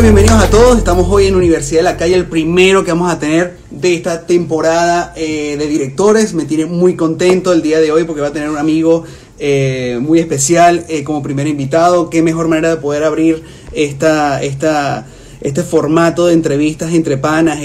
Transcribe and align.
Bienvenidos 0.00 0.40
a 0.40 0.48
todos. 0.48 0.78
Estamos 0.78 1.08
hoy 1.10 1.26
en 1.26 1.34
Universidad 1.34 1.80
de 1.80 1.84
la 1.84 1.96
Calle, 1.96 2.14
el 2.14 2.26
primero 2.26 2.84
que 2.84 2.92
vamos 2.92 3.10
a 3.10 3.18
tener 3.18 3.56
de 3.68 3.94
esta 3.94 4.26
temporada 4.26 5.12
eh, 5.16 5.56
de 5.58 5.66
directores. 5.66 6.34
Me 6.34 6.44
tiene 6.44 6.66
muy 6.66 6.94
contento 6.94 7.52
el 7.52 7.62
día 7.62 7.80
de 7.80 7.90
hoy 7.90 8.04
porque 8.04 8.20
va 8.20 8.28
a 8.28 8.32
tener 8.32 8.48
un 8.48 8.58
amigo 8.58 9.02
eh, 9.40 9.98
muy 10.00 10.20
especial 10.20 10.86
eh, 10.88 11.02
como 11.02 11.20
primer 11.20 11.48
invitado. 11.48 12.10
Qué 12.10 12.22
mejor 12.22 12.46
manera 12.46 12.70
de 12.70 12.76
poder 12.76 13.02
abrir 13.02 13.42
esta, 13.72 14.40
esta, 14.40 15.08
este 15.40 15.64
formato 15.64 16.26
de 16.26 16.34
entrevistas 16.34 16.94
entre 16.94 17.18
panas, 17.18 17.58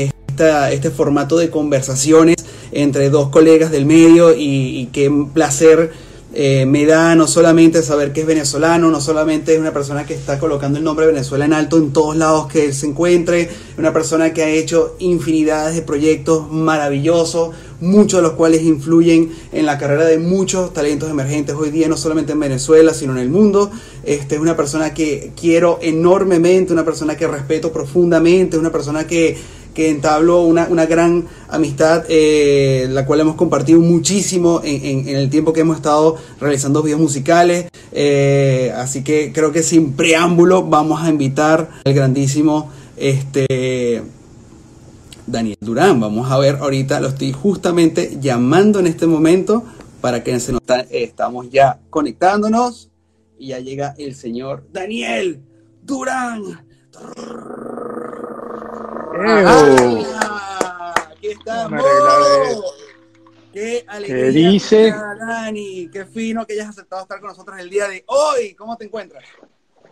este 0.71 0.89
formato 0.89 1.37
de 1.37 1.51
conversaciones 1.51 2.37
entre 2.71 3.11
dos 3.11 3.29
colegas 3.29 3.69
del 3.69 3.85
medio 3.85 4.33
y 4.35 4.89
qué 4.91 5.11
placer 5.35 5.91
eh, 6.35 6.65
me 6.65 6.85
da 6.85 7.15
no 7.15 7.27
solamente 7.27 7.83
saber 7.83 8.11
que 8.11 8.21
es 8.21 8.25
venezolano, 8.25 8.89
no 8.89 8.99
solamente 8.99 9.53
es 9.53 9.59
una 9.59 9.71
persona 9.71 10.03
que 10.03 10.15
está 10.15 10.39
colocando 10.39 10.79
el 10.79 10.83
nombre 10.83 11.05
de 11.05 11.11
Venezuela 11.11 11.45
en 11.45 11.53
alto 11.53 11.77
en 11.77 11.93
todos 11.93 12.15
lados 12.15 12.47
que 12.47 12.65
él 12.65 12.73
se 12.73 12.87
encuentre, 12.87 13.51
una 13.77 13.93
persona 13.93 14.33
que 14.33 14.41
ha 14.41 14.49
hecho 14.49 14.95
infinidades 14.97 15.75
de 15.75 15.83
proyectos 15.83 16.49
maravillosos, 16.49 17.51
muchos 17.81 18.19
de 18.19 18.23
los 18.23 18.31
cuales 18.31 18.63
influyen 18.63 19.31
en 19.51 19.67
la 19.67 19.77
carrera 19.77 20.05
de 20.05 20.17
muchos 20.17 20.73
talentos 20.73 21.11
emergentes 21.11 21.55
hoy 21.55 21.69
día, 21.69 21.87
no 21.87 21.97
solamente 21.97 22.31
en 22.31 22.39
Venezuela, 22.39 22.95
sino 22.95 23.11
en 23.11 23.19
el 23.19 23.29
mundo. 23.29 23.69
Este 24.03 24.35
es 24.35 24.41
una 24.41 24.57
persona 24.57 24.93
que 24.93 25.33
quiero 25.39 25.77
enormemente, 25.81 26.73
una 26.73 26.85
persona 26.85 27.15
que 27.15 27.27
respeto 27.27 27.71
profundamente, 27.71 28.57
una 28.57 28.71
persona 28.71 29.05
que 29.05 29.37
que 29.73 29.89
entabló 29.89 30.41
una, 30.41 30.67
una 30.69 30.85
gran 30.85 31.25
amistad, 31.49 32.03
eh, 32.09 32.87
la 32.89 33.05
cual 33.05 33.21
hemos 33.21 33.35
compartido 33.35 33.79
muchísimo 33.79 34.61
en, 34.63 35.07
en, 35.07 35.15
el 35.15 35.29
tiempo 35.29 35.53
que 35.53 35.61
hemos 35.61 35.77
estado 35.77 36.17
realizando 36.39 36.83
videos 36.83 37.01
musicales. 37.01 37.69
Eh, 37.91 38.73
así 38.75 39.03
que 39.03 39.31
creo 39.33 39.51
que 39.51 39.63
sin 39.63 39.93
preámbulo 39.93 40.63
vamos 40.63 41.01
a 41.01 41.09
invitar 41.09 41.69
al 41.85 41.93
grandísimo 41.93 42.71
este, 42.97 44.03
Daniel 45.27 45.57
Durán. 45.59 45.99
Vamos 45.99 46.31
a 46.31 46.37
ver 46.37 46.57
ahorita, 46.57 46.99
lo 46.99 47.09
estoy 47.09 47.31
justamente 47.31 48.17
llamando 48.19 48.79
en 48.79 48.87
este 48.87 49.07
momento 49.07 49.63
para 50.01 50.23
que 50.23 50.39
se 50.39 50.51
nos 50.51 50.61
estamos 50.89 51.49
ya 51.49 51.79
conectándonos 51.89 52.89
y 53.39 53.47
ya 53.47 53.59
llega 53.59 53.95
el 53.97 54.15
señor 54.15 54.67
Daniel 54.71 55.41
Durán. 55.81 56.65
Ah, 59.15 60.93
aquí 61.11 61.27
estamos. 61.27 61.83
Qué 63.51 63.83
alegría. 63.87 64.15
¿Qué 64.25 64.31
dice? 64.31 64.91
Dani, 65.19 65.89
qué 65.91 66.05
fino 66.05 66.45
que 66.45 66.53
hayas 66.53 66.69
aceptado 66.69 67.03
estar 67.03 67.19
con 67.19 67.29
nosotros 67.29 67.59
el 67.59 67.69
día 67.69 67.87
de 67.87 68.03
hoy. 68.07 68.55
¿Cómo 68.55 68.75
te 68.77 68.85
encuentras? 68.85 69.23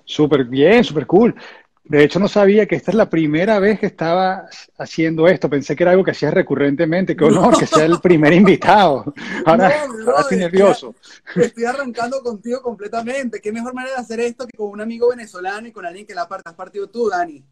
Súper 0.05 0.45
bien, 0.45 0.83
súper 0.83 1.05
cool. 1.05 1.35
De 1.83 2.03
hecho, 2.03 2.19
no 2.19 2.27
sabía 2.27 2.65
que 2.65 2.75
esta 2.75 2.91
es 2.91 2.95
la 2.95 3.09
primera 3.09 3.59
vez 3.59 3.79
que 3.79 3.85
estaba 3.85 4.47
haciendo 4.77 5.27
esto. 5.27 5.49
Pensé 5.49 5.75
que 5.75 5.83
era 5.83 5.91
algo 5.91 6.03
que 6.03 6.11
hacías 6.11 6.33
recurrentemente. 6.33 7.15
Qué 7.15 7.23
honor 7.25 7.57
que 7.57 7.67
sea 7.67 7.85
el 7.85 7.99
primer 7.99 8.33
invitado. 8.33 9.13
Ahora, 9.45 9.69
No, 9.87 9.93
ahora 10.11 10.21
estoy 10.21 10.21
estoy- 10.21 10.37
nervioso. 10.39 10.95
Estoy 11.35 11.65
arrancando 11.65 12.21
contigo 12.23 12.61
completamente. 12.63 13.39
Qué 13.41 13.51
mejor 13.51 13.73
manera 13.75 13.95
de 13.97 14.01
hacer 14.01 14.19
esto 14.21 14.47
que 14.47 14.57
con 14.57 14.69
un 14.69 14.81
amigo 14.81 15.09
venezolano 15.09 15.67
y 15.67 15.71
con 15.71 15.85
alguien 15.85 16.07
que 16.07 16.15
la 16.15 16.27
parte- 16.27 16.49
has 16.49 16.55
partido 16.55 16.87
tú, 16.89 17.09
Dani. 17.09 17.43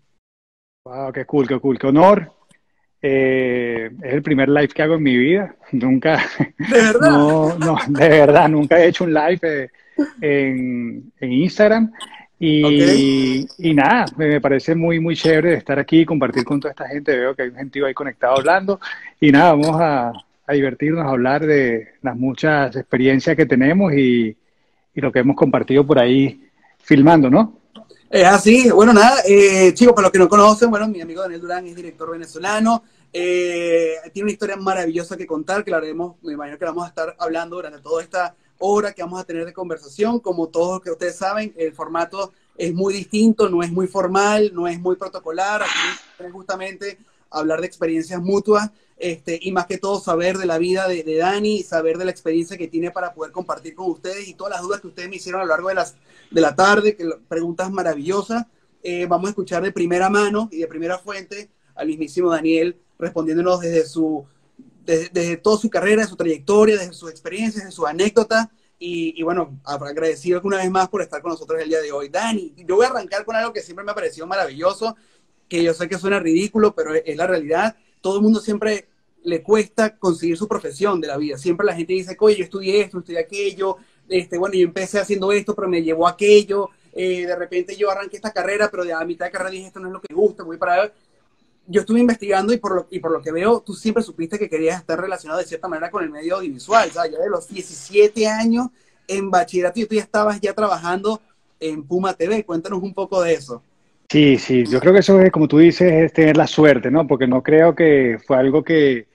Wow, 0.90 1.12
qué 1.14 1.24
cool, 1.26 1.48
qué 1.48 1.60
cool, 1.60 1.78
qué 1.78 1.86
honor. 1.86 2.32
Eh, 3.00 3.92
es 4.02 4.14
el 4.14 4.24
primer 4.24 4.50
live 4.50 4.70
que 4.70 4.82
hago 4.82 4.96
en 4.96 5.04
mi 5.04 5.16
vida. 5.16 5.56
Nunca, 5.72 6.20
De 6.58 6.82
verdad. 6.82 7.12
no, 7.12 7.58
no, 7.60 7.78
de 7.88 8.10
verdad, 8.10 8.50
nunca 8.50 8.80
he 8.80 8.88
hecho 8.88 9.04
un 9.04 9.14
live 9.14 9.40
eh, 9.44 9.70
en, 10.20 11.12
en 11.20 11.32
Instagram. 11.32 11.92
Y, 12.40 13.46
y 13.60 13.74
nada, 13.76 14.06
me 14.18 14.30
me 14.30 14.42
parece 14.42 14.74
muy, 14.74 15.00
muy 15.00 15.16
chévere 15.16 15.54
estar 15.56 15.78
aquí 15.78 16.00
y 16.02 16.06
compartir 16.06 16.44
con 16.44 16.60
toda 16.60 16.72
esta 16.72 16.88
gente. 16.88 17.16
Veo 17.16 17.36
que 17.36 17.44
hay 17.44 17.50
un 17.50 17.56
gentío 17.56 17.86
ahí 17.86 17.94
conectado 17.94 18.38
hablando. 18.38 18.80
Y 19.20 19.32
nada, 19.32 19.52
vamos 19.52 19.80
a, 19.80 20.12
a 20.48 20.54
divertirnos, 20.54 21.06
a 21.06 21.10
hablar 21.10 21.46
de 21.46 21.90
las 22.02 22.16
muchas 22.18 22.76
experiencias 22.76 23.36
que 23.36 23.46
tenemos 23.46 23.94
y, 23.94 24.36
y 24.96 25.02
lo 25.02 25.12
que 25.12 25.20
hemos 25.20 25.36
compartido 25.36 25.86
por 25.86 26.00
ahí 26.00 26.42
filmando, 26.80 27.30
¿no? 27.30 27.59
Es 28.12 28.26
así, 28.26 28.72
bueno, 28.72 28.92
nada, 28.92 29.22
eh, 29.24 29.72
chicos, 29.76 29.94
para 29.94 30.08
los 30.08 30.12
que 30.12 30.18
no 30.18 30.28
conocen, 30.28 30.72
bueno, 30.72 30.88
mi 30.88 31.00
amigo 31.00 31.22
Daniel 31.22 31.42
Durán 31.42 31.68
es 31.68 31.76
director 31.76 32.10
venezolano, 32.10 32.82
eh, 33.14 33.98
tiene 34.12 34.26
una 34.26 34.32
historia 34.32 34.56
maravillosa 34.56 35.16
que 35.16 35.28
contar, 35.28 35.64
que 35.64 35.70
la 35.70 35.78
haremos, 35.78 36.16
me 36.24 36.34
imagino 36.34 36.58
que 36.58 36.66
la 36.66 36.72
vamos 36.72 36.86
a 36.86 36.90
estar 36.90 37.16
hablando 37.20 37.58
durante 37.58 37.82
toda 37.82 38.02
esta 38.02 38.36
hora 38.58 38.94
que 38.94 39.04
vamos 39.04 39.22
a 39.22 39.26
tener 39.26 39.46
de 39.46 39.54
conversación, 39.54 40.20
como 40.22 40.48
todos 40.48 40.82
que 40.82 40.90
ustedes 40.90 41.18
saben, 41.18 41.54
el 41.56 41.72
formato 41.72 42.34
es 42.58 42.74
muy 42.74 42.96
distinto, 42.96 43.48
no 43.48 43.62
es 43.62 43.72
muy 43.72 43.86
formal, 43.86 44.50
no 44.56 44.68
es 44.68 44.80
muy 44.80 44.96
protocolar, 44.96 45.62
aquí 45.62 46.26
es 46.26 46.32
justamente 46.32 46.98
hablar 47.30 47.62
de 47.62 47.68
experiencias 47.68 48.20
mutuas, 48.20 48.72
este, 49.00 49.40
y 49.42 49.52
más 49.54 49.66
que 49.66 49.78
todo 49.78 50.00
saber 50.00 50.38
de 50.38 50.46
la 50.46 50.58
vida 50.58 50.88
de, 50.88 51.04
de 51.04 51.16
Dani, 51.16 51.64
saber 51.64 51.98
de 51.98 52.06
la 52.06 52.12
experiencia 52.12 52.58
que 52.58 52.68
tiene 52.68 52.92
para 52.92 53.14
poder 53.14 53.32
compartir 53.32 53.74
con 53.74 53.90
ustedes 53.90 54.28
y 54.28 54.34
todas 54.34 54.52
las 54.52 54.62
dudas 54.62 54.82
que 54.82 54.88
ustedes 54.88 55.10
me 55.10 55.16
hicieron 55.16 55.40
a 55.40 55.46
lo 55.46 55.50
largo 55.50 55.70
de 55.70 55.76
las 55.76 55.96
de 56.30 56.42
la 56.42 56.56
tarde, 56.56 56.96
que 56.96 57.10
preguntas 57.28 57.72
maravillosas. 57.72 58.46
Eh, 58.84 59.06
vamos 59.08 59.28
a 59.28 59.30
escuchar 59.32 59.64
de 59.64 59.72
primera 59.72 60.10
mano 60.10 60.50
y 60.52 60.58
de 60.58 60.68
primera 60.68 61.00
fuente 61.00 61.50
al 61.76 61.88
mismísimo 61.88 62.30
Daniel 62.30 62.78
respondiéndonos 62.98 63.62
desde 63.62 63.86
su 63.86 64.26
desde, 64.86 65.10
desde 65.10 65.38
toda 65.38 65.58
su 65.58 65.70
carrera, 65.70 66.06
su 66.06 66.16
trayectoria, 66.16 66.78
desde 66.78 66.94
sus 66.94 67.10
experiencias, 67.10 67.66
de 67.66 67.72
sus 67.72 67.86
anécdotas. 67.86 68.48
Y, 68.78 69.20
y 69.20 69.24
bueno, 69.24 69.60
agradecido 69.66 70.42
una 70.44 70.58
vez 70.58 70.72
más 70.72 70.90
por 70.90 71.02
estar 71.02 71.22
con 71.22 71.32
nosotros 71.32 71.62
el 71.62 71.70
día 71.70 71.82
de 71.82 71.92
hoy. 71.92 72.10
Dani, 72.10 72.54
yo 72.58 72.76
voy 72.76 72.86
a 72.86 72.90
arrancar 72.90 73.24
con 73.24 73.36
algo 73.36 73.54
que 73.54 73.62
siempre 73.62 73.86
me 73.86 73.92
ha 73.92 73.96
parecido 73.96 74.26
maravilloso, 74.28 74.96
que 75.48 75.64
yo 75.64 75.74
sé 75.74 75.88
que 75.88 75.98
suena 75.98 76.20
ridículo, 76.20 76.74
pero 76.74 76.94
es, 76.94 77.04
es 77.06 77.18
la 77.18 77.28
realidad. 77.28 77.76
Todo 78.02 78.18
el 78.18 78.24
mundo 78.24 78.40
siempre 78.40 78.89
le 79.24 79.44
cuesta 79.44 79.98
conseguir 79.98 80.38
su 80.38 80.48
profesión 80.48 81.02
de 81.02 81.08
la 81.08 81.18
vida. 81.18 81.38
Siempre 81.38 81.66
la 81.66 81.76
gente 81.76 81.94
dice, 81.94 82.16
oye, 82.20 82.38
yo 82.38 82.44
estudié 82.44 82.82
esto, 82.82 83.00
estudié 83.00 83.20
aquello, 83.20 83.78
este, 84.08 84.38
bueno, 84.38 84.56
yo 84.56 84.66
empecé 84.66 85.00
haciendo 85.00 85.32
esto, 85.32 85.56
pero 85.56 85.68
me 85.68 85.84
llevó 85.84 86.08
aquello, 86.08 86.70
eh, 86.94 87.26
de 87.26 87.36
repente 87.36 87.76
yo 87.76 87.90
arranqué 87.90 88.16
esta 88.16 88.32
carrera, 88.32 88.70
pero 88.72 88.84
de 88.84 88.94
a 88.94 89.04
mitad 89.06 89.26
de 89.26 89.32
carrera 89.32 89.52
dije, 89.52 89.68
esto 89.68 89.80
no 89.80 89.88
es 89.88 89.94
lo 89.94 90.02
que 90.02 90.14
me 90.14 90.20
gusta, 90.20 90.44
voy 90.44 90.58
para. 90.58 90.92
Yo 91.68 91.82
estuve 91.82 92.00
investigando 92.00 92.52
y 92.52 92.58
por, 92.58 92.76
lo, 92.76 92.88
y 92.90 93.00
por 93.00 93.12
lo 93.12 93.22
que 93.22 93.32
veo, 93.32 93.62
tú 93.62 93.74
siempre 93.74 94.02
supiste 94.02 94.40
que 94.40 94.50
querías 94.50 94.80
estar 94.80 95.00
relacionado 95.00 95.40
de 95.40 95.46
cierta 95.46 95.68
manera 95.68 95.92
con 95.92 96.04
el 96.04 96.10
medio 96.10 96.38
audiovisual, 96.38 96.90
¿sabes? 96.90 97.12
Ya 97.12 97.20
de 97.20 97.30
los 97.30 97.48
17 97.48 98.28
años 98.28 98.68
en 99.08 99.30
bachillerato 99.30 99.80
y 99.80 99.86
tú 99.86 99.96
ya 99.96 100.02
estabas 100.02 100.42
ya 100.42 100.54
trabajando 100.54 101.22
en 101.60 101.84
Puma 101.84 102.14
TV. 102.14 102.44
Cuéntanos 102.44 102.82
un 102.82 102.96
poco 102.96 103.22
de 103.22 103.34
eso. 103.34 103.62
Sí, 104.10 104.40
sí, 104.40 104.66
yo 104.66 104.80
creo 104.80 104.94
que 104.94 105.00
eso 105.00 105.20
es, 105.22 105.32
como 105.32 105.48
tú 105.48 105.60
dices, 105.60 105.94
es 105.94 106.12
tener 106.12 106.36
la 106.36 106.48
suerte, 106.48 106.90
¿no? 106.90 107.06
Porque 107.06 107.28
no 107.28 107.44
creo 107.44 107.76
que 107.76 108.18
fue 108.26 108.38
algo 108.38 108.64
que, 108.64 109.06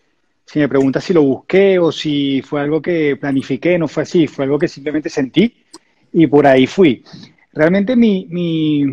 si 0.45 0.59
me 0.59 0.69
preguntas 0.69 1.05
si 1.05 1.13
lo 1.13 1.23
busqué 1.23 1.79
o 1.79 1.91
si 1.91 2.43
fue 2.43 2.61
algo 2.61 2.81
que 2.81 3.17
planifiqué, 3.17 3.79
no 3.79 3.89
fue 3.89 4.03
así, 4.03 4.27
fue 4.27 4.45
algo 4.45 4.59
que 4.59 4.69
simplemente 4.69 5.09
sentí 5.09 5.65
y 6.13 6.27
por 6.27 6.47
ahí 6.47 6.67
fui. 6.67 7.03
Realmente 7.53 7.97
mi, 7.97 8.27
mi, 8.31 8.85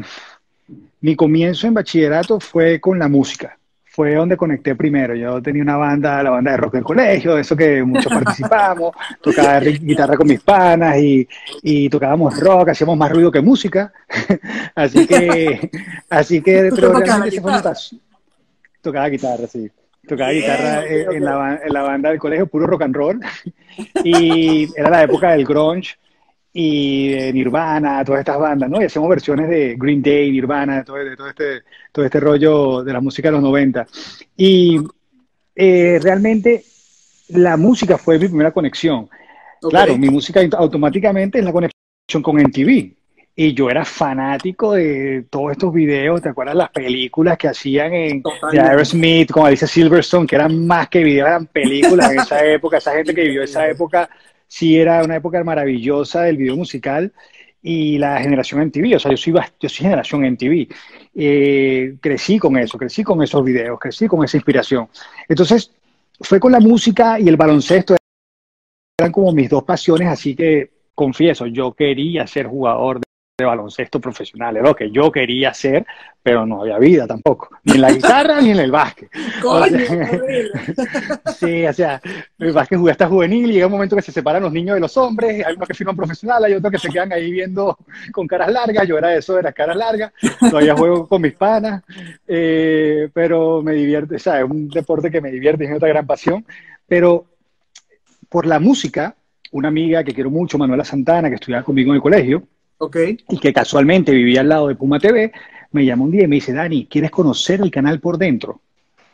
mi 1.02 1.16
comienzo 1.16 1.68
en 1.68 1.74
bachillerato 1.74 2.40
fue 2.40 2.80
con 2.80 2.98
la 2.98 3.08
música, 3.08 3.58
fue 3.86 4.16
donde 4.16 4.38
conecté 4.38 4.76
primero. 4.76 5.16
Yo 5.16 5.42
tenía 5.42 5.64
una 5.64 5.78
banda, 5.78 6.24
la 6.24 6.30
banda 6.30 6.52
de 6.52 6.58
rock 6.58 6.74
del 6.76 6.84
colegio, 6.84 7.38
eso 7.38 7.56
que 7.56 7.84
muchos 7.84 8.12
participamos, 8.14 8.96
tocaba 9.22 9.60
guitarra 9.60 10.16
con 10.16 10.28
mis 10.28 10.42
panas 10.42 10.98
y, 10.98 11.28
y 11.64 11.90
tocábamos 11.90 12.40
rock, 12.40 12.70
hacíamos 12.70 12.98
más 12.98 13.12
ruido 13.12 13.32
que 13.32 13.42
música. 13.42 13.92
así 14.76 15.06
que, 15.06 15.70
así 16.10 16.42
que. 16.42 16.70
Tocaba 18.82 19.10
guitarra, 19.10 19.48
sí. 19.48 19.70
Tocaba 20.08 20.32
guitarra 20.32 20.86
en, 20.86 21.24
la, 21.24 21.62
en 21.64 21.74
la 21.74 21.82
banda 21.84 22.10
del 22.10 22.20
colegio, 22.20 22.48
puro 22.48 22.68
rock 22.68 22.84
and 22.84 22.96
roll. 22.96 23.20
Y 24.04 24.68
era 24.78 24.90
la 24.90 25.04
época 25.04 25.32
del 25.32 25.46
grunge 25.46 25.98
y 26.54 27.10
de 27.10 27.34
Nirvana, 27.34 28.04
todas 28.04 28.20
estas 28.20 28.38
bandas, 28.38 28.70
¿no? 28.70 28.82
Y 28.82 28.86
hacíamos 28.86 29.10
versiones 29.10 29.50
de 29.50 29.76
Green 29.78 30.02
Day, 30.02 30.32
Nirvana, 30.32 30.78
de 30.78 30.84
todo, 30.84 30.98
de 30.98 31.16
todo 31.16 31.30
este, 31.30 31.62
todo 31.92 32.06
este 32.06 32.20
rollo 32.20 32.84
de 32.84 32.94
la 32.94 33.00
música 33.00 33.30
de 33.30 33.34
los 33.34 33.42
90. 33.42 33.88
Y 34.36 34.78
eh, 35.56 36.00
realmente 36.02 36.64
la 37.30 37.56
música 37.56 37.98
fue 37.98 38.20
mi 38.20 38.28
primera 38.28 38.52
conexión. 38.52 39.10
Claro, 39.62 39.98
mi 39.98 40.10
música 40.10 40.42
automáticamente 40.58 41.40
es 41.40 41.46
la 41.46 41.54
conexión 41.54 42.22
con 42.22 42.36
MTV. 42.36 42.94
Y 43.36 43.54
yo 43.54 43.70
era 43.70 43.86
fanático 43.86 44.74
de 44.74 45.26
todos 45.30 45.54
estos 45.54 45.74
videos, 45.74 46.22
¿te 46.22 46.30
acuerdas 46.30 46.56
las 46.56 46.70
películas 46.70 47.38
que 47.38 47.48
hacían 47.48 47.94
en 47.94 48.24
de. 48.52 48.60
Aerosmith 48.60 49.32
con 49.32 49.46
Alicia 49.46 49.68
Silverstone, 49.68 50.28
que 50.28 50.36
eran 50.36 50.68
más 50.68 50.90
que 50.90 51.04
videos, 51.04 51.30
eran 51.30 51.46
películas 51.48 52.12
en 52.12 52.20
esa 52.20 52.46
época, 52.46 52.78
esa 52.78 52.94
gente 52.94 53.16
que 53.16 53.22
vivió 53.22 53.44
esa 53.44 53.68
época, 53.68 54.10
sí 54.48 54.78
era 54.78 55.02
una 55.04 55.16
época 55.16 55.42
maravillosa 55.46 56.24
del 56.24 56.38
video 56.38 56.58
musical 56.58 57.14
y 57.64 57.98
la 58.00 58.20
generación 58.20 58.60
MTV, 58.62 58.96
o 58.96 59.00
sea, 59.00 59.12
yo 59.12 59.18
soy, 59.18 59.34
yo 59.34 59.70
soy 59.70 59.84
generación 59.86 60.26
MTV. 60.26 60.68
Eh, 61.14 61.96
crecí 62.02 62.40
con 62.40 62.58
eso, 62.58 62.78
crecí 62.78 63.04
con 63.04 63.22
esos 63.22 63.44
videos, 63.44 63.80
crecí 63.80 64.08
con 64.08 64.26
esa 64.26 64.38
inspiración. 64.38 64.90
Entonces, 65.28 65.72
fue 66.20 66.40
con 66.40 66.52
la 66.52 66.60
música 66.60 67.20
y 67.20 67.28
el 67.28 67.38
baloncesto, 67.38 67.96
eran 69.00 69.12
como 69.12 69.32
mis 69.32 69.50
dos 69.50 69.64
pasiones, 69.64 70.08
así 70.08 70.36
que 70.36 70.72
confieso, 70.94 71.48
yo 71.48 71.74
quería 71.74 72.28
ser 72.28 72.48
jugador 72.48 73.00
de 73.00 73.11
de 73.42 73.48
baloncesto 73.48 74.00
profesional, 74.00 74.56
lo 74.56 74.76
que 74.76 74.92
yo 74.92 75.12
quería 75.12 75.50
hacer, 75.50 75.86
pero 76.24 76.46
no 76.46 76.62
había 76.62 76.78
vida 76.78 77.08
tampoco, 77.08 77.50
ni 77.64 77.74
en 77.74 77.82
la 77.82 77.92
guitarra 77.92 78.42
ni 78.42 78.52
en 78.52 78.60
el 78.60 78.72
básquet. 78.72 79.10
sí, 81.36 81.66
o 81.66 81.74
sea, 81.74 82.02
el 82.38 82.52
básquet 82.52 82.78
jugué 82.78 82.92
hasta 82.92 83.08
juvenil 83.08 83.50
y 83.50 83.54
llega 83.54 83.66
un 83.66 83.72
momento 83.72 83.96
que 83.96 84.02
se 84.02 84.12
separan 84.12 84.44
los 84.44 84.54
niños 84.54 84.76
de 84.76 84.82
los 84.82 84.96
hombres, 84.98 85.46
hay 85.46 85.56
unos 85.56 85.68
que 85.68 85.74
firman 85.74 85.96
profesional, 85.96 86.44
hay 86.44 86.54
otros 86.54 86.72
que 86.72 86.80
se 86.80 86.90
quedan 86.90 87.12
ahí 87.12 87.32
viendo 87.32 87.78
con 88.12 88.28
caras 88.28 88.52
largas, 88.52 88.88
yo 88.88 88.98
era 88.98 89.16
eso, 89.16 89.40
era 89.40 89.52
caras 89.52 89.78
largas, 89.78 90.12
todavía 90.40 90.76
juego 90.76 91.08
con 91.08 91.22
mis 91.22 91.34
panas, 91.34 91.84
eh, 92.28 93.10
pero 93.14 93.62
me 93.62 93.74
divierte, 93.74 94.16
o 94.16 94.20
sea, 94.20 94.40
es 94.40 94.50
un 94.50 94.70
deporte 94.70 95.10
que 95.10 95.22
me 95.22 95.32
divierte, 95.32 95.66
es 95.66 95.76
otra 95.76 95.90
gran 95.90 96.06
pasión, 96.06 96.46
pero 96.88 97.26
por 98.30 98.46
la 98.46 98.60
música, 98.60 99.16
una 99.52 99.68
amiga 99.68 100.04
que 100.04 100.14
quiero 100.14 100.30
mucho, 100.30 100.58
Manuela 100.58 100.86
Santana, 100.86 101.30
que 101.30 101.36
estudiaba 101.36 101.64
conmigo 101.64 101.92
en 101.92 101.96
el 101.96 102.02
colegio, 102.02 102.44
okay. 102.82 103.18
y 103.30 103.38
que 103.38 103.54
casualmente 103.54 104.12
vivía 104.12 104.42
al 104.42 104.50
lado 104.50 104.68
de 104.68 104.76
Puma 104.76 105.00
TV, 105.00 105.32
me 105.72 105.86
llama 105.86 106.04
un 106.04 106.12
día 106.12 106.24
y 106.24 106.28
me 106.28 106.36
dice, 106.36 106.54
Dani, 106.54 106.86
¿quieres 106.86 107.12
conocer 107.12 107.62
el 107.62 107.72
canal 107.72 108.00
por 108.00 108.18
dentro? 108.18 108.62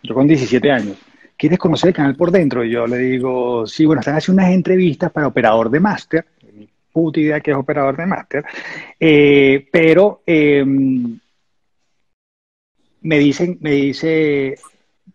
Yo 0.03 0.13
con 0.13 0.27
17 0.27 0.71
años. 0.71 0.97
¿Quieres 1.35 1.59
conocer 1.59 1.89
el 1.89 1.93
canal 1.93 2.15
por 2.15 2.31
dentro? 2.31 2.63
Y 2.63 2.71
yo 2.71 2.87
le 2.87 2.97
digo, 2.97 3.67
sí, 3.67 3.85
bueno, 3.85 3.99
están 3.99 4.15
haciendo 4.15 4.41
unas 4.41 4.53
entrevistas 4.53 5.11
para 5.11 5.27
operador 5.27 5.69
de 5.69 5.79
máster. 5.79 6.25
Mi 6.53 6.67
puta 6.91 7.19
idea 7.19 7.39
que 7.39 7.51
es 7.51 7.57
operador 7.57 7.95
de 7.95 8.05
máster. 8.07 8.43
Eh, 8.99 9.67
pero 9.71 10.23
eh, 10.25 10.65
me 13.01 13.19
dicen, 13.19 13.57
me 13.61 13.71
dice, 13.71 14.55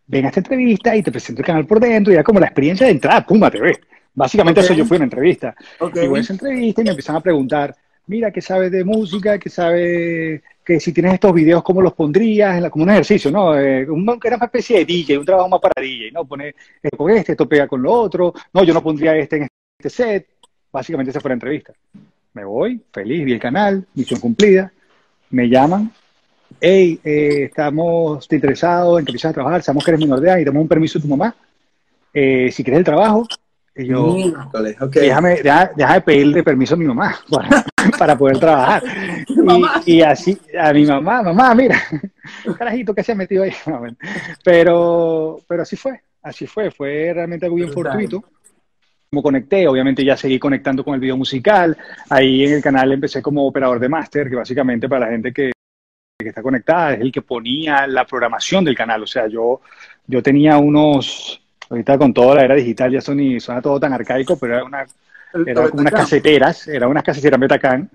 ven 0.06 0.24
a 0.24 0.28
esta 0.28 0.40
entrevista 0.40 0.94
y 0.94 1.02
te 1.02 1.10
presento 1.10 1.42
el 1.42 1.46
canal 1.46 1.66
por 1.66 1.80
dentro. 1.80 2.12
Y 2.12 2.16
ya 2.16 2.22
como 2.22 2.38
la 2.38 2.46
experiencia 2.46 2.86
de 2.86 2.92
entrada, 2.92 3.26
Puma 3.26 3.50
TV. 3.50 3.80
Básicamente 4.14 4.60
okay. 4.60 4.70
eso 4.70 4.78
yo 4.78 4.84
fui 4.84 4.96
a 4.96 4.98
una 4.98 5.04
entrevista. 5.04 5.56
Okay. 5.80 6.04
Y 6.04 6.08
voy 6.08 6.18
a 6.18 6.22
esa 6.22 6.34
entrevista 6.34 6.82
y 6.82 6.84
me 6.84 6.90
empiezan 6.90 7.16
a 7.16 7.20
preguntar, 7.20 7.74
mira, 8.06 8.30
¿qué 8.30 8.40
sabes 8.40 8.70
de 8.70 8.84
música? 8.84 9.38
¿Qué 9.38 9.48
sabes 9.48 10.42
que 10.64 10.80
si 10.80 10.92
tienes 10.92 11.14
estos 11.14 11.32
videos, 11.32 11.62
cómo 11.62 11.82
los 11.82 11.94
pondrías? 11.94 12.56
En 12.56 12.62
la, 12.62 12.70
como 12.70 12.84
un 12.84 12.90
ejercicio, 12.90 13.30
¿no? 13.30 13.58
Eh, 13.58 13.82
era 13.82 14.36
una 14.36 14.46
especie 14.46 14.78
de 14.78 14.84
DJ, 14.84 15.18
un 15.18 15.24
trabajo 15.24 15.48
más 15.48 15.60
para 15.60 15.80
DJ, 15.80 16.10
¿no? 16.12 16.24
Poner 16.24 16.54
esto 16.82 16.96
con 16.96 17.10
este, 17.10 17.32
esto 17.32 17.48
pega 17.48 17.66
con 17.66 17.82
lo 17.82 17.92
otro. 17.92 18.32
No, 18.52 18.64
yo 18.64 18.74
no 18.74 18.82
pondría 18.82 19.16
este 19.16 19.36
en 19.36 19.48
este 19.78 19.90
set. 19.90 20.28
Básicamente 20.70 21.10
esa 21.10 21.20
fue 21.20 21.30
la 21.30 21.34
entrevista. 21.34 21.72
Me 22.34 22.44
voy, 22.44 22.80
feliz, 22.92 23.24
vi 23.24 23.32
el 23.32 23.40
canal, 23.40 23.86
misión 23.94 24.20
cumplida. 24.20 24.72
Me 25.30 25.48
llaman. 25.48 25.90
Hey, 26.60 27.00
eh, 27.02 27.44
estamos 27.44 28.26
interesados 28.30 28.98
en 28.98 29.04
que 29.04 29.10
empieces 29.10 29.30
a 29.30 29.34
trabajar, 29.34 29.62
sabemos 29.62 29.84
que 29.84 29.90
eres 29.90 30.00
menor 30.00 30.20
de 30.20 30.28
edad 30.28 30.38
y 30.38 30.44
tenemos 30.44 30.62
un 30.62 30.68
permiso 30.68 30.98
de 30.98 31.02
tu 31.02 31.08
mamá. 31.08 31.34
Eh, 32.14 32.50
si 32.52 32.62
quieres 32.62 32.78
el 32.78 32.84
trabajo, 32.84 33.26
y 33.74 33.86
yo, 33.86 34.16
okay. 34.80 35.08
déjame, 35.08 35.42
deja, 35.42 35.72
déjame 35.74 36.00
pedirle 36.02 36.42
permiso 36.42 36.74
a 36.74 36.76
mi 36.76 36.84
mamá 36.84 37.18
para, 37.30 37.64
para 37.98 38.18
poder 38.18 38.38
trabajar. 38.38 38.82
Y, 39.86 39.94
y, 39.94 40.02
así, 40.02 40.38
a 40.58 40.72
mi 40.72 40.84
mamá, 40.84 41.22
mamá, 41.22 41.54
mira, 41.54 41.80
carajito 42.58 42.94
que 42.94 43.02
se 43.02 43.12
ha 43.12 43.14
metido 43.14 43.42
ahí. 43.42 43.52
Pero, 44.44 45.40
pero 45.48 45.62
así 45.62 45.74
fue, 45.74 46.00
así 46.22 46.46
fue, 46.46 46.70
fue 46.70 47.12
realmente 47.14 47.46
algo 47.46 47.56
bien 47.56 47.72
fortuito. 47.72 48.22
Como 49.10 49.22
conecté, 49.22 49.66
obviamente 49.66 50.04
ya 50.04 50.16
seguí 50.16 50.38
conectando 50.38 50.84
con 50.84 50.94
el 50.94 51.00
video 51.00 51.16
musical. 51.16 51.76
Ahí 52.08 52.44
en 52.44 52.52
el 52.54 52.62
canal 52.62 52.92
empecé 52.92 53.20
como 53.20 53.46
operador 53.46 53.80
de 53.80 53.88
máster, 53.88 54.30
que 54.30 54.36
básicamente 54.36 54.88
para 54.88 55.06
la 55.06 55.12
gente 55.12 55.32
que, 55.32 55.52
que 56.18 56.28
está 56.28 56.42
conectada 56.42 56.94
es 56.94 57.00
el 57.00 57.10
que 57.10 57.22
ponía 57.22 57.86
la 57.86 58.06
programación 58.06 58.64
del 58.64 58.76
canal. 58.76 59.02
O 59.02 59.06
sea, 59.06 59.26
yo, 59.26 59.60
yo 60.06 60.22
tenía 60.22 60.56
unos 60.58 61.41
ahorita 61.72 61.96
con 61.96 62.12
toda 62.12 62.34
la 62.36 62.44
era 62.44 62.54
digital 62.54 62.92
ya 62.92 63.00
son 63.00 63.18
y 63.20 63.40
suena 63.40 63.62
todo 63.62 63.80
tan 63.80 63.92
arcaico, 63.92 64.38
pero 64.38 64.56
era 64.56 64.64
una 64.64 64.86
era 65.46 65.70
como 65.70 65.80
unas 65.80 65.94
caseteras, 65.94 66.68
eran 66.68 66.90
unas 66.90 67.02
caseteras 67.02 67.40
Betacam, 67.40 67.88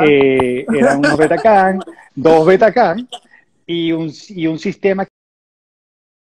eh, 0.00 0.64
eran 0.74 0.98
unos 0.98 1.18
Betacam, 1.18 1.80
dos 2.14 2.46
Betacam 2.46 3.06
y 3.66 3.92
un, 3.92 4.10
y 4.30 4.46
un 4.46 4.58
sistema 4.58 5.06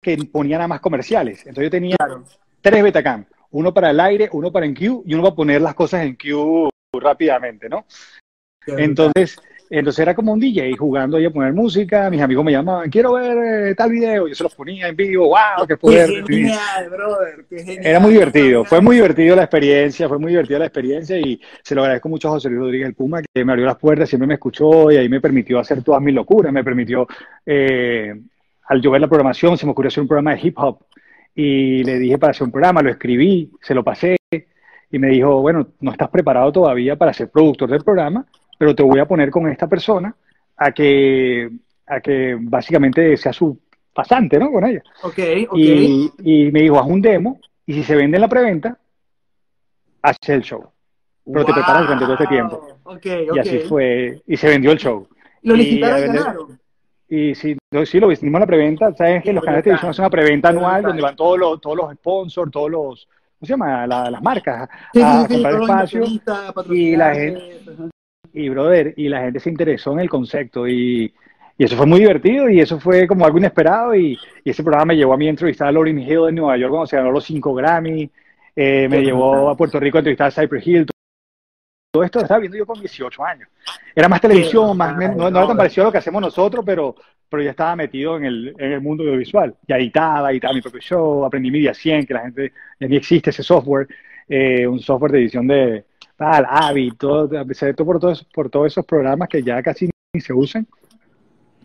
que 0.01 0.17
ponía 0.31 0.57
nada 0.57 0.69
más 0.69 0.79
comerciales. 0.79 1.39
Entonces 1.39 1.65
yo 1.65 1.69
tenía 1.69 1.97
claro. 1.97 2.23
tres 2.61 2.81
Betacam, 2.81 3.25
uno 3.51 3.73
para 3.73 3.89
el 3.89 3.99
aire, 3.99 4.29
uno 4.31 4.53
para 4.53 4.65
en 4.65 4.73
Q 4.73 5.03
y 5.05 5.13
uno 5.13 5.23
para 5.23 5.35
poner 5.35 5.61
las 5.61 5.73
cosas 5.73 6.05
en 6.05 6.15
Q 6.15 6.69
rápidamente, 6.93 7.67
¿no? 7.67 7.85
Entonces, 8.65 9.37
entonces 9.79 10.03
era 10.03 10.13
como 10.13 10.33
un 10.33 10.39
DJ 10.39 10.77
jugando 10.77 11.17
ahí 11.17 11.25
a 11.25 11.31
poner 11.31 11.51
música, 11.51 12.07
mis 12.11 12.21
amigos 12.21 12.45
me 12.45 12.51
llamaban, 12.51 12.91
quiero 12.91 13.13
ver 13.13 13.69
eh, 13.71 13.75
tal 13.75 13.89
video, 13.89 14.27
yo 14.27 14.35
se 14.35 14.43
los 14.43 14.53
ponía 14.53 14.87
en 14.87 14.95
vivo, 14.95 15.29
wow, 15.29 15.65
qué 15.67 15.77
poder. 15.77 16.23
Qué 16.27 16.35
genial, 16.35 16.89
brother, 16.91 17.45
qué 17.49 17.57
genial. 17.57 17.83
Era 17.83 17.99
muy 17.99 18.11
divertido, 18.11 18.65
fue 18.65 18.81
muy 18.81 18.97
divertido 18.97 19.35
la 19.35 19.41
experiencia, 19.41 20.07
fue 20.07 20.19
muy 20.19 20.29
divertida 20.29 20.59
la 20.59 20.65
experiencia 20.65 21.17
y 21.17 21.41
se 21.63 21.73
lo 21.73 21.81
agradezco 21.81 22.07
mucho 22.07 22.27
a 22.27 22.31
José 22.33 22.49
Luis 22.49 22.61
Rodríguez 22.61 22.87
el 22.89 22.93
Puma, 22.93 23.21
que 23.23 23.43
me 23.43 23.51
abrió 23.51 23.65
las 23.65 23.77
puertas, 23.77 24.07
siempre 24.07 24.27
me 24.27 24.35
escuchó 24.35 24.91
y 24.91 24.97
ahí 24.97 25.09
me 25.09 25.19
permitió 25.19 25.57
hacer 25.57 25.81
todas 25.81 26.03
mis 26.03 26.13
locuras, 26.13 26.53
me 26.53 26.63
permitió, 26.63 27.07
eh, 27.43 28.13
al 28.67 28.79
yo 28.79 28.91
ver 28.91 29.01
la 29.01 29.07
programación, 29.07 29.57
se 29.57 29.65
me 29.65 29.71
ocurrió 29.71 29.87
hacer 29.87 30.01
un 30.01 30.07
programa 30.07 30.35
de 30.35 30.41
hip 30.47 30.59
hop 30.59 30.85
y 31.33 31.83
le 31.83 31.97
dije 31.97 32.19
para 32.19 32.29
hacer 32.29 32.43
un 32.43 32.51
programa, 32.51 32.83
lo 32.83 32.91
escribí, 32.91 33.51
se 33.59 33.73
lo 33.73 33.83
pasé 33.83 34.17
y 34.31 34.99
me 34.99 35.07
dijo, 35.07 35.41
bueno, 35.41 35.69
no 35.79 35.91
estás 35.91 36.09
preparado 36.09 36.51
todavía 36.51 36.95
para 36.95 37.11
ser 37.11 37.31
productor 37.31 37.71
del 37.71 37.83
programa, 37.83 38.27
pero 38.57 38.75
te 38.75 38.83
voy 38.83 38.99
a 38.99 39.05
poner 39.05 39.29
con 39.29 39.49
esta 39.49 39.67
persona 39.67 40.15
a 40.57 40.71
que, 40.71 41.49
a 41.87 41.99
que 41.99 42.37
básicamente 42.39 43.17
sea 43.17 43.33
su 43.33 43.59
pasante, 43.93 44.39
¿no? 44.39 44.51
Con 44.51 44.65
ella. 44.65 44.81
Ok, 45.03 45.19
ok. 45.49 45.57
Y, 45.57 46.11
y 46.23 46.51
me 46.51 46.61
dijo, 46.61 46.79
haz 46.79 46.87
un 46.87 47.01
demo, 47.01 47.39
y 47.65 47.73
si 47.73 47.83
se 47.83 47.95
vende 47.95 48.17
en 48.17 48.21
la 48.21 48.27
preventa, 48.27 48.77
haz 50.01 50.17
el 50.27 50.41
show. 50.41 50.69
Pero 51.25 51.39
wow. 51.39 51.45
te 51.45 51.53
preparas 51.53 51.83
durante 51.83 52.03
todo 52.05 52.13
este 52.13 52.27
tiempo. 52.27 52.67
Okay, 52.83 53.27
y 53.33 53.39
así 53.39 53.59
fue, 53.59 54.21
y 54.27 54.35
se 54.35 54.47
vendió 54.49 54.71
el 54.71 54.77
show. 54.77 55.07
¿Lo 55.41 55.55
licitaron 55.55 55.99
y 55.99 56.07
ganaron? 56.07 56.59
Y 57.07 57.35
sí, 57.35 57.55
lo, 57.71 57.85
sí, 57.85 57.99
lo 57.99 58.11
hicimos 58.11 58.33
en 58.33 58.39
la 58.39 58.47
preventa. 58.47 58.93
Sabes 58.93 59.23
que 59.23 59.33
los 59.33 59.43
canales 59.43 59.63
de 59.63 59.69
televisión 59.69 59.91
hacen 59.91 60.03
una 60.03 60.09
preventa 60.09 60.49
anual 60.49 60.81
donde 60.81 61.01
van 61.01 61.15
todos 61.15 61.37
los, 61.37 61.61
todos 61.61 61.77
los 61.77 61.93
sponsors, 61.93 62.51
todos 62.51 62.71
los, 62.71 63.07
¿cómo 63.39 63.45
se 63.45 63.53
llama? 63.53 63.85
La, 63.85 64.09
las 64.09 64.21
marcas 64.21 64.69
sí, 64.93 65.01
a 65.01 65.27
sí, 65.27 65.33
comprar 65.33 65.87
sí, 65.87 65.97
espacio. 65.99 66.73
Y 66.73 66.95
la 66.95 67.13
gente, 67.13 67.61
y 68.33 68.49
brother, 68.49 68.93
y 68.97 69.09
la 69.09 69.21
gente 69.21 69.39
se 69.39 69.49
interesó 69.49 69.93
en 69.93 69.99
el 69.99 70.09
concepto 70.09 70.67
y, 70.67 71.13
y, 71.57 71.63
eso 71.63 71.77
fue 71.77 71.85
muy 71.85 71.99
divertido 71.99 72.49
y 72.49 72.59
eso 72.59 72.79
fue 72.79 73.07
como 73.07 73.25
algo 73.25 73.37
inesperado 73.37 73.95
y, 73.95 74.17
y 74.43 74.49
ese 74.49 74.63
programa 74.63 74.85
me 74.85 74.97
llevó 74.97 75.13
a 75.13 75.17
mí 75.17 75.27
a 75.27 75.29
entrevistar 75.29 75.67
a 75.67 75.71
Lauryn 75.71 75.99
Hill 75.99 76.29
en 76.29 76.35
Nueva 76.35 76.57
York 76.57 76.71
cuando 76.71 76.87
se 76.87 76.97
ganó 76.97 77.11
los 77.11 77.23
cinco 77.23 77.53
Grammy, 77.53 78.09
eh, 78.55 78.87
me 78.89 79.01
llevó 79.01 79.49
a 79.49 79.57
Puerto 79.57 79.79
Rico 79.79 79.97
a 79.97 79.99
entrevistar 79.99 80.27
a 80.27 80.31
Cypress 80.31 80.67
Hill. 80.67 80.87
Todo 81.91 82.03
esto 82.03 82.19
lo 82.19 82.23
estaba 82.23 82.39
viendo 82.39 82.57
yo 82.57 82.65
con 82.65 82.79
18 82.79 83.23
años. 83.23 83.49
Era 83.95 84.09
más 84.09 84.19
televisión, 84.19 84.75
más, 84.75 84.97
no, 85.15 85.29
no 85.29 85.37
era 85.37 85.47
tan 85.47 85.57
parecido 85.57 85.83
a 85.83 85.85
lo 85.87 85.91
que 85.91 85.99
hacemos 85.99 86.21
nosotros, 86.21 86.63
pero, 86.65 86.95
pero 87.29 87.43
ya 87.43 87.51
estaba 87.51 87.75
metido 87.75 88.17
en 88.17 88.25
el, 88.25 88.55
en 88.57 88.71
el 88.71 88.81
mundo 88.81 89.03
audiovisual. 89.03 89.55
Ya 89.67 89.77
editaba, 89.77 90.31
editaba 90.31 90.55
mi 90.55 90.61
propio 90.61 90.81
show, 90.81 91.23
aprendí 91.23 91.51
Media 91.51 91.73
100, 91.73 92.07
que 92.07 92.13
la 92.15 92.21
gente, 92.21 92.53
ya 92.79 92.87
ni 92.87 92.95
existe 92.95 93.29
ese 93.29 93.43
software, 93.43 93.87
eh, 94.27 94.65
un 94.65 94.79
software 94.79 95.11
de 95.11 95.19
edición 95.19 95.45
de, 95.45 95.85
tal, 96.15 96.45
Avi, 96.47 96.91
todo, 96.91 97.27
todo 97.27 97.85
por, 97.85 97.99
todos, 97.99 98.23
por 98.33 98.49
todos 98.49 98.67
esos 98.67 98.85
programas 98.85 99.29
que 99.29 99.43
ya 99.43 99.61
casi 99.61 99.89
ni 100.13 100.21
se 100.21 100.33
usan. 100.33 100.67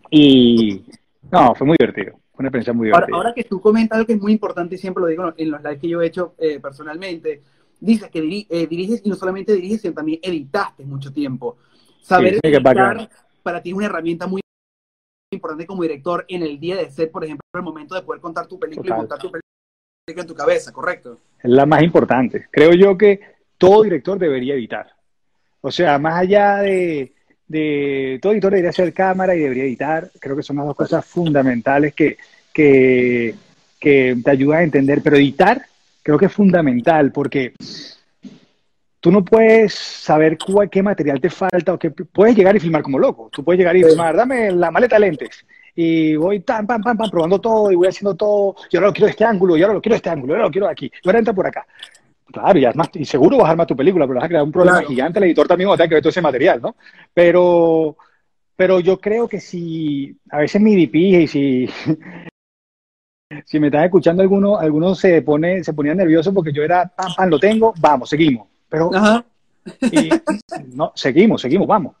Y 0.09 0.85
no, 1.31 1.53
fue 1.55 1.67
muy 1.67 1.77
divertido, 1.79 2.13
fue 2.31 2.39
una 2.39 2.47
experiencia 2.47 2.73
muy 2.73 2.87
divertida. 2.87 3.15
Ahora, 3.15 3.27
ahora 3.27 3.33
que 3.33 3.43
tú 3.43 3.61
comentas 3.61 3.97
algo 3.97 4.07
que 4.07 4.13
es 4.13 4.21
muy 4.21 4.31
importante 4.31 4.75
y 4.75 4.77
siempre 4.77 5.01
lo 5.01 5.07
digo 5.07 5.33
en 5.35 5.51
los 5.51 5.61
lives 5.61 5.79
que 5.79 5.89
yo 5.89 6.01
he 6.01 6.07
hecho 6.07 6.33
eh, 6.37 6.59
personalmente, 6.59 7.41
dices 7.79 8.09
que 8.09 8.21
diri 8.21 8.47
eh, 8.49 8.67
diriges 8.67 9.01
y 9.03 9.09
no 9.09 9.15
solamente 9.15 9.53
diriges, 9.53 9.81
sino 9.81 9.93
también 9.93 10.19
editaste 10.21 10.83
mucho 10.83 11.13
tiempo. 11.13 11.57
Saber 12.01 12.33
Sí, 12.33 12.39
editar 12.43 13.09
para 13.43 13.61
ti 13.61 13.69
es 13.69 13.75
una 13.75 13.85
herramienta 13.85 14.27
muy 14.27 14.41
importante 15.31 15.65
como 15.65 15.83
director 15.83 16.25
en 16.27 16.41
el 16.41 16.59
día 16.59 16.75
de 16.75 16.89
set, 16.89 17.11
por 17.11 17.23
ejemplo, 17.23 17.43
el 17.53 17.61
momento 17.61 17.95
de 17.95 18.01
poder 18.01 18.19
contar 18.19 18.47
tu 18.47 18.59
película 18.59 18.87
Total. 18.87 18.97
y 18.97 19.01
montar 19.01 19.19
tu 19.19 19.31
película 19.31 19.43
en 20.07 20.27
tu 20.27 20.33
cabeza, 20.35 20.73
¿correcto? 20.73 21.19
Es 21.37 21.49
la 21.49 21.65
más 21.67 21.83
importante. 21.83 22.47
Creo 22.51 22.73
yo 22.73 22.97
que 22.97 23.21
todo 23.59 23.83
director 23.83 24.17
debería 24.17 24.55
editar. 24.55 24.87
O 25.61 25.69
sea, 25.69 25.99
más 25.99 26.21
allá 26.21 26.57
de, 26.57 27.13
de 27.47 28.17
todo 28.21 28.31
editor 28.31 28.51
debería 28.51 28.71
hacer 28.71 28.93
cámara 28.93 29.35
y 29.35 29.39
debería 29.39 29.65
editar. 29.65 30.09
Creo 30.19 30.35
que 30.35 30.41
son 30.41 30.55
las 30.55 30.65
dos 30.65 30.75
cosas 30.75 31.05
fundamentales 31.05 31.93
que, 31.93 32.17
que, 32.51 33.35
que 33.79 34.17
te 34.23 34.31
ayudan 34.31 34.59
a 34.59 34.63
entender. 34.63 35.01
Pero 35.03 35.17
editar 35.17 35.61
creo 36.01 36.17
que 36.17 36.27
es 36.27 36.33
fundamental 36.33 37.11
porque 37.11 37.53
tú 38.99 39.11
no 39.11 39.23
puedes 39.23 39.73
saber 39.73 40.37
cuál, 40.37 40.69
qué 40.69 40.81
material 40.81 41.19
te 41.19 41.29
falta 41.29 41.73
o 41.73 41.77
qué 41.77 41.91
puedes 41.91 42.35
llegar 42.35 42.55
y 42.55 42.59
filmar 42.61 42.81
como 42.81 42.97
loco. 42.97 43.29
Tú 43.31 43.43
puedes 43.43 43.59
llegar 43.59 43.75
y 43.75 43.83
filmar, 43.83 44.15
dame 44.15 44.51
la 44.51 44.71
maleta 44.71 44.95
de 44.95 45.01
lentes. 45.01 45.45
Y 45.75 46.15
voy 46.15 46.39
pam, 46.39 46.65
pam, 46.65 46.81
pam, 46.81 46.97
pam, 46.97 47.09
probando 47.09 47.39
todo 47.39 47.71
y 47.71 47.75
voy 47.75 47.87
haciendo 47.87 48.15
todo. 48.15 48.55
Y 48.71 48.77
ahora 48.77 48.87
lo 48.87 48.93
quiero 48.93 49.05
de 49.05 49.11
este 49.11 49.25
ángulo, 49.25 49.55
y 49.55 49.61
ahora 49.61 49.75
lo 49.75 49.81
quiero 49.81 49.93
de 49.93 49.97
este 49.97 50.09
ángulo, 50.09 50.33
y 50.33 50.35
ahora 50.35 50.45
lo 50.45 50.51
quiero 50.51 50.67
de 50.67 50.71
aquí. 50.71 50.91
Y 51.03 51.07
ahora 51.07 51.19
entra 51.19 51.33
por 51.33 51.47
acá. 51.47 51.65
Claro, 52.31 52.59
y, 52.59 52.65
además, 52.65 52.89
y 52.93 53.05
seguro 53.05 53.37
vas 53.37 53.47
a 53.47 53.51
armar 53.51 53.67
tu 53.67 53.75
película, 53.75 54.05
pero 54.05 54.19
vas 54.19 54.25
a 54.25 54.29
crear 54.29 54.43
un 54.43 54.51
problema 54.51 54.77
Claro. 54.79 54.89
gigante. 54.89 55.19
El 55.19 55.25
editor 55.25 55.47
también 55.47 55.69
va 55.69 55.73
a 55.73 55.77
tener 55.77 55.89
que 55.89 55.95
ver 55.95 56.03
todo 56.03 56.11
ese 56.11 56.21
material, 56.21 56.61
¿no? 56.61 56.75
Pero, 57.13 57.97
pero 58.55 58.79
yo 58.79 58.99
creo 58.99 59.27
que 59.27 59.39
si 59.39 60.15
a 60.29 60.37
veces 60.37 60.61
mi 60.61 60.75
DP 60.75 60.95
y 60.95 61.27
si, 61.27 61.67
si 63.45 63.59
me 63.59 63.67
están 63.67 63.85
escuchando 63.85 64.21
algunos, 64.21 64.59
algunos 64.61 64.99
se 64.99 65.21
pone, 65.21 65.63
se 65.63 65.73
ponían 65.73 65.97
nerviosos 65.97 66.33
porque 66.33 66.53
yo 66.53 66.63
era 66.63 66.85
pam, 66.87 67.15
pam, 67.15 67.29
lo 67.29 67.39
tengo, 67.39 67.73
vamos, 67.79 68.09
seguimos. 68.09 68.47
Pero 68.67 68.93
Ajá. 68.93 69.25
y, 69.91 70.09
no, 70.75 70.91
seguimos, 70.95 71.41
seguimos, 71.41 71.67
vamos. 71.67 71.95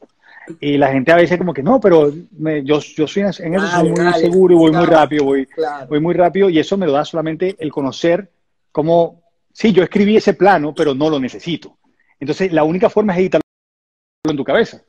Y 0.59 0.77
la 0.77 0.91
gente 0.91 1.11
a 1.11 1.15
veces 1.15 1.37
como 1.37 1.53
que 1.53 1.61
no, 1.63 1.79
pero 1.79 2.11
me, 2.37 2.63
yo, 2.63 2.79
yo 2.79 3.07
soy 3.07 3.23
en 3.23 3.29
eso 3.29 3.67
soy 3.67 3.89
muy 3.89 4.13
seguro 4.13 4.53
y 4.53 4.57
voy 4.57 4.71
muy 4.71 4.85
rápido, 4.85 5.25
voy, 5.25 5.47
voy 5.87 5.99
muy 5.99 6.13
rápido 6.15 6.49
y 6.49 6.59
eso 6.59 6.75
me 6.77 6.87
lo 6.87 6.93
da 6.93 7.05
solamente 7.05 7.55
el 7.59 7.71
conocer 7.71 8.31
cómo, 8.71 9.21
sí, 9.59 9.73
yo 9.73 9.83
escribí 9.83 10.15
ese 10.15 10.33
plano, 10.35 10.73
pero 10.73 10.95
no 10.95 11.09
lo 11.09 11.19
necesito. 11.19 11.77
Entonces, 12.17 12.53
la 12.53 12.63
única 12.63 12.89
forma 12.89 13.11
es 13.13 13.19
editarlo 13.19 13.43
en 14.29 14.37
tu 14.37 14.43
cabeza. 14.45 14.81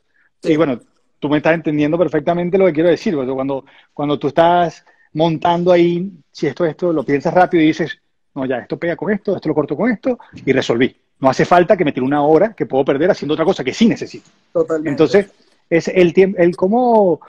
Y 0.43 0.57
bueno, 0.57 0.79
tú 1.19 1.29
me 1.29 1.39
estás 1.39 1.55
entendiendo 1.55 1.99
perfectamente 1.99 2.57
lo 2.57 2.67
que 2.67 2.73
quiero 2.75 2.89
decir. 2.89 3.17
Cuando, 3.17 3.65
cuando 3.93 4.17
tú 4.17 4.29
estás 4.29 4.85
montando 5.13 5.73
ahí, 5.73 6.13
si 6.31 6.47
esto, 6.47 6.65
esto, 6.65 6.93
lo 6.93 7.05
piensas 7.05 7.35
rápido 7.35 7.65
y 7.65 7.67
dices, 7.67 7.99
no, 8.33 8.47
ya, 8.47 8.59
esto 8.59 8.79
pega 8.79 8.95
con 8.95 9.11
esto, 9.13 9.35
esto 9.35 9.49
lo 9.49 9.57
corto 9.57 9.77
con 9.77 9.91
esto, 9.91 10.21
y 10.47 10.53
resolví. 10.53 10.97
No 11.19 11.29
hace 11.29 11.45
falta 11.45 11.77
que 11.77 11.85
me 11.85 11.91
tire 11.91 12.07
una 12.07 12.23
hora 12.23 12.55
que 12.55 12.67
puedo 12.67 12.85
perder 12.85 13.11
haciendo 13.11 13.35
otra 13.35 13.45
cosa 13.45 13.65
que 13.65 13.75
sí 13.75 13.89
necesito. 13.89 14.31
Totalmente. 14.53 14.91
Entonces, 14.91 15.33
es 15.69 15.89
el 15.89 16.15
tiempo, 16.15 16.39
el 16.39 16.55
cómo, 16.55 17.21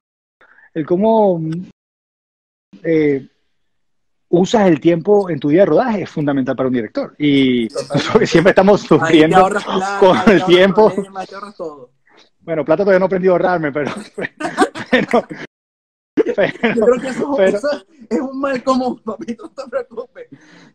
el 0.76 0.86
cómo 0.86 1.42
eh, 2.84 3.28
usas 4.32 4.68
el 4.68 4.80
tiempo 4.80 5.30
en 5.30 5.40
tu 5.40 5.50
día 5.50 5.62
de 5.62 5.66
rodaje 5.68 6.02
es 6.04 6.10
fundamental 6.10 6.56
para 6.56 6.68
un 6.68 6.74
director. 6.74 7.16
Y 7.20 7.70
siempre 8.26 8.52
estamos 8.52 8.82
sufriendo 8.82 9.48
con 10.00 10.18
el 10.28 10.44
tiempo. 10.46 10.92
Bueno, 12.40 12.66
plata 12.66 12.84
todavía 12.84 13.00
no 13.00 13.06
aprendí 13.06 13.28
a 13.28 13.32
ahorrarme, 13.32 13.72
pero, 13.74 13.94
pero, 14.90 15.24
yo 16.76 16.86
creo 16.86 17.00
que 17.00 17.46
eso, 17.46 17.86
es 18.10 18.20
un 18.20 18.40
mal 18.40 18.64
común, 18.64 19.00
papito, 19.04 19.44
no 19.44 19.64
te 19.64 19.70
preocupes. 19.70 20.28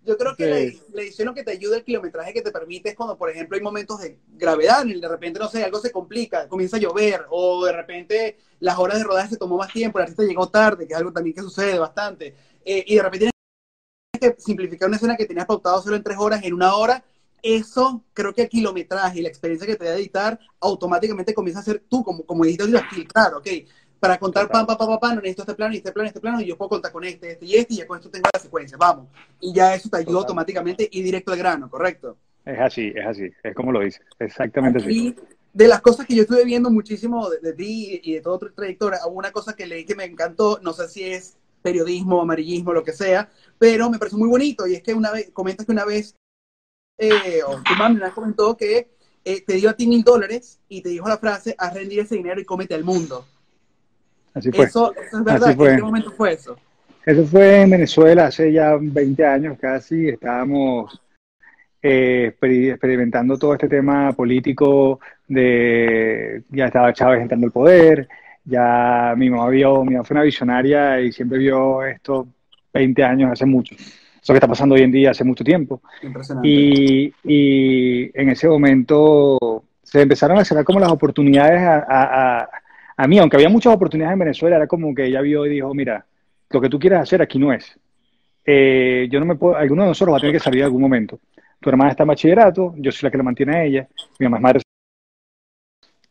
Yo 0.04 0.16
creo 0.16 0.36
que 0.36 0.78
la, 0.92 1.02
edición 1.02 1.26
lo 1.26 1.34
que 1.34 1.42
te 1.42 1.52
ayuda, 1.52 1.76
el 1.76 1.84
kilometraje 1.84 2.32
que 2.32 2.42
te 2.42 2.52
permite 2.52 2.90
es 2.90 2.94
cuando, 2.94 3.16
por 3.16 3.30
ejemplo, 3.30 3.56
hay 3.56 3.62
momentos 3.62 4.00
de 4.00 4.18
gravedad, 4.34 4.84
de 4.84 5.08
repente, 5.08 5.40
no 5.40 5.48
sé, 5.48 5.64
algo 5.64 5.78
se 5.78 5.90
complica, 5.90 6.48
comienza 6.48 6.76
a 6.76 6.80
llover, 6.80 7.26
o 7.30 7.64
de 7.64 7.72
repente 7.72 8.38
las 8.60 8.78
horas 8.78 8.98
de 8.98 9.04
rodaje 9.04 9.30
se 9.30 9.36
tomó 9.36 9.56
más 9.56 9.72
tiempo, 9.72 9.98
el 9.98 10.04
artista 10.04 10.22
llegó 10.22 10.48
tarde, 10.48 10.86
que 10.86 10.92
es 10.92 10.98
algo 10.98 11.12
también 11.12 11.34
que 11.34 11.42
sucede 11.42 11.78
bastante, 11.78 12.34
eh, 12.64 12.84
y 12.86 12.94
de 12.96 13.02
repente 13.02 13.30
que 14.18 14.36
simplificar 14.38 14.88
una 14.88 14.96
escena 14.96 15.16
que 15.16 15.26
tenías 15.26 15.46
pautado 15.46 15.82
solo 15.82 15.96
en 15.96 16.02
tres 16.02 16.18
horas, 16.18 16.42
en 16.42 16.54
una 16.54 16.74
hora, 16.74 17.04
eso 17.42 18.02
creo 18.12 18.34
que 18.34 18.42
el 18.42 18.48
kilometraje 18.48 19.20
y 19.20 19.22
la 19.22 19.28
experiencia 19.28 19.66
que 19.66 19.76
te 19.76 19.84
da 19.84 19.96
editar 19.96 20.38
automáticamente 20.60 21.34
comienza 21.34 21.60
a 21.60 21.64
ser 21.64 21.82
tú 21.88 22.02
como, 22.02 22.24
como 22.24 22.44
editor 22.44 22.68
de 22.68 22.82
filtrar, 22.90 23.34
ok, 23.34 23.46
para 24.00 24.18
contar 24.18 24.48
pam, 24.48 24.66
pam, 24.66 24.76
pam, 24.76 24.98
pam, 24.98 25.14
no 25.14 25.20
necesito 25.20 25.42
este 25.42 25.54
plano, 25.54 25.74
este 25.74 25.92
plano, 25.92 26.08
este 26.08 26.20
plano, 26.20 26.40
y 26.40 26.46
yo 26.46 26.56
puedo 26.56 26.70
contar 26.70 26.92
con 26.92 27.04
este, 27.04 27.32
este 27.32 27.46
y 27.46 27.54
este, 27.56 27.74
y 27.74 27.76
ya 27.78 27.86
con 27.86 27.98
esto 27.98 28.10
tengo 28.10 28.28
la 28.32 28.40
secuencia, 28.40 28.76
vamos. 28.76 29.08
Y 29.40 29.52
ya 29.52 29.74
eso 29.74 29.88
te 29.88 29.98
ayuda 29.98 30.18
automáticamente 30.18 30.88
y 30.90 31.02
directo 31.02 31.32
al 31.32 31.38
grano, 31.38 31.70
¿correcto? 31.70 32.16
Es 32.44 32.58
así, 32.60 32.92
es 32.94 33.06
así, 33.06 33.30
es 33.42 33.54
como 33.54 33.72
lo 33.72 33.80
dices, 33.80 34.00
exactamente 34.18 34.78
así. 34.78 35.16
De 35.52 35.68
las 35.68 35.80
cosas 35.80 36.06
que 36.06 36.14
yo 36.14 36.22
estuve 36.22 36.44
viendo 36.44 36.70
muchísimo 36.70 37.30
de, 37.30 37.52
ti 37.54 38.00
y 38.02 38.12
de 38.14 38.20
todo 38.20 38.38
tu 38.38 38.50
trayectoria, 38.50 38.98
una 39.06 39.32
cosa 39.32 39.54
que 39.54 39.66
leí 39.66 39.86
que 39.86 39.94
me 39.94 40.04
encantó, 40.04 40.60
no 40.62 40.74
sé 40.74 40.86
si 40.88 41.02
es 41.04 41.36
periodismo, 41.62 42.20
amarillismo, 42.20 42.72
lo 42.72 42.84
que 42.84 42.92
sea, 42.92 43.30
pero 43.58 43.90
me 43.90 43.98
pareció 43.98 44.18
muy 44.18 44.28
bonito, 44.28 44.66
y 44.66 44.74
es 44.74 44.82
que 44.82 44.94
una 44.94 45.10
vez, 45.10 45.30
comentas 45.32 45.66
que 45.66 45.72
una 45.72 45.84
vez, 45.84 46.14
eh, 46.98 47.40
o 47.46 47.62
tu 47.62 47.74
mamá 47.74 48.12
comentó 48.14 48.56
que 48.56 48.90
eh, 49.24 49.42
te 49.44 49.54
dio 49.54 49.70
a 49.70 49.74
ti 49.74 49.86
mil 49.86 50.04
dólares 50.04 50.60
y 50.68 50.82
te 50.82 50.90
dijo 50.90 51.08
la 51.08 51.18
frase, 51.18 51.54
haz 51.58 51.74
rendir 51.74 52.00
ese 52.00 52.14
dinero 52.14 52.40
y 52.40 52.44
cómete 52.44 52.74
al 52.74 52.84
mundo. 52.84 53.26
Así 54.32 54.52
fue. 54.52 54.66
Eso, 54.66 54.94
es 54.94 55.24
verdad. 55.24 55.50
¿En 55.50 55.76
qué 55.76 55.82
momento 55.82 56.12
fue 56.12 56.34
eso? 56.34 56.56
Eso 57.04 57.24
fue 57.24 57.62
en 57.62 57.70
Venezuela 57.70 58.26
hace 58.26 58.52
ya 58.52 58.76
20 58.80 59.24
años 59.24 59.58
casi. 59.58 60.08
Estábamos 60.08 61.00
eh, 61.82 62.34
experimentando 62.40 63.38
todo 63.38 63.54
este 63.54 63.68
tema 63.68 64.12
político 64.12 65.00
de 65.28 66.42
ya 66.50 66.66
estaba 66.66 66.92
Chávez 66.92 67.22
entrando 67.22 67.46
al 67.46 67.52
poder, 67.52 68.08
ya 68.46 69.14
mi 69.16 69.28
mamá 69.28 69.48
vio, 69.48 69.84
mi 69.84 69.92
mamá 69.92 70.04
fue 70.04 70.14
una 70.14 70.22
visionaria 70.22 71.00
y 71.00 71.12
siempre 71.12 71.38
vio 71.38 71.84
esto 71.84 72.26
20 72.72 73.04
años 73.04 73.32
hace 73.32 73.44
mucho. 73.44 73.74
Eso 73.74 74.32
que 74.32 74.38
está 74.38 74.48
pasando 74.48 74.74
hoy 74.74 74.82
en 74.82 74.92
día 74.92 75.10
hace 75.10 75.24
mucho 75.24 75.44
tiempo. 75.44 75.82
Y, 76.42 77.12
y 77.24 78.10
en 78.18 78.30
ese 78.30 78.48
momento 78.48 79.62
se 79.82 80.02
empezaron 80.02 80.38
a 80.38 80.44
cerrar 80.44 80.64
como 80.64 80.80
las 80.80 80.90
oportunidades 80.90 81.60
a 81.62 82.48
a 82.96 83.06
mí, 83.06 83.18
aunque 83.18 83.36
había 83.36 83.48
muchas 83.48 83.74
oportunidades 83.74 84.14
en 84.14 84.18
Venezuela, 84.20 84.56
era 84.56 84.66
como 84.66 84.94
que 84.94 85.04
ella 85.04 85.20
vio 85.20 85.44
y 85.44 85.50
dijo, 85.50 85.74
mira, 85.74 86.06
lo 86.50 86.60
que 86.60 86.68
tú 86.68 86.78
quieres 86.78 87.00
hacer 87.00 87.20
aquí 87.20 87.38
no 87.38 87.52
es. 87.52 87.78
Eh, 88.44 89.08
yo 89.10 89.20
no 89.20 89.26
me 89.26 89.34
puedo, 89.34 89.56
alguno 89.56 89.82
de 89.82 89.88
nosotros 89.88 90.14
va 90.14 90.18
a 90.18 90.20
tener 90.20 90.34
que 90.34 90.40
salir 90.40 90.60
en 90.60 90.66
algún 90.66 90.80
momento. 90.80 91.20
Tu 91.60 91.68
hermana 91.68 91.90
está 91.90 92.04
en 92.04 92.08
bachillerato, 92.08 92.74
yo 92.78 92.90
soy 92.90 93.06
la 93.06 93.10
que 93.10 93.18
la 93.18 93.22
mantiene 93.22 93.56
a 93.56 93.64
ella, 93.64 93.88
mi 94.18 94.26
mamá 94.26 94.38
es 94.38 94.42
madre. 94.42 94.60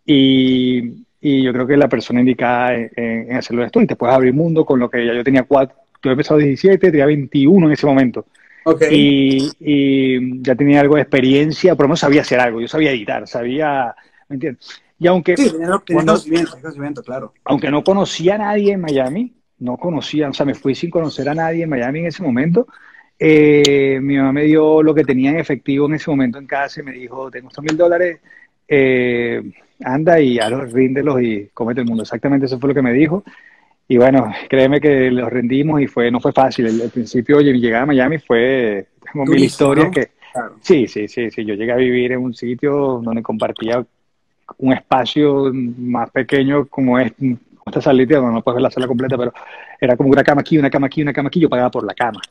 Y, 0.06 1.05
y 1.28 1.42
yo 1.42 1.52
creo 1.52 1.66
que 1.66 1.76
la 1.76 1.90
persona 1.90 2.20
indicada 2.20 2.76
en, 2.76 3.36
hacerlo 3.36 3.66
esto, 3.66 3.82
y 3.82 3.88
te 3.88 3.96
puedes 3.96 4.16
abrir 4.16 4.32
mundo 4.32 4.64
con 4.64 4.80
lo 4.80 4.88
que 4.88 5.02
ella, 5.02 5.16
yo 5.16 5.24
tenía 5.24 5.42
cuatro, 5.42 5.76
tú 6.00 6.12
empezado 6.12 6.40
17, 6.40 6.92
tenía 6.92 7.08
21 7.08 7.66
en 7.66 7.74
ese 7.74 7.88
momento. 7.88 8.28
Y, 8.92 9.50
y, 9.60 10.44
ya 10.44 10.54
tenía 10.54 10.82
algo 10.82 10.98
de 10.98 11.02
experiencia, 11.02 11.76
pero 11.76 11.90
no 11.90 11.96
sabía 11.96 12.22
hacer 12.22 12.40
algo, 12.40 12.62
yo 12.62 12.68
sabía 12.68 12.92
editar, 12.92 13.28
sabía, 13.28 13.96
¿me 14.30 14.36
entiendes? 14.36 14.70
Y 15.00 15.08
aunque, 15.08 15.36
sí, 15.36 15.52
conocimiento, 15.92 17.02
claro. 17.02 17.34
aunque 17.44 17.72
no 17.72 17.84
conocía 17.84 18.36
a 18.36 18.38
nadie 18.38 18.74
en 18.74 18.82
Miami, 18.82 19.34
no 19.58 19.78
conocía, 19.78 20.30
o 20.30 20.34
sea, 20.34 20.46
me 20.46 20.54
fui 20.54 20.76
sin 20.76 20.92
conocer 20.92 21.28
a 21.28 21.34
nadie 21.34 21.64
en 21.64 21.70
Miami 21.72 22.02
en 22.02 22.06
ese 22.06 22.22
momento, 22.22 22.68
eh, 23.18 23.98
mi 24.00 24.16
mamá 24.18 24.32
me 24.32 24.44
dio 24.44 24.84
lo 24.84 24.94
que 24.94 25.04
tenía 25.04 25.32
en 25.32 25.40
efectivo 25.40 25.88
en 25.88 25.96
ese 25.96 26.12
momento 26.12 26.38
en 26.38 26.46
casa 26.46 26.82
y 26.82 26.84
me 26.84 26.92
dijo, 26.92 27.32
tengo 27.32 27.48
estos 27.48 27.64
mil 27.64 27.76
dólares, 27.76 28.20
eh, 28.68 29.42
anda 29.84 30.20
y 30.20 30.38
los 30.38 30.72
ríndelos 30.72 31.22
y 31.22 31.50
comete 31.54 31.82
el 31.82 31.88
mundo. 31.88 32.04
Exactamente 32.04 32.46
eso 32.46 32.60
fue 32.60 32.70
lo 32.70 32.76
que 32.76 32.82
me 32.82 32.94
dijo. 32.94 33.24
Y 33.88 33.98
bueno, 33.98 34.32
créeme 34.50 34.82
que 34.82 35.12
los 35.12 35.30
rendimos 35.30 35.82
y 35.82 35.88
fue 35.88 36.10
no 36.10 36.20
fue 36.20 36.32
fácil. 36.32 36.66
El, 36.66 36.90
principio, 36.90 37.38
oye, 37.38 37.52
mi 37.52 37.60
llegada 37.60 37.84
a 37.84 37.88
Miami 37.88 38.18
fue 38.18 38.88
como 39.12 39.26
mil 39.26 39.44
historias 39.44 39.92
que... 39.92 40.10
Sí, 40.60 40.88
sí, 40.88 41.08
sí, 41.08 41.30
sí. 41.32 41.46
Yo 41.46 41.54
llegué 41.54 41.72
a 41.72 41.78
vivir 41.78 42.12
en 42.12 42.20
un 42.20 42.34
sitio 42.34 43.02
donde 43.02 43.22
compartía 43.22 43.86
un 44.58 44.74
espacio 44.74 45.52
más 45.54 46.10
pequeño 46.10 46.66
como 46.68 47.00
es 47.00 47.14
esta 47.66 47.82
salita, 47.82 48.20
no, 48.20 48.32
no 48.32 48.42
puedes 48.42 48.56
ver 48.56 48.64
la 48.64 48.72
sala 48.72 48.88
completa, 48.88 49.18
pero 49.18 49.34
era 49.80 49.98
como 49.98 50.10
una 50.10 50.24
cama 50.24 50.42
aquí, 50.42 50.58
una 50.58 50.70
cama 50.70 50.88
aquí, 50.88 51.02
una 51.02 51.14
cama 51.14 51.28
aquí, 51.28 51.40
yo 51.40 51.50
pagaba 51.50 51.72
por 51.72 51.84
la 51.84 51.94
cama. 51.94 52.22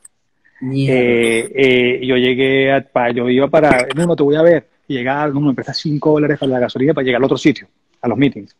Eh, 0.61 1.51
eh, 1.53 2.05
yo 2.05 2.15
llegué, 2.15 2.71
a, 2.71 3.11
yo 3.11 3.29
iba 3.29 3.47
para, 3.49 3.87
no, 3.95 4.05
no 4.05 4.15
te 4.15 4.23
voy 4.23 4.35
a 4.35 4.41
ver, 4.41 4.67
y 4.87 4.93
llegaba, 4.93 5.27
no, 5.27 5.41
me 5.41 5.49
empieza 5.49 5.73
5 5.73 6.11
dólares 6.11 6.37
para 6.39 6.51
la 6.51 6.59
gasolina 6.59 6.93
para 6.93 7.05
llegar 7.05 7.19
al 7.19 7.25
otro 7.25 7.37
sitio, 7.37 7.67
a 8.01 8.07
los 8.07 8.17
meetings. 8.17 8.55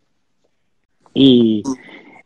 Y, 1.13 1.63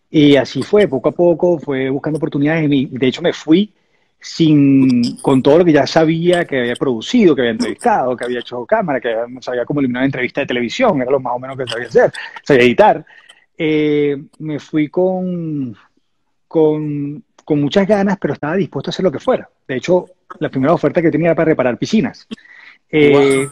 y 0.10 0.36
así 0.36 0.64
fue, 0.64 0.88
poco 0.88 1.10
a 1.10 1.12
poco, 1.12 1.60
fue 1.60 1.90
buscando 1.90 2.18
oportunidades, 2.18 2.70
y 2.72 2.86
de 2.86 3.08
hecho 3.08 3.22
me 3.22 3.34
fui 3.34 3.72
sin, 4.20 5.18
con 5.22 5.42
todo 5.42 5.60
lo 5.60 5.66
que 5.66 5.72
ya 5.72 5.88
sabía 5.88 6.46
que 6.46 6.60
había 6.60 6.76
producido, 6.76 7.36
que 7.36 7.42
había 7.42 7.52
entrevistado, 7.52 8.16
que 8.16 8.26
había 8.26 8.40
hecho 8.40 8.66
cámara, 8.66 9.00
que 9.00 9.16
sabía 9.42 9.66
cómo 9.66 9.80
eliminar 9.80 10.04
entrevista 10.04 10.42
de 10.42 10.48
televisión, 10.48 11.02
era 11.02 11.12
lo 11.12 11.20
más 11.20 11.34
o 11.36 11.40
menos 11.40 11.58
que 11.58 11.66
sabía 11.66 11.88
hacer, 11.88 12.12
sabía 12.44 12.64
editar. 12.64 13.06
Eh, 13.58 14.18
me 14.40 14.60
fui 14.60 14.90
con, 14.90 15.76
con, 16.48 17.24
con, 17.46 17.62
muchas 17.62 17.88
ganas, 17.88 18.18
pero 18.20 18.34
estaba 18.34 18.56
dispuesto 18.56 18.90
a 18.90 18.92
hacer 18.92 19.04
lo 19.04 19.12
que 19.12 19.20
fuera. 19.20 19.50
De 19.68 19.78
hecho, 19.78 20.06
la 20.40 20.50
primera 20.50 20.74
oferta 20.74 21.02
que 21.02 21.12
tenía 21.12 21.28
era 21.28 21.36
para 21.36 21.50
reparar 21.50 21.78
piscinas. 21.78 22.28
Eh, 22.92 23.48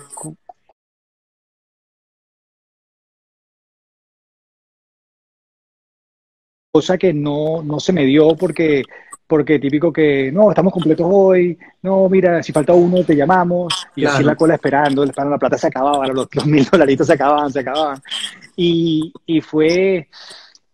cosa 6.71 6.97
que 6.97 7.13
no, 7.13 7.63
no 7.63 7.79
se 7.79 7.93
me 7.93 8.05
dio 8.05 8.35
porque 8.35 8.83
porque 9.27 9.59
típico 9.59 9.91
que, 9.91 10.31
no, 10.31 10.49
estamos 10.49 10.71
completos 10.71 11.05
hoy, 11.09 11.57
no, 11.81 12.07
mira, 12.07 12.41
si 12.41 12.53
falta 12.53 12.73
uno, 12.73 13.03
te 13.03 13.13
llamamos, 13.13 13.85
y 13.93 14.05
así 14.05 14.23
la 14.23 14.35
cola 14.37 14.53
esperando, 14.53 15.05
la 15.05 15.37
plata 15.37 15.57
se 15.57 15.67
acababa, 15.67 16.07
los, 16.07 16.29
mil 16.45 16.63
dolaritos 16.63 17.07
se 17.07 17.13
acababan, 17.13 17.51
se 17.51 17.59
acababan. 17.59 18.01
Y, 18.55 19.11
y 19.25 19.41
fue, 19.41 20.07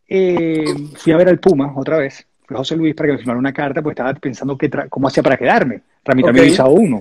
eh, 0.08 0.66
fui 0.96 1.14
a 1.14 1.18
ver 1.18 1.30
al 1.30 1.40
Puma 1.40 1.74
otra 1.76 1.98
vez, 1.98 2.28
fue 2.46 2.56
José 2.56 2.76
Luis 2.76 2.94
para 2.94 3.08
que 3.08 3.14
me 3.14 3.18
firmara 3.18 3.40
una 3.40 3.54
carta, 3.54 3.82
pues 3.82 3.94
estaba 3.94 4.14
pensando 4.14 4.56
que 4.56 4.70
cómo 4.88 5.08
hacía 5.08 5.24
para 5.24 5.38
quedarme, 5.38 5.82
tramitarme 6.04 6.42
okay. 6.42 6.52
visado 6.52 6.70
uno. 6.70 7.00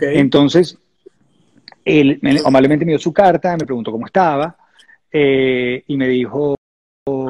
Entonces, 0.00 0.78
él 1.88 2.20
amablemente 2.44 2.84
me 2.84 2.92
dio 2.92 2.98
su 2.98 3.12
carta, 3.12 3.56
me 3.56 3.64
preguntó 3.64 3.90
cómo 3.90 4.06
estaba, 4.06 4.56
eh, 5.10 5.82
y 5.86 5.96
me 5.96 6.06
dijo, 6.08 6.54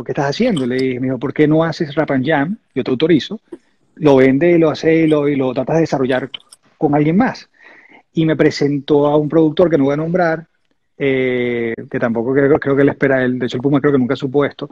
¿qué 0.04 0.12
estás 0.12 0.30
haciendo? 0.30 0.66
Le 0.66 0.76
dije, 0.76 1.00
me 1.00 1.06
dijo, 1.06 1.18
¿por 1.18 1.32
qué 1.32 1.46
no 1.46 1.62
haces 1.62 1.94
Rap 1.94 2.10
and 2.10 2.26
Jam? 2.26 2.56
Yo 2.74 2.82
te 2.82 2.90
autorizo. 2.90 3.40
Lo 3.96 4.16
vende, 4.16 4.58
lo 4.58 4.70
hace 4.70 4.94
y 4.94 5.06
lo, 5.06 5.28
y 5.28 5.36
lo 5.36 5.52
tratas 5.54 5.76
de 5.76 5.80
desarrollar 5.82 6.30
con 6.76 6.94
alguien 6.94 7.16
más. 7.16 7.48
Y 8.12 8.24
me 8.24 8.36
presentó 8.36 9.06
a 9.06 9.16
un 9.16 9.28
productor 9.28 9.70
que 9.70 9.78
no 9.78 9.84
voy 9.84 9.94
a 9.94 9.98
nombrar, 9.98 10.46
eh, 10.96 11.74
que 11.90 11.98
tampoco 12.00 12.32
creo, 12.32 12.58
creo 12.58 12.76
que 12.76 12.84
le 12.84 12.90
espera 12.90 13.22
él, 13.24 13.38
de 13.38 13.46
hecho 13.46 13.56
el 13.56 13.62
Puma 13.62 13.80
creo 13.80 13.92
que 13.92 13.98
nunca 13.98 14.16
supo 14.16 14.44
esto, 14.44 14.68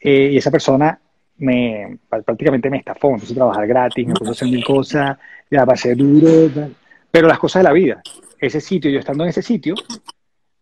eh, 0.00 0.30
y 0.32 0.36
esa 0.38 0.50
persona 0.50 0.98
me 1.38 1.98
prácticamente 2.08 2.70
me 2.70 2.78
estafó, 2.78 3.12
me 3.12 3.18
puso 3.18 3.32
a 3.32 3.36
trabajar 3.36 3.66
gratis, 3.66 4.06
me 4.06 4.14
puso 4.14 4.30
a 4.30 4.32
hacer 4.32 4.48
mil 4.48 4.64
cosas, 4.64 5.18
ya 5.50 5.66
pasé 5.66 5.94
duro, 5.94 6.50
pero 7.10 7.28
las 7.28 7.38
cosas 7.38 7.60
de 7.60 7.64
la 7.64 7.72
vida. 7.72 8.02
Ese 8.40 8.60
sitio, 8.60 8.90
yo 8.90 9.00
estando 9.00 9.24
en 9.24 9.30
ese 9.30 9.42
sitio, 9.42 9.74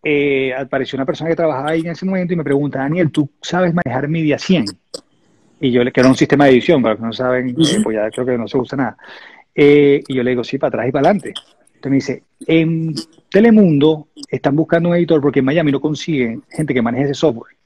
eh, 0.02 0.54
apareció 0.54 0.97
una 0.97 1.04
persona 1.04 1.30
que 1.30 1.37
trabajaba 1.37 1.71
ahí 1.71 1.80
en 1.80 1.88
ese 1.88 2.06
momento 2.06 2.33
y 2.33 2.37
me 2.37 2.45
pregunta, 2.45 2.78
Daniel, 2.78 3.11
¿tú 3.11 3.28
sabes 3.42 3.75
manejar 3.75 4.09
Media 4.09 4.38
100? 4.38 4.66
Y 5.61 5.71
yo 5.73 5.83
le 5.83 5.90
que 5.90 6.00
era 6.00 6.09
un 6.09 6.16
sistema 6.16 6.45
de 6.45 6.52
edición, 6.52 6.83
para 6.83 6.95
los 6.95 7.00
que 7.00 7.06
no 7.06 7.12
saben, 7.12 7.49
eh, 7.50 7.80
pues 7.83 7.97
ya 7.97 8.11
creo 8.11 8.26
que 8.26 8.38
no 8.38 8.47
se 8.47 8.59
usa 8.59 8.76
nada. 8.76 8.97
Eh, 9.54 10.02
y 10.06 10.14
yo 10.14 10.23
le 10.23 10.30
digo, 10.30 10.45
sí, 10.45 10.59
para 10.59 10.68
atrás 10.68 10.88
y 10.88 10.92
para 10.92 11.09
adelante. 11.09 11.35
Entonces 11.75 11.90
me 11.90 11.97
dice, 11.97 12.23
en 12.47 12.95
Telemundo 13.30 14.09
están 14.28 14.54
buscando 14.54 14.90
un 14.90 14.97
editor 14.97 15.21
porque 15.21 15.40
en 15.40 15.47
Miami 15.47 15.73
no 15.73 15.80
consiguen 15.80 16.42
gente 16.50 16.73
que 16.73 16.83
maneje 16.83 17.04
ese 17.06 17.14
software 17.14 17.56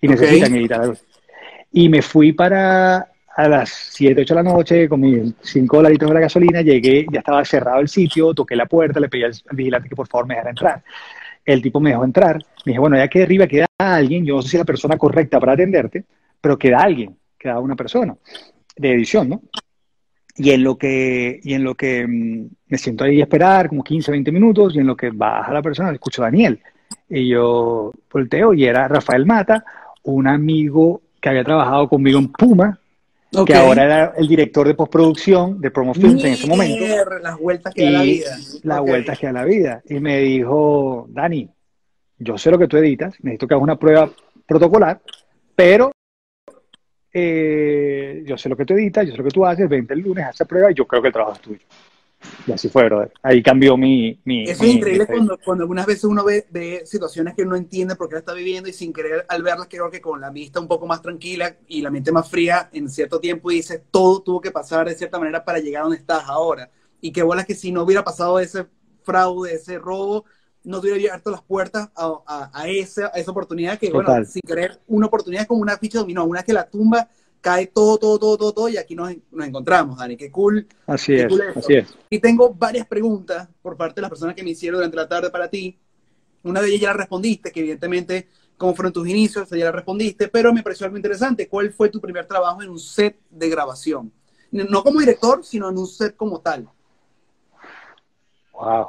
y 0.00 0.08
necesitan 0.08 0.54
editar. 0.54 0.96
Y 1.72 1.88
me 1.88 2.02
fui 2.02 2.32
para 2.32 3.11
a 3.36 3.48
las 3.48 3.70
7, 3.70 4.20
8 4.20 4.34
de 4.34 4.42
la 4.42 4.52
noche 4.52 4.88
con 4.88 5.00
mis 5.00 5.34
5 5.40 5.76
dolaritos 5.76 6.08
de 6.08 6.14
la 6.14 6.20
gasolina, 6.20 6.60
llegué, 6.60 7.06
ya 7.10 7.20
estaba 7.20 7.44
cerrado 7.44 7.80
el 7.80 7.88
sitio, 7.88 8.34
toqué 8.34 8.56
la 8.56 8.66
puerta, 8.66 9.00
le 9.00 9.08
pedí 9.08 9.24
al 9.24 9.32
vigilante 9.52 9.88
que 9.88 9.96
por 9.96 10.08
favor 10.08 10.26
me 10.26 10.34
dejara 10.34 10.50
entrar. 10.50 10.84
El 11.44 11.62
tipo 11.62 11.80
me 11.80 11.90
dejó 11.90 12.04
entrar, 12.04 12.36
me 12.36 12.70
dije, 12.70 12.78
bueno, 12.78 12.96
ya 12.96 13.08
que 13.08 13.22
arriba 13.22 13.46
queda 13.46 13.66
alguien, 13.78 14.24
yo 14.24 14.36
no 14.36 14.42
sé 14.42 14.50
si 14.50 14.56
es 14.56 14.60
la 14.60 14.64
persona 14.64 14.96
correcta 14.96 15.40
para 15.40 15.52
atenderte, 15.52 16.04
pero 16.40 16.58
queda 16.58 16.78
alguien, 16.78 17.16
queda 17.38 17.58
una 17.58 17.74
persona 17.74 18.16
de 18.76 18.92
edición, 18.92 19.28
¿no? 19.28 19.42
Y 20.36 20.50
en 20.50 20.62
lo 20.64 20.78
que, 20.78 21.40
y 21.42 21.54
en 21.54 21.64
lo 21.64 21.74
que 21.74 22.06
mm, 22.06 22.48
me 22.68 22.78
siento 22.78 23.04
ahí 23.04 23.20
a 23.20 23.24
esperar, 23.24 23.68
como 23.68 23.82
15, 23.84 24.10
20 24.10 24.32
minutos, 24.32 24.74
y 24.74 24.78
en 24.78 24.86
lo 24.86 24.96
que 24.96 25.10
baja 25.10 25.52
la 25.52 25.62
persona, 25.62 25.92
escucho 25.92 26.22
a 26.22 26.26
Daniel. 26.26 26.60
Y 27.08 27.28
yo 27.28 27.92
volteo 28.10 28.54
y 28.54 28.64
era 28.64 28.88
Rafael 28.88 29.26
Mata, 29.26 29.64
un 30.04 30.26
amigo 30.26 31.02
que 31.20 31.28
había 31.28 31.44
trabajado 31.44 31.88
conmigo 31.88 32.18
en 32.18 32.28
Puma, 32.32 32.80
que 33.46 33.54
ahora 33.54 33.84
era 33.84 34.14
el 34.16 34.28
director 34.28 34.66
de 34.66 34.74
postproducción 34.74 35.60
de 35.60 35.70
Promo 35.70 35.94
Films 35.94 36.22
en 36.24 36.32
ese 36.32 36.46
momento. 36.46 36.84
Las 37.22 37.38
vueltas 37.38 37.74
que 37.74 37.84
da 37.84 37.90
la 37.90 38.02
vida. 38.02 38.38
Las 38.62 38.80
vueltas 38.80 39.18
que 39.18 39.26
da 39.26 39.32
la 39.32 39.44
vida. 39.44 39.82
Y 39.88 40.00
me 40.00 40.20
dijo, 40.20 41.06
Dani, 41.08 41.48
yo 42.18 42.38
sé 42.38 42.50
lo 42.50 42.58
que 42.58 42.68
tú 42.68 42.76
editas, 42.76 43.14
necesito 43.20 43.48
que 43.48 43.54
hagas 43.54 43.62
una 43.62 43.78
prueba 43.78 44.10
protocolar, 44.46 45.00
pero 45.56 45.92
eh, 47.12 48.22
yo 48.26 48.36
sé 48.36 48.48
lo 48.48 48.56
que 48.56 48.64
tú 48.64 48.74
editas, 48.74 49.06
yo 49.06 49.12
sé 49.12 49.18
lo 49.18 49.24
que 49.24 49.30
tú 49.30 49.44
haces, 49.44 49.68
vente 49.68 49.94
el 49.94 50.00
lunes 50.00 50.26
a 50.26 50.30
esa 50.30 50.44
prueba 50.44 50.70
y 50.70 50.74
yo 50.74 50.86
creo 50.86 51.02
que 51.02 51.08
el 51.08 51.14
trabajo 51.14 51.34
es 51.34 51.40
tuyo. 51.40 51.60
Y 52.46 52.52
así 52.52 52.68
fue, 52.68 52.84
brother. 52.84 53.12
Ahí 53.22 53.42
cambió 53.42 53.76
mi... 53.76 54.20
mi 54.24 54.44
Eso 54.44 54.64
es 54.64 54.70
increíble 54.70 55.06
cuando, 55.06 55.38
cuando, 55.44 55.62
algunas 55.64 55.86
veces 55.86 56.04
uno 56.04 56.24
ve, 56.24 56.46
ve, 56.50 56.82
situaciones 56.84 57.34
que 57.34 57.44
no 57.44 57.56
entiende 57.56 57.96
por 57.96 58.08
qué 58.08 58.14
la 58.14 58.20
está 58.20 58.32
viviendo 58.32 58.68
y 58.68 58.72
sin 58.72 58.92
querer 58.92 59.24
al 59.28 59.42
verlas 59.42 59.68
creo 59.68 59.90
que 59.90 60.00
con 60.00 60.20
la 60.20 60.30
vista 60.30 60.60
un 60.60 60.68
poco 60.68 60.86
más 60.86 61.02
tranquila 61.02 61.56
y 61.68 61.82
la 61.82 61.90
mente 61.90 62.12
más 62.12 62.28
fría 62.28 62.68
en 62.72 62.88
cierto 62.88 63.20
tiempo 63.20 63.50
dices, 63.50 63.82
todo 63.90 64.22
tuvo 64.22 64.40
que 64.40 64.50
pasar 64.50 64.88
de 64.88 64.94
cierta 64.94 65.18
manera 65.18 65.44
para 65.44 65.58
llegar 65.58 65.80
a 65.80 65.84
donde 65.84 65.98
estás 65.98 66.24
ahora. 66.26 66.70
Y 67.00 67.12
qué 67.12 67.22
bolas 67.22 67.46
que 67.46 67.54
si 67.54 67.72
no 67.72 67.82
hubiera 67.82 68.04
pasado 68.04 68.38
ese 68.38 68.66
fraude, 69.02 69.54
ese 69.54 69.78
robo, 69.78 70.24
no 70.64 70.80
te 70.80 70.86
hubiera 70.86 70.96
abierto 70.96 71.30
las 71.30 71.42
puertas 71.42 71.90
a, 71.94 72.22
a, 72.26 72.50
a, 72.52 72.68
esa, 72.68 73.06
a 73.06 73.18
esa 73.18 73.30
oportunidad 73.30 73.78
que, 73.78 73.88
Total. 73.88 74.04
bueno, 74.04 74.24
sin 74.24 74.42
querer, 74.42 74.80
una 74.86 75.06
oportunidad 75.06 75.42
es 75.42 75.48
como 75.48 75.60
una 75.60 75.76
ficha 75.76 75.98
dominó, 75.98 76.24
una 76.24 76.42
que 76.42 76.52
la 76.52 76.68
tumba 76.68 77.08
cae 77.42 77.66
todo, 77.66 77.98
todo, 77.98 78.18
todo, 78.18 78.38
todo, 78.38 78.52
todo, 78.54 78.68
y 78.68 78.78
aquí 78.78 78.94
nos, 78.94 79.12
nos 79.30 79.46
encontramos, 79.46 79.98
Dani. 79.98 80.16
Qué 80.16 80.30
cool. 80.30 80.66
Así 80.86 81.12
qué 81.12 81.22
es, 81.22 81.28
cool 81.28 81.42
así 81.54 81.74
es. 81.74 81.98
Y 82.08 82.20
tengo 82.20 82.54
varias 82.54 82.86
preguntas 82.86 83.48
por 83.60 83.76
parte 83.76 83.96
de 83.96 84.02
las 84.02 84.10
personas 84.10 84.34
que 84.34 84.44
me 84.44 84.50
hicieron 84.50 84.78
durante 84.78 84.96
la 84.96 85.08
tarde 85.08 85.28
para 85.28 85.50
ti. 85.50 85.78
Una 86.44 86.62
de 86.62 86.68
ellas 86.68 86.80
ya 86.80 86.88
la 86.88 86.94
respondiste, 86.94 87.50
que 87.50 87.60
evidentemente, 87.60 88.28
cómo 88.56 88.74
fueron 88.74 88.92
tus 88.92 89.06
inicios, 89.08 89.50
ya 89.50 89.66
la 89.66 89.72
respondiste, 89.72 90.28
pero 90.28 90.52
me 90.52 90.62
pareció 90.62 90.86
algo 90.86 90.96
interesante. 90.96 91.48
¿Cuál 91.48 91.72
fue 91.72 91.88
tu 91.88 92.00
primer 92.00 92.26
trabajo 92.26 92.62
en 92.62 92.70
un 92.70 92.78
set 92.78 93.18
de 93.28 93.48
grabación? 93.48 94.12
No 94.52 94.84
como 94.84 95.00
director, 95.00 95.44
sino 95.44 95.68
en 95.68 95.78
un 95.78 95.86
set 95.86 96.16
como 96.16 96.40
tal. 96.40 96.68
Wow. 98.52 98.88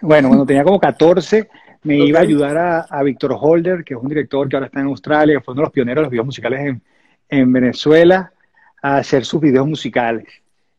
Bueno, 0.00 0.28
cuando 0.28 0.46
tenía 0.46 0.64
como 0.64 0.78
14, 0.78 1.48
me 1.84 1.94
okay. 1.96 2.08
iba 2.08 2.18
a 2.20 2.22
ayudar 2.22 2.56
a, 2.56 2.80
a 2.82 3.02
Víctor 3.02 3.36
Holder, 3.38 3.84
que 3.84 3.94
es 3.94 4.00
un 4.00 4.08
director 4.08 4.48
que 4.48 4.56
ahora 4.56 4.66
está 4.66 4.80
en 4.80 4.86
Australia, 4.86 5.38
que 5.38 5.44
fue 5.44 5.52
uno 5.52 5.62
de 5.62 5.66
los 5.66 5.72
pioneros 5.72 6.00
de 6.00 6.04
los 6.04 6.10
videos 6.10 6.26
musicales 6.26 6.60
en, 6.60 6.82
en 7.28 7.52
Venezuela, 7.52 8.32
a 8.80 8.98
hacer 8.98 9.24
sus 9.24 9.40
videos 9.40 9.66
musicales. 9.66 10.26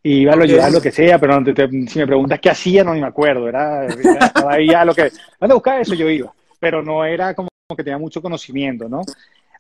Y 0.02 0.22
iba 0.22 0.34
a 0.34 0.36
okay. 0.36 0.52
ayudar 0.52 0.72
lo 0.72 0.82
que 0.82 0.92
sea, 0.92 1.20
pero 1.20 1.40
no, 1.40 1.46
te, 1.46 1.54
te, 1.54 1.70
si 1.88 2.00
me 2.00 2.08
preguntas 2.08 2.40
qué 2.40 2.50
hacía, 2.50 2.84
no 2.84 2.94
ni 2.94 3.02
me 3.02 3.08
acuerdo. 3.08 3.48
Era, 3.48 3.86
era 3.86 4.26
estaba 4.26 4.54
ahí 4.54 4.70
a 4.70 4.84
lo 4.86 4.94
que. 4.94 5.12
Cuando 5.40 5.56
buscaba 5.56 5.80
eso, 5.80 5.96
yo 5.96 6.10
iba. 6.10 6.34
Pero 6.60 6.84
no 6.84 7.06
era 7.06 7.34
como 7.34 7.50
que 7.76 7.84
tenía 7.84 7.98
mucho 7.98 8.22
conocimiento, 8.22 8.88
¿no? 8.90 9.02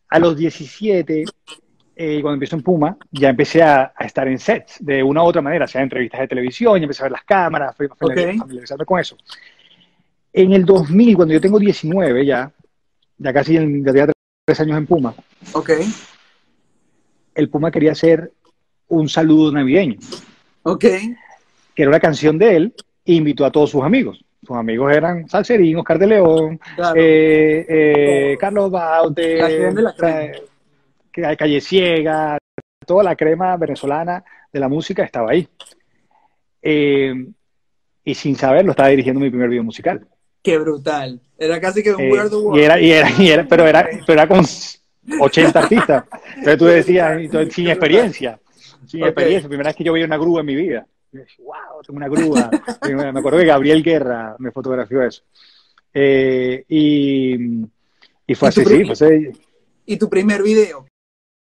A 0.09 0.19
los 0.19 0.35
17, 0.37 1.23
eh, 1.95 2.21
cuando 2.21 2.33
empiezo 2.33 2.55
en 2.55 2.63
Puma, 2.63 2.97
ya 3.11 3.29
empecé 3.29 3.63
a, 3.63 3.93
a, 3.95 4.05
estar 4.05 4.27
en 4.27 4.37
sets 4.37 4.77
de 4.79 5.01
una 5.01 5.23
u 5.23 5.25
otra 5.25 5.41
manera, 5.41 5.67
sea 5.67 5.81
entrevistas 5.81 6.21
de 6.21 6.27
televisión, 6.27 6.77
ya 6.77 6.83
empecé 6.83 7.03
a 7.03 7.05
ver 7.05 7.13
las 7.13 7.23
cámaras, 7.23 7.75
fui 7.75 7.87
okay. 7.99 8.37
familiarizarme 8.37 8.85
con 8.85 8.99
eso. 8.99 9.17
En 10.33 10.51
el 10.51 10.65
2000, 10.65 11.15
cuando 11.15 11.33
yo 11.33 11.41
tengo 11.41 11.59
19 11.59 12.25
ya, 12.25 12.51
ya 13.17 13.33
casi 13.33 13.55
en, 13.57 13.85
ya 13.85 13.91
tenía 13.91 14.11
tres 14.45 14.59
años 14.59 14.77
en 14.77 14.87
Puma, 14.87 15.13
ok 15.53 15.71
el 17.35 17.49
Puma 17.49 17.71
quería 17.71 17.91
hacer 17.91 18.31
un 18.87 19.09
saludo 19.09 19.51
navideño. 19.51 19.97
Ok. 20.63 20.81
Que 21.75 21.81
era 21.81 21.89
una 21.89 21.99
canción 21.99 22.37
de 22.37 22.55
él 22.55 22.73
e 23.05 23.13
invitó 23.13 23.45
a 23.45 23.51
todos 23.51 23.71
sus 23.71 23.83
amigos. 23.83 24.23
Sus 24.45 24.55
amigos 24.55 24.91
eran 24.93 25.27
Salserín, 25.29 25.77
Oscar 25.77 25.97
de 25.97 26.07
León, 26.07 26.59
claro. 26.75 26.95
eh, 26.97 27.65
eh, 27.67 28.37
Carlos 28.39 28.69
Baute, 28.69 29.37
la 29.71 30.25
eh, 30.25 31.37
Calle 31.37 31.61
Ciega, 31.61 32.37
toda 32.85 33.03
la 33.03 33.15
crema 33.15 33.55
venezolana 33.55 34.23
de 34.51 34.59
la 34.59 34.67
música 34.67 35.03
estaba 35.03 35.31
ahí. 35.31 35.47
Eh, 36.61 37.13
y 38.03 38.15
sin 38.15 38.35
saberlo 38.35 38.71
estaba 38.71 38.89
dirigiendo 38.89 39.21
mi 39.21 39.29
primer 39.29 39.49
video 39.49 39.63
musical. 39.63 40.05
Qué 40.43 40.57
brutal. 40.57 41.21
Era 41.37 41.59
casi 41.61 41.81
que 41.81 41.93
un 41.93 42.01
eh, 42.01 42.11
Word 42.11 42.33
of 42.33 42.57
y 42.57 42.59
era, 42.59 42.79
y 42.79 42.91
era, 42.91 43.09
y 43.17 43.29
era, 43.29 43.47
pero 43.47 43.65
era, 43.65 43.89
pero 44.05 44.21
era 44.21 44.27
con 44.27 44.45
80 45.19 45.59
artistas. 45.59 46.03
Entonces 46.35 46.57
tú 46.57 46.65
decías, 46.65 47.17
sin 47.53 47.69
experiencia, 47.69 48.39
sin 48.85 49.01
okay. 49.01 49.09
experiencia, 49.09 49.47
primera 49.47 49.69
vez 49.69 49.75
que 49.77 49.83
yo 49.85 49.93
veía 49.93 50.05
una 50.05 50.17
grúa 50.17 50.41
en 50.41 50.45
mi 50.45 50.55
vida. 50.55 50.85
Y 51.13 51.17
wow, 51.43 51.81
tengo 51.85 51.97
una 51.97 52.09
grúa. 52.09 52.49
me 53.13 53.19
acuerdo 53.19 53.39
que 53.39 53.45
Gabriel 53.45 53.81
Guerra 53.81 54.35
me 54.39 54.51
fotografió 54.51 55.01
eso. 55.01 55.23
Eh, 55.93 56.65
y, 56.67 57.35
y, 58.27 58.35
fue 58.35 58.47
¿Y 58.47 58.49
así, 58.49 58.65
sí. 58.65 58.85
Fue 58.85 58.93
así. 58.93 59.31
¿Y 59.85 59.97
tu 59.97 60.09
primer 60.09 60.43
video? 60.43 60.85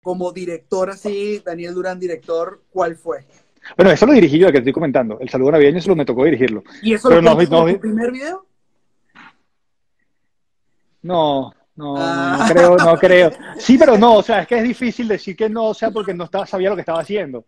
Como 0.02 0.32
director 0.32 0.90
así, 0.90 1.40
Daniel 1.44 1.74
Durán, 1.74 1.98
director, 1.98 2.62
¿cuál 2.70 2.96
fue? 2.96 3.24
Bueno, 3.76 3.92
eso 3.92 4.04
lo 4.04 4.12
dirigí 4.12 4.38
yo, 4.38 4.50
que 4.50 4.58
estoy 4.58 4.72
comentando. 4.72 5.18
El 5.20 5.28
saludo 5.28 5.52
navideño 5.52 5.80
solo 5.80 5.96
me 5.96 6.04
tocó 6.04 6.24
dirigirlo. 6.24 6.64
¿Y 6.82 6.94
eso 6.94 7.08
Pero 7.08 7.22
lo 7.22 7.34
no, 7.34 7.42
no, 7.42 7.72
tu 7.72 7.80
primer 7.80 8.10
video? 8.10 8.44
No, 11.02 11.52
no, 11.74 11.94
ah. 11.98 12.36
no, 12.38 12.54
creo, 12.54 12.76
no 12.76 12.96
creo. 12.96 13.30
Sí, 13.58 13.78
pero 13.78 13.96
no, 13.98 14.16
o 14.16 14.22
sea, 14.22 14.42
es 14.42 14.48
que 14.48 14.56
es 14.56 14.62
difícil 14.62 15.08
decir 15.08 15.36
que 15.36 15.48
no, 15.48 15.66
o 15.66 15.74
sea, 15.74 15.90
porque 15.90 16.14
no 16.14 16.24
estaba, 16.24 16.46
sabía 16.46 16.70
lo 16.70 16.76
que 16.76 16.82
estaba 16.82 17.00
haciendo. 17.00 17.44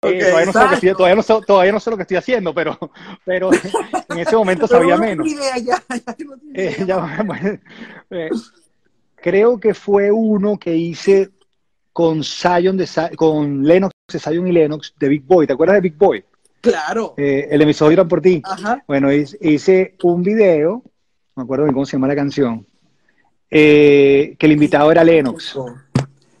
Okay, 0.00 0.20
eh, 0.20 0.24
todavía, 0.24 0.46
no 0.46 0.52
sé 0.52 0.58
lo 0.60 0.68
que 0.68 0.74
estoy, 0.74 0.92
todavía, 0.92 1.16
no 1.16 1.22
sé, 1.22 1.34
todavía, 1.46 1.72
no 1.72 1.80
sé, 1.80 1.90
lo 1.90 1.96
que 1.96 2.02
estoy 2.02 2.16
haciendo, 2.18 2.54
pero, 2.54 2.78
pero 3.24 3.50
en 3.52 4.18
ese 4.18 4.36
momento 4.36 4.66
sabía 4.66 4.96
menos. 4.96 5.26
Creo 9.16 9.58
que 9.58 9.74
fue 9.74 10.12
uno 10.12 10.58
que 10.58 10.76
hice 10.76 11.30
con 11.92 12.22
Zion, 12.22 12.76
de, 12.76 12.86
con 13.16 13.64
Lennox, 13.64 13.94
Zion 14.06 14.46
y 14.46 14.52
Lennox 14.52 14.94
de 14.98 15.08
Big 15.08 15.24
Boy. 15.24 15.46
¿Te 15.46 15.54
acuerdas 15.54 15.76
de 15.76 15.80
Big 15.80 15.96
Boy? 15.96 16.22
Claro. 16.60 17.14
Eh, 17.16 17.48
el 17.50 17.62
emisor 17.62 17.92
Irán 17.92 18.06
por 18.06 18.20
ti. 18.20 18.42
Ajá. 18.44 18.84
Bueno, 18.86 19.10
hice 19.12 19.96
un 20.02 20.22
video, 20.22 20.82
me 21.36 21.42
acuerdo 21.42 21.66
de 21.66 21.72
cómo 21.72 21.84
se 21.84 21.92
llama 21.92 22.08
la 22.08 22.16
canción, 22.16 22.66
eh, 23.50 24.34
que 24.38 24.46
el 24.46 24.52
invitado 24.52 24.90
era 24.90 25.04
Lennox. 25.04 25.56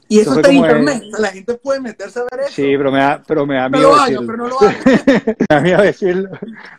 Y 0.08 0.20
eso, 0.20 0.30
eso 0.30 0.40
está 0.40 0.50
en 0.50 0.56
internet, 0.58 1.02
el... 1.02 1.10
la 1.22 1.28
gente 1.32 1.54
puede 1.54 1.80
meterse 1.80 2.20
a 2.20 2.22
ver 2.30 2.46
eso. 2.46 2.52
Sí, 2.52 2.62
pero 2.62 2.92
me 2.92 3.00
da, 3.00 3.22
pero 3.26 3.44
me 3.44 3.56
da 3.56 3.68
miedo. 3.68 3.92
Pero, 3.92 4.04
decirlo. 4.04 4.26
pero 4.26 4.36
no 4.36 4.48
lo 4.48 4.60
hago. 4.60 4.78
me 5.26 5.46
da 5.48 5.60
miedo 5.60 5.82
decirlo. 5.82 6.30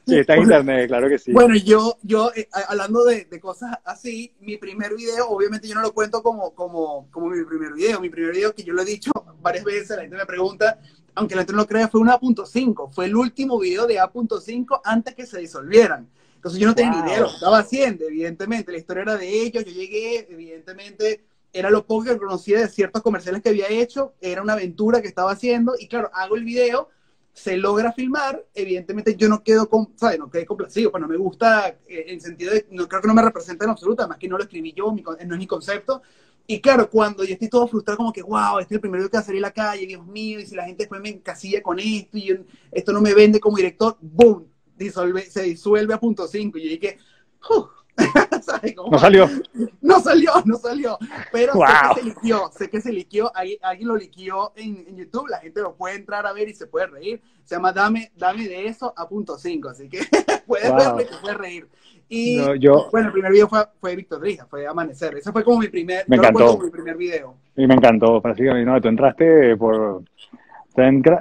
Sí, 0.07 0.17
está 0.17 0.35
en 0.35 0.43
internet, 0.43 0.87
claro 0.87 1.09
que 1.09 1.19
sí. 1.19 1.31
Bueno, 1.33 1.55
yo, 1.55 1.97
yo 2.03 2.31
eh, 2.35 2.47
hablando 2.69 3.03
de, 3.03 3.25
de, 3.25 3.39
cosas 3.39 3.77
así, 3.83 4.33
mi 4.39 4.57
primer 4.57 4.95
video, 4.95 5.27
obviamente 5.29 5.67
yo 5.67 5.75
no 5.75 5.81
lo 5.81 5.93
cuento 5.93 6.23
como, 6.23 6.51
como, 6.55 7.07
como 7.11 7.27
mi 7.27 7.43
primer 7.43 7.73
video. 7.73 7.99
Mi 7.99 8.09
primer 8.09 8.31
video, 8.31 8.55
que 8.55 8.63
yo 8.63 8.73
lo 8.73 8.81
he 8.81 8.85
dicho 8.85 9.11
varias 9.41 9.65
veces, 9.65 9.89
la 9.97 10.03
gente 10.03 10.15
me 10.15 10.25
pregunta, 10.25 10.79
aunque 11.13 11.35
la 11.35 11.41
gente 11.41 11.53
no 11.53 11.59
lo 11.59 11.67
crea, 11.67 11.89
fue 11.89 11.99
un 11.99 12.09
A.5. 12.09 12.91
Fue 12.91 13.05
el 13.05 13.15
último 13.15 13.59
video 13.59 13.85
de 13.85 13.99
A.5 13.99 14.81
antes 14.85 15.13
que 15.13 15.25
se 15.25 15.39
disolvieran. 15.39 16.07
Entonces 16.37 16.59
yo 16.59 16.67
no 16.67 16.75
tenía 16.75 16.91
wow. 16.93 17.01
ni 17.01 17.07
idea 17.07 17.17
de 17.17 17.21
lo 17.23 17.27
que 17.27 17.33
estaba 17.35 17.59
haciendo, 17.59 18.05
evidentemente. 18.05 18.71
La 18.71 18.77
historia 18.77 19.03
era 19.03 19.17
de 19.17 19.41
ellos, 19.41 19.65
yo 19.65 19.71
llegué, 19.71 20.27
evidentemente 20.29 21.25
era 21.53 21.69
lo 21.69 21.85
poco 21.85 22.05
que 22.05 22.17
conocía 22.17 22.59
de 22.59 22.67
ciertos 22.67 23.01
comerciales 23.01 23.41
que 23.41 23.49
había 23.49 23.69
hecho, 23.69 24.13
era 24.21 24.41
una 24.41 24.53
aventura 24.53 25.01
que 25.01 25.07
estaba 25.07 25.31
haciendo 25.31 25.73
y 25.79 25.87
claro, 25.87 26.09
hago 26.13 26.35
el 26.35 26.43
video, 26.43 26.89
se 27.33 27.57
logra 27.57 27.91
filmar, 27.93 28.43
evidentemente 28.53 29.15
yo 29.15 29.29
no 29.29 29.43
quedo 29.43 29.69
con, 29.69 29.93
¿sabes? 29.95 30.19
No 30.19 30.29
quedé 30.29 30.45
complacido, 30.45 30.91
pues 30.91 31.01
no 31.01 31.07
me 31.07 31.17
gusta 31.17 31.69
eh, 31.87 32.05
en 32.07 32.21
sentido 32.21 32.53
de, 32.53 32.67
no 32.71 32.87
creo 32.87 33.01
que 33.01 33.07
no 33.07 33.13
me 33.13 33.21
representa 33.21 33.65
en 33.65 33.71
absoluto, 33.71 34.01
además 34.01 34.17
que 34.17 34.27
no 34.27 34.37
lo 34.37 34.43
escribí 34.43 34.73
yo, 34.73 34.91
mi, 34.91 35.01
no 35.01 35.15
es 35.15 35.27
mi 35.27 35.47
concepto. 35.47 36.01
Y 36.49 36.61
claro, 36.61 36.89
cuando 36.89 37.23
yo 37.25 37.33
estoy 37.33 37.49
todo 37.49 37.67
frustrado, 37.67 37.97
como 37.97 38.13
que, 38.13 38.23
wow, 38.23 38.59
este 38.59 38.73
es 38.73 38.77
el 38.77 38.81
primer 38.81 38.99
video 38.99 39.09
que 39.09 39.17
va 39.17 39.21
a 39.21 39.25
salir 39.25 39.43
a 39.43 39.47
la 39.49 39.53
calle, 39.53 39.85
Dios 39.85 40.05
mío, 40.05 40.39
y 40.39 40.45
si 40.45 40.55
la 40.55 40.65
gente 40.65 40.83
después 40.83 41.01
me 41.01 41.09
encasilla 41.09 41.61
con 41.61 41.77
esto 41.77 42.17
y 42.17 42.23
yo, 42.23 42.35
esto 42.71 42.93
no 42.93 43.01
me 43.01 43.13
vende 43.13 43.39
como 43.39 43.57
director, 43.57 43.97
boom, 43.99 44.47
disolve, 44.77 45.23
se 45.23 45.43
disuelve 45.43 45.93
a 45.93 45.99
punto 45.99 46.27
5. 46.27 46.57
Y 46.57 46.63
yo 46.63 46.69
dije, 46.69 46.97
no 48.91 48.99
salió. 48.99 49.29
No 49.81 49.99
salió, 49.99 50.31
no 50.45 50.57
salió. 50.57 50.97
Pero 51.31 51.53
sé 51.53 51.61
que 51.93 51.99
se 51.99 52.05
liquió, 52.05 52.51
sé 52.57 52.69
que 52.69 52.81
se 52.81 52.91
liquió. 52.91 53.31
Alguien 53.35 53.87
lo 53.87 53.95
liquió 53.95 54.53
en, 54.55 54.85
en, 54.87 54.97
YouTube, 54.97 55.27
la 55.29 55.39
gente 55.39 55.61
lo 55.61 55.75
puede 55.75 55.95
entrar 55.95 56.25
a 56.25 56.33
ver 56.33 56.47
y 56.47 56.53
se 56.53 56.67
puede 56.67 56.87
reír. 56.87 57.21
Se 57.43 57.55
llama 57.55 57.71
Dame, 57.71 58.11
dame 58.15 58.47
de 58.47 58.67
eso 58.67 58.93
a 58.95 59.07
punto 59.07 59.37
5, 59.37 59.69
así 59.69 59.89
que 59.89 59.99
puedes 60.47 60.73
verlo 60.73 61.01
y 61.01 61.05
te 61.05 61.17
puedes 61.21 61.37
reír. 61.37 61.67
Y 62.09 62.37
yo, 62.59 62.87
bueno, 62.91 63.07
el 63.07 63.13
primer 63.13 63.31
video 63.33 63.49
fue, 63.49 63.65
fue 63.81 63.95
Víctor 63.95 64.21
Rija, 64.21 64.45
fue 64.45 64.65
Amanecer. 64.65 65.15
Ese 65.17 65.31
fue 65.31 65.43
como 65.43 65.59
mi 65.59 65.67
primer, 65.67 66.05
me 66.07 66.15
encantó. 66.15 66.57
mi 66.57 66.69
primer 66.69 66.95
video. 66.95 67.35
Y 67.55 67.67
me 67.67 67.73
encantó, 67.73 68.21
prácticamente, 68.21 68.69
no, 68.69 68.79
tú 68.79 68.87
entraste 68.87 69.57
por, 69.57 70.03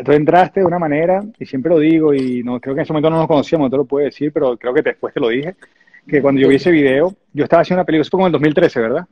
tú 0.04 0.12
entraste 0.12 0.60
de 0.60 0.66
una 0.66 0.78
manera, 0.78 1.24
y 1.38 1.46
siempre 1.46 1.70
lo 1.70 1.78
digo, 1.78 2.12
y 2.12 2.42
no 2.42 2.60
creo 2.60 2.74
que 2.74 2.80
en 2.80 2.84
ese 2.84 2.92
momento 2.92 3.08
no 3.08 3.16
nos 3.16 3.26
conocíamos, 3.26 3.66
no 3.66 3.70
te 3.70 3.76
lo 3.78 3.84
puedo 3.86 4.04
decir, 4.04 4.30
pero 4.30 4.56
creo 4.58 4.74
que 4.74 4.82
después 4.82 5.14
te 5.14 5.20
lo 5.20 5.28
dije, 5.28 5.56
que 6.06 6.20
cuando 6.20 6.40
yo 6.40 6.48
vi 6.48 6.56
ese 6.56 6.70
video, 6.70 7.14
yo 7.32 7.44
estaba 7.44 7.62
haciendo 7.62 7.80
una 7.80 7.86
película, 7.86 8.02
eso 8.02 8.10
fue 8.10 8.18
como 8.18 8.26
en 8.26 8.30
el 8.30 8.32
2013, 8.32 8.80
¿verdad? 8.80 9.06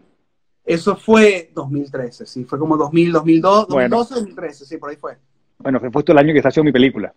Eso 0.66 0.96
fue 0.96 1.50
2013, 1.54 2.26
sí, 2.26 2.44
fue 2.44 2.58
como 2.58 2.76
2000, 2.76 3.12
2002, 3.12 3.68
2012, 3.68 4.14
2013, 4.14 4.66
sí, 4.66 4.76
por 4.76 4.90
ahí 4.90 4.96
fue. 4.96 5.16
Bueno, 5.58 5.80
fue 5.80 5.90
justo 5.90 6.12
el 6.12 6.18
año 6.18 6.32
que 6.32 6.38
está 6.38 6.50
haciendo 6.50 6.68
mi 6.68 6.72
película. 6.72 7.14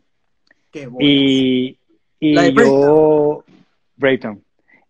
Qué 0.71 0.87
bueno. 0.87 1.05
Y, 1.05 1.77
y 2.19 2.33
¿La 2.33 2.43
de 2.43 2.53
yo... 2.53 3.43
Brayton. 3.97 4.41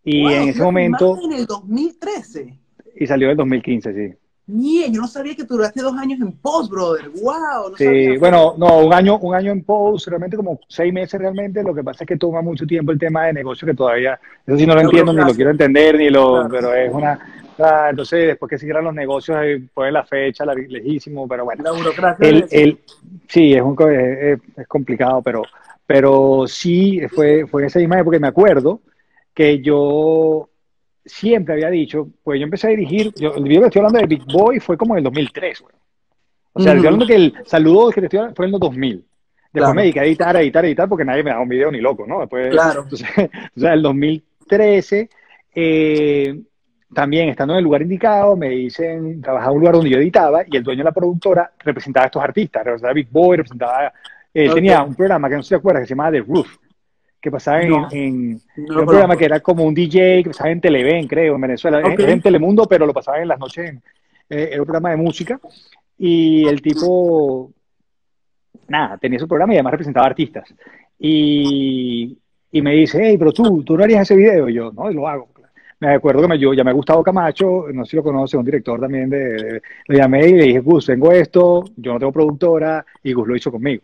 Y 0.03 0.31
en 0.31 0.49
ese 0.49 0.61
momento... 0.61 1.17
En 1.23 1.33
el 1.33 1.45
2013. 1.45 2.53
Y 2.95 3.07
salió 3.07 3.27
en 3.27 3.31
el 3.31 3.37
2015, 3.37 3.93
sí. 3.93 4.15
Bien, 4.49 4.93
yo 4.93 5.01
no 5.01 5.07
sabía 5.07 5.35
que 5.35 5.43
duraste 5.43 5.81
dos 5.81 5.93
años 5.97 6.21
en 6.21 6.31
post, 6.31 6.71
brother. 6.71 7.09
Wow. 7.09 7.71
No 7.71 7.75
sí, 7.75 8.15
bueno, 8.15 8.55
no, 8.57 8.79
un 8.79 8.93
año, 8.93 9.17
un 9.19 9.35
año 9.35 9.51
en 9.51 9.61
post, 9.61 10.07
realmente 10.07 10.37
como 10.37 10.61
seis 10.69 10.93
meses 10.93 11.19
realmente. 11.19 11.61
Lo 11.61 11.75
que 11.75 11.83
pasa 11.83 12.05
es 12.05 12.07
que 12.07 12.15
toma 12.15 12.41
mucho 12.41 12.65
tiempo 12.65 12.93
el 12.93 12.97
tema 12.97 13.25
de 13.25 13.33
negocio 13.33 13.65
que 13.65 13.73
todavía, 13.73 14.17
eso 14.45 14.57
sí 14.57 14.65
no 14.65 14.73
lo 14.73 14.81
entiendo, 14.81 15.11
ni 15.11 15.21
lo 15.21 15.35
quiero 15.35 15.51
entender, 15.51 15.97
ni 15.97 16.09
lo, 16.09 16.47
pero 16.49 16.73
es 16.73 16.93
una, 16.93 17.19
entonces 17.89 18.27
después 18.27 18.49
que 18.49 18.57
siguieran 18.57 18.85
los 18.85 18.93
negocios, 18.93 19.37
ponen 19.73 19.93
la 19.93 20.05
fecha, 20.05 20.45
la, 20.45 20.53
lejísimo, 20.53 21.27
pero 21.27 21.43
bueno. 21.43 21.63
La 21.63 21.71
burocracia. 21.71 22.25
El, 22.25 22.45
el, 22.49 22.79
sí, 23.27 23.53
es, 23.53 23.61
un, 23.61 23.75
es, 23.91 24.39
es, 24.55 24.67
complicado, 24.67 25.21
pero, 25.21 25.41
pero 25.85 26.45
sí, 26.47 27.01
fue, 27.13 27.45
fue 27.47 27.65
esa 27.65 27.79
misma 27.79 27.99
época, 27.99 28.17
me 28.17 28.27
acuerdo 28.27 28.79
que 29.33 29.61
yo 29.61 30.47
siempre 31.07 31.55
había 31.55 31.69
dicho, 31.69 32.09
pues 32.23 32.39
yo 32.39 32.43
empecé 32.43 32.67
a 32.67 32.69
dirigir, 32.71 33.13
yo, 33.15 33.33
el 33.35 33.43
video 33.43 33.61
que 33.61 33.67
estoy 33.67 33.79
hablando 33.79 33.99
de 33.99 34.05
Big 34.07 34.25
Boy 34.25 34.59
fue 34.59 34.77
como 34.77 34.93
en 34.93 34.99
el 34.99 35.03
2003, 35.05 35.61
güey. 35.61 35.75
O 36.53 36.59
sea, 36.61 36.73
estoy 36.73 36.87
hablando 36.87 37.05
que 37.05 37.15
el 37.15 37.33
saludo 37.45 37.91
que 37.91 38.01
te 38.01 38.07
estoy 38.07 38.17
hablando 38.17 38.35
fue 38.35 38.45
en 38.47 38.53
el 38.53 38.59
2000. 38.59 39.05
Después 39.53 39.75
me 39.75 39.81
dediqué 39.83 39.99
a 39.99 40.05
editar, 40.05 40.35
a 40.35 40.41
editar, 40.41 40.63
a 40.63 40.67
editar, 40.67 40.89
porque 40.89 41.05
nadie 41.05 41.23
me 41.23 41.29
daba 41.29 41.43
un 41.43 41.49
video 41.49 41.71
ni 41.71 41.79
loco, 41.79 42.05
¿no? 42.07 42.19
Después, 42.19 42.49
claro. 42.49 42.83
Entonces, 42.83 43.09
o 43.55 43.59
sea, 43.59 43.73
el 43.73 43.81
2013, 43.81 45.09
eh, 45.55 46.39
también 46.93 47.29
estando 47.29 47.53
en 47.53 47.59
el 47.59 47.63
lugar 47.63 47.81
indicado, 47.81 48.35
me 48.35 48.49
dicen, 48.49 49.21
trabajaba 49.21 49.51
en 49.51 49.55
un 49.55 49.59
lugar 49.61 49.75
donde 49.75 49.89
yo 49.89 49.97
editaba 49.97 50.43
y 50.49 50.57
el 50.57 50.63
dueño 50.63 50.79
de 50.79 50.85
la 50.85 50.91
productora 50.91 51.51
representaba 51.59 52.05
a 52.05 52.07
estos 52.07 52.23
artistas, 52.23 52.63
representaba 52.63 52.91
a 52.91 52.95
Big 52.95 53.09
Boy, 53.09 53.37
representaba, 53.37 53.93
eh, 54.33 54.49
tenía 54.53 54.83
un 54.83 54.95
programa 54.95 55.29
que 55.29 55.35
no 55.35 55.43
sé 55.43 55.49
si 55.49 55.55
te 55.55 55.59
acuerdas, 55.59 55.81
que 55.81 55.87
se 55.87 55.93
llamaba 55.93 56.11
The 56.11 56.21
Roof 56.21 56.57
que 57.19 57.31
pasaba 57.31 57.61
en, 57.61 57.73
en, 57.91 58.41
un 58.57 58.85
programa 58.85 59.15
que 59.17 59.25
era 59.25 59.39
como 59.39 59.63
un 59.63 59.73
DJ 59.73 60.23
que 60.23 60.29
pasaba 60.29 60.51
en 60.51 60.61
Televen, 60.61 61.07
creo, 61.07 61.35
en 61.35 61.41
Venezuela, 61.41 61.81
en 61.81 62.21
Telemundo, 62.21 62.65
pero 62.65 62.85
lo 62.85 62.93
pasaba 62.93 63.19
en 63.19 63.27
las 63.27 63.39
noches, 63.39 63.69
en, 63.69 63.77
eh, 64.29 64.49
era 64.51 64.61
un 64.61 64.65
programa 64.65 64.91
de 64.91 64.97
música, 64.97 65.39
y 65.97 66.47
el 66.47 66.61
tipo, 66.61 67.51
nada, 68.67 68.97
tenía 68.97 69.19
su 69.19 69.27
programa 69.27 69.53
y 69.53 69.57
además 69.57 69.71
representaba 69.71 70.05
artistas. 70.05 70.53
Y, 70.99 72.17
y 72.51 72.61
me 72.61 72.73
dice, 72.73 72.99
hey, 73.01 73.17
pero 73.17 73.31
tú, 73.31 73.63
tú 73.63 73.77
no 73.77 73.83
harías 73.83 74.01
ese 74.01 74.15
video, 74.15 74.47
y 74.49 74.53
yo, 74.53 74.71
no, 74.71 74.91
y 74.91 74.93
lo 74.93 75.07
hago. 75.07 75.29
Me 75.79 75.93
acuerdo 75.93 76.23
que 76.23 76.27
me, 76.27 76.39
yo 76.39 76.53
llamé 76.53 76.71
a 76.71 76.73
Gustavo 76.73 77.03
Camacho, 77.03 77.65
no 77.71 77.85
sé 77.85 77.91
si 77.91 77.97
lo 77.97 78.03
conoce, 78.03 78.35
un 78.35 78.45
director 78.45 78.79
también 78.79 79.09
de, 79.09 79.61
le 79.87 79.97
llamé 79.97 80.27
y 80.27 80.33
le 80.33 80.43
dije, 80.45 80.59
Gus, 80.59 80.87
tengo 80.87 81.11
esto, 81.11 81.65
yo 81.75 81.93
no 81.93 81.99
tengo 81.99 82.11
productora, 82.11 82.83
y 83.03 83.13
Gus 83.13 83.27
lo 83.27 83.35
hizo 83.35 83.51
conmigo. 83.51 83.83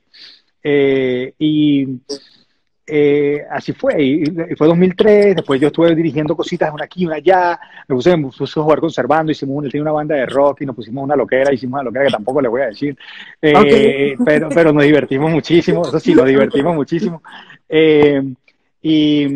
Eh, 0.64 1.34
y 1.38 2.00
eh, 2.86 3.46
así 3.50 3.72
fue, 3.72 4.04
y, 4.04 4.26
fue 4.58 4.68
2003, 4.68 5.38
después 5.38 5.60
yo 5.62 5.68
estuve 5.68 5.96
dirigiendo 5.96 6.36
cositas 6.36 6.74
una 6.74 6.84
aquí, 6.84 7.06
una 7.06 7.16
allá, 7.16 7.60
me 7.88 7.96
puse, 7.96 8.18
me 8.18 8.28
puse 8.28 8.60
a 8.60 8.64
jugar 8.64 8.80
conservando, 8.82 9.32
hicimos, 9.32 9.64
él 9.64 9.72
tenía 9.72 9.84
una 9.84 9.92
banda 9.94 10.16
de 10.16 10.26
rock 10.26 10.62
y 10.62 10.66
nos 10.66 10.76
pusimos 10.76 11.04
una 11.04 11.16
loquera, 11.16 11.54
hicimos 11.54 11.80
una 11.80 11.84
loquera 11.84 12.06
que 12.06 12.12
tampoco 12.12 12.42
le 12.42 12.50
voy 12.50 12.62
a 12.62 12.68
decir, 12.68 12.98
eh, 13.42 14.16
pero, 14.26 14.50
pero 14.50 14.74
nos 14.74 14.84
divertimos 14.84 15.32
muchísimo, 15.32 15.84
eso 15.84 16.00
sí, 16.00 16.14
nos 16.14 16.26
divertimos 16.26 16.76
muchísimo. 16.76 17.24
Eh, 17.70 18.22
y, 18.82 19.28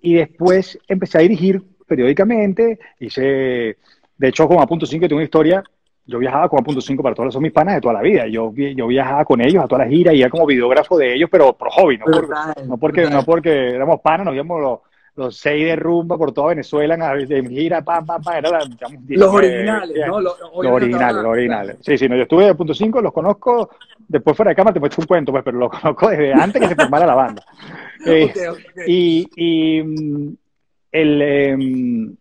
y 0.00 0.14
después 0.14 0.78
empecé 0.88 1.18
a 1.18 1.22
dirigir 1.22 1.62
periódicamente, 1.86 2.78
hice, 3.00 3.76
de 4.16 4.28
hecho, 4.28 4.48
como 4.48 4.62
a 4.62 4.66
punto 4.66 4.86
5 4.86 5.06
tengo 5.06 5.16
una 5.16 5.24
historia 5.24 5.62
yo 6.06 6.18
viajaba 6.18 6.48
con 6.48 6.62
punto 6.62 6.80
5 6.80 7.02
para 7.02 7.14
todos 7.14 7.34
son 7.34 7.42
mis 7.42 7.52
panas 7.52 7.74
de 7.74 7.80
toda 7.80 7.94
la 7.94 8.02
vida. 8.02 8.26
Yo, 8.28 8.52
yo 8.54 8.86
viajaba 8.86 9.24
con 9.24 9.40
ellos 9.40 9.64
a 9.64 9.66
todas 9.66 9.86
las 9.86 9.94
giras 9.94 10.14
y 10.14 10.20
era 10.20 10.30
como 10.30 10.46
videógrafo 10.46 10.96
de 10.96 11.14
ellos, 11.14 11.28
pero 11.30 11.52
por 11.52 11.68
hobby, 11.70 11.98
no, 11.98 12.06
no, 12.64 12.76
porque, 12.78 13.10
no 13.10 13.24
porque 13.24 13.70
éramos 13.70 14.00
panas, 14.00 14.26
nos 14.26 14.34
íbamos 14.34 14.60
los, 14.60 14.78
los 15.16 15.36
seis 15.36 15.64
de 15.64 15.74
rumba 15.74 16.16
por 16.16 16.32
toda 16.32 16.48
Venezuela 16.48 16.94
en, 17.28 17.48
gira, 17.48 17.82
pam, 17.82 18.06
pam, 18.06 18.22
pam, 18.22 18.36
era 18.36 18.60
digamos, 18.68 19.00
los 19.08 19.34
originales, 19.34 20.06
¿no? 20.06 20.20
Los, 20.20 20.36
originales, 20.54 21.22
los 21.22 21.32
originales. 21.32 21.76
Sí, 21.80 21.98
sí, 21.98 22.08
no, 22.08 22.14
yo 22.14 22.22
estuve 22.22 22.44
de 22.44 22.54
punto 22.54 22.72
5, 22.72 23.00
los 23.00 23.12
conozco, 23.12 23.70
después 24.06 24.36
fuera 24.36 24.50
de 24.50 24.56
cámara 24.56 24.74
te 24.74 24.80
puedo 24.80 24.88
echar 24.88 25.02
un 25.02 25.06
cuento, 25.06 25.32
pues, 25.32 25.42
pero 25.42 25.58
los 25.58 25.70
conozco 25.80 26.08
desde 26.08 26.32
antes 26.34 26.62
que 26.62 26.68
se 26.68 26.76
formara 26.76 27.06
la 27.06 27.14
banda. 27.14 27.42
Eh, 28.08 28.32
y, 28.86 29.28
y 29.34 29.82
mm, 29.82 30.36
el, 30.92 31.22
em, 31.22 32.16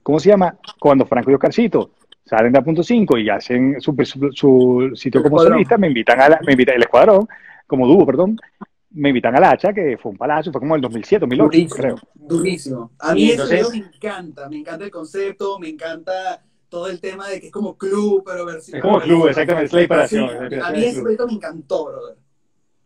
¿cómo 0.00 0.20
se 0.20 0.28
llama? 0.28 0.54
Cuando 0.78 1.06
Franco 1.06 1.32
y 1.32 1.34
Oscarcito 1.34 1.90
salen 2.24 2.52
de 2.52 2.58
a 2.58 2.62
punto 2.62 2.82
5 2.82 3.18
y 3.18 3.28
hacen 3.28 3.80
su, 3.80 3.94
su, 4.32 4.90
sitio 4.94 5.22
como 5.22 5.38
solista, 5.38 5.76
me 5.76 5.88
invitan 5.88 6.20
a 6.20 6.28
la, 6.30 6.40
me 6.44 6.52
invitan, 6.52 6.76
el 6.76 6.82
escuadrón, 6.82 7.26
como 7.66 7.86
dúo, 7.86 8.06
perdón, 8.06 8.36
me 8.90 9.10
invitan 9.10 9.36
al 9.36 9.44
hacha, 9.44 9.72
que 9.72 9.98
fue 9.98 10.12
un 10.12 10.18
palacio, 10.18 10.52
fue 10.52 10.60
como 10.60 10.76
el 10.76 10.80
2007, 10.80 11.26
2008, 11.26 11.74
creo. 11.74 11.96
Durísimo. 12.14 12.92
A 12.98 13.14
mí 13.14 13.30
eso 13.30 13.70
me 13.70 13.78
encanta, 13.78 14.48
me 14.48 14.58
encanta 14.58 14.84
el 14.84 14.90
concepto, 14.90 15.58
me 15.58 15.68
encanta 15.68 16.42
todo 16.68 16.88
el 16.88 17.00
tema 17.00 17.28
de 17.28 17.40
que 17.40 17.46
es 17.46 17.52
como 17.52 17.76
club, 17.76 18.22
pero 18.24 18.46
versión. 18.46 18.78
Es 18.78 18.82
como 18.82 19.00
club, 19.00 19.28
exactamente, 19.28 19.66
es 19.66 19.72
la 19.72 19.80
inspiración. 19.80 20.62
a 20.62 20.70
mí 20.70 20.84
ese 20.84 21.00
proyecto 21.00 21.26
me 21.26 21.34
encantó, 21.34 21.86
brother. 21.86 22.16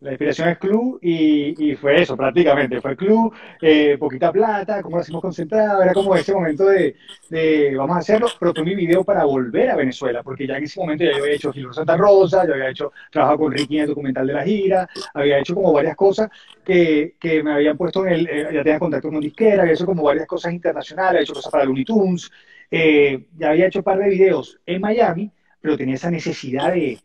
La 0.01 0.11
inspiración 0.11 0.49
es 0.51 0.59
club 0.59 1.01
y, 1.03 1.75
fue 1.75 2.03
eso 2.03 2.17
prácticamente, 2.17 2.81
fue 2.81 2.97
club, 2.97 3.35
eh, 3.61 3.97
poquita 3.99 4.31
plata, 4.31 4.81
como 4.81 4.97
lo 4.97 5.03
hacemos 5.03 5.21
concentrado, 5.21 5.83
era 5.83 5.93
como 5.93 6.15
ese 6.15 6.33
momento 6.33 6.67
de, 6.67 6.95
vamos 7.77 7.97
a 7.97 7.99
hacerlo, 7.99 8.29
mi 8.65 8.77
video 8.77 9.03
para 9.03 9.25
volver 9.25 9.71
a 9.71 9.77
Venezuela, 9.77 10.23
porque 10.23 10.47
ya 10.47 10.57
en 10.57 10.65
ese 10.65 10.79
momento 10.79 11.05
ya 11.05 11.11
yo 11.11 11.25
había 11.25 11.35
hecho 11.35 11.53
Gilberto 11.53 11.75
Santa 11.75 11.97
Rosa, 11.97 12.47
ya 12.47 12.55
había 12.55 12.71
hecho, 12.71 12.93
trabajado 13.11 13.39
con 13.39 13.53
Ricky 13.53 13.77
en 13.77 13.83
el 13.83 13.89
documental 13.89 14.27
de 14.29 14.33
la 14.35 14.45
gira, 14.45 14.89
había 15.15 15.41
hecho 15.41 15.57
como 15.57 15.73
varias 15.73 15.97
cosas 15.97 16.31
que, 16.65 17.17
que 17.19 17.43
me 17.43 17.53
habían 17.53 17.77
puesto 17.77 18.07
en 18.07 18.13
el, 18.13 18.29
eh, 18.29 18.49
ya 18.53 18.63
tenía 18.63 18.79
contacto 18.79 19.09
con 19.09 19.17
un 19.17 19.23
disquera, 19.23 19.63
había 19.63 19.75
hecho 19.75 19.87
como 19.87 20.05
varias 20.05 20.29
cosas 20.29 20.53
internacionales, 20.53 21.11
había 21.11 21.23
hecho 21.23 21.35
cosas 21.35 21.51
para 21.51 21.65
Looney 21.65 21.85
Tunes, 21.85 22.31
eh, 22.71 23.27
ya 23.37 23.51
había 23.51 23.67
hecho 23.67 23.81
un 23.81 23.85
par 23.85 23.99
de 23.99 24.11
videos 24.11 24.61
en 24.65 24.81
Miami, 24.81 25.33
pero 25.61 25.77
tenía 25.77 25.97
esa 25.97 26.11
necesidad 26.11 26.73
de 26.73 26.99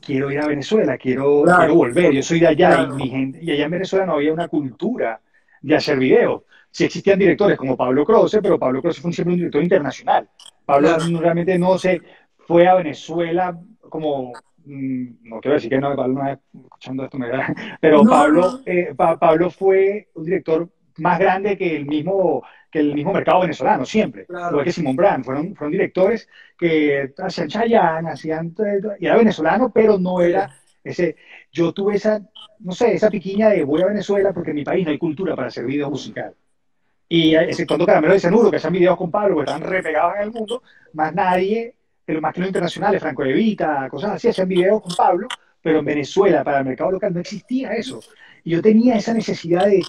quiero 0.00 0.30
ir 0.30 0.40
a 0.40 0.46
Venezuela, 0.46 0.98
quiero, 0.98 1.44
volver, 1.74 2.12
yo 2.12 2.22
soy 2.22 2.40
de 2.40 2.48
allá 2.48 2.82
y, 2.82 2.92
mi 2.92 3.08
gente, 3.08 3.38
y 3.42 3.50
allá 3.50 3.64
en 3.64 3.70
Venezuela 3.70 4.06
no 4.06 4.14
había 4.14 4.32
una 4.32 4.48
cultura 4.48 5.20
de 5.60 5.74
hacer 5.74 5.98
videos. 5.98 6.42
Sí 6.70 6.84
existían 6.84 7.18
directores 7.18 7.58
como 7.58 7.76
Pablo 7.76 8.04
Croce, 8.04 8.40
pero 8.40 8.58
Pablo 8.58 8.80
Croce 8.80 9.00
fue 9.00 9.12
siempre 9.12 9.34
un 9.34 9.38
director 9.38 9.62
internacional. 9.62 10.28
Pablo 10.64 10.96
realmente 11.20 11.58
no 11.58 11.76
se 11.78 12.00
fue 12.46 12.66
a 12.66 12.74
Venezuela 12.74 13.58
como, 13.88 14.32
mm, 14.64 15.06
no 15.24 15.40
quiero 15.40 15.54
decir 15.54 15.70
que 15.70 15.78
no, 15.78 15.94
Pablo 15.94 16.22
no 16.22 16.30
escuchando 16.30 17.04
esto, 17.04 17.18
me 17.18 17.28
da, 17.28 17.54
pero 17.80 18.04
Pablo, 18.04 18.60
eh, 18.64 18.94
Pablo 18.96 19.50
fue 19.50 20.08
un 20.14 20.24
director 20.24 20.68
más 20.98 21.18
grande 21.18 21.56
que 21.56 21.76
el 21.76 21.86
mismo 21.86 22.42
que 22.72 22.80
el 22.80 22.94
mismo 22.94 23.12
mercado 23.12 23.42
venezolano, 23.42 23.84
siempre. 23.84 24.26
Igual 24.28 24.64
que 24.64 24.72
Simón 24.72 24.96
Brand, 24.96 25.24
fueron, 25.24 25.54
fueron 25.54 25.72
directores 25.72 26.28
que 26.58 27.12
hacían 27.18 27.48
Chayanne, 27.48 28.10
hacían, 28.10 28.54
y 28.98 29.06
era 29.06 29.16
venezolano, 29.16 29.70
pero 29.70 29.98
no 29.98 30.22
era 30.22 30.50
ese, 30.82 31.16
yo 31.50 31.72
tuve 31.72 31.96
esa, 31.96 32.20
no 32.60 32.72
sé, 32.72 32.94
esa 32.94 33.10
piquiña 33.10 33.50
de 33.50 33.62
voy 33.62 33.82
a 33.82 33.86
Venezuela 33.86 34.32
porque 34.32 34.50
en 34.50 34.56
mi 34.56 34.64
país 34.64 34.84
no 34.84 34.90
hay 34.90 34.98
cultura 34.98 35.36
para 35.36 35.48
hacer 35.48 35.64
videos 35.64 35.90
musicales. 35.90 36.34
Y 37.08 37.34
exceptuando 37.34 37.84
Caramelo 37.84 38.14
de 38.14 38.20
Cenuro, 38.20 38.50
que 38.50 38.56
hacían 38.56 38.72
videos 38.72 38.96
con 38.96 39.10
Pablo, 39.10 39.36
que 39.36 39.42
están 39.42 39.60
repegados 39.60 40.14
en 40.16 40.22
el 40.22 40.30
mundo, 40.32 40.62
más 40.94 41.14
nadie, 41.14 41.74
pero 42.04 42.22
más 42.22 42.32
que 42.32 42.40
los 42.40 42.48
internacionales, 42.48 43.02
Franco 43.02 43.22
Evita, 43.24 43.86
cosas 43.90 44.12
así, 44.12 44.28
hacían 44.28 44.48
videos 44.48 44.80
con 44.80 44.96
Pablo, 44.96 45.28
pero 45.62 45.78
en 45.78 45.84
Venezuela, 45.84 46.44
para 46.44 46.58
el 46.58 46.64
mercado 46.66 46.92
local, 46.92 47.14
no 47.14 47.20
existía 47.20 47.72
eso. 47.72 48.00
Y 48.44 48.50
yo 48.50 48.62
tenía 48.62 48.96
esa 48.96 49.14
necesidad 49.14 49.66
de, 49.66 49.82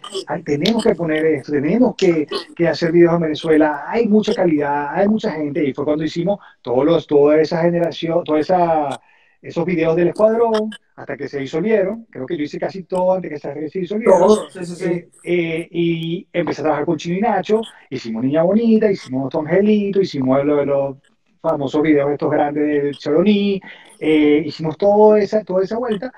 tenemos 0.45 0.83
que 0.83 0.93
poner 0.93 1.25
esto, 1.25 1.51
tenemos 1.51 1.95
que, 1.95 2.27
que, 2.55 2.67
hacer 2.67 2.91
videos 2.91 3.15
en 3.15 3.21
Venezuela, 3.21 3.83
hay 3.87 4.07
mucha 4.07 4.33
calidad, 4.33 4.93
hay 4.93 5.07
mucha 5.07 5.31
gente, 5.31 5.67
y 5.67 5.73
fue 5.73 5.85
cuando 5.85 6.03
hicimos 6.03 6.39
todos 6.61 6.85
los, 6.85 7.07
toda 7.07 7.41
esa 7.41 7.61
generación, 7.63 8.23
toda 8.23 8.39
esa, 8.39 9.01
esos 9.41 9.65
videos 9.65 9.95
del 9.95 10.09
escuadrón, 10.09 10.69
hasta 10.95 11.17
que 11.17 11.27
se 11.27 11.39
disolvieron. 11.39 12.05
Creo 12.09 12.25
que 12.25 12.37
yo 12.37 12.43
hice 12.43 12.59
casi 12.59 12.83
todo 12.83 13.13
antes 13.13 13.31
que 13.31 13.69
se 13.69 13.79
disolvieron. 13.79 14.19
Todo, 14.19 14.49
sí, 14.49 14.65
sí, 14.65 14.75
sí. 14.75 14.85
Eh, 14.85 15.09
eh, 15.23 15.67
y 15.71 16.27
empecé 16.31 16.61
a 16.61 16.63
trabajar 16.63 16.85
con 16.85 16.97
Chino 16.97 17.17
y 17.17 17.21
Nacho. 17.21 17.61
Hicimos 17.89 18.23
Niña 18.23 18.43
Bonita, 18.43 18.89
hicimos 18.91 19.29
Tu 19.29 19.39
Angelito, 19.39 20.01
hicimos 20.01 20.45
los, 20.45 20.65
los 20.65 20.97
famosos 21.41 21.81
videos 21.81 22.11
estos 22.11 22.31
grandes 22.31 22.83
de 22.83 22.91
Choroní. 22.91 23.61
Eh, 24.05 24.43
hicimos 24.45 24.77
todo 24.77 25.15
esa, 25.15 25.43
toda 25.45 25.63
esa 25.63 25.77
vuelta. 25.77 26.11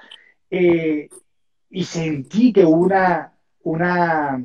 y 0.49 1.83
sentí 1.83 2.51
que 2.53 2.65
una, 2.65 3.33
una 3.63 4.41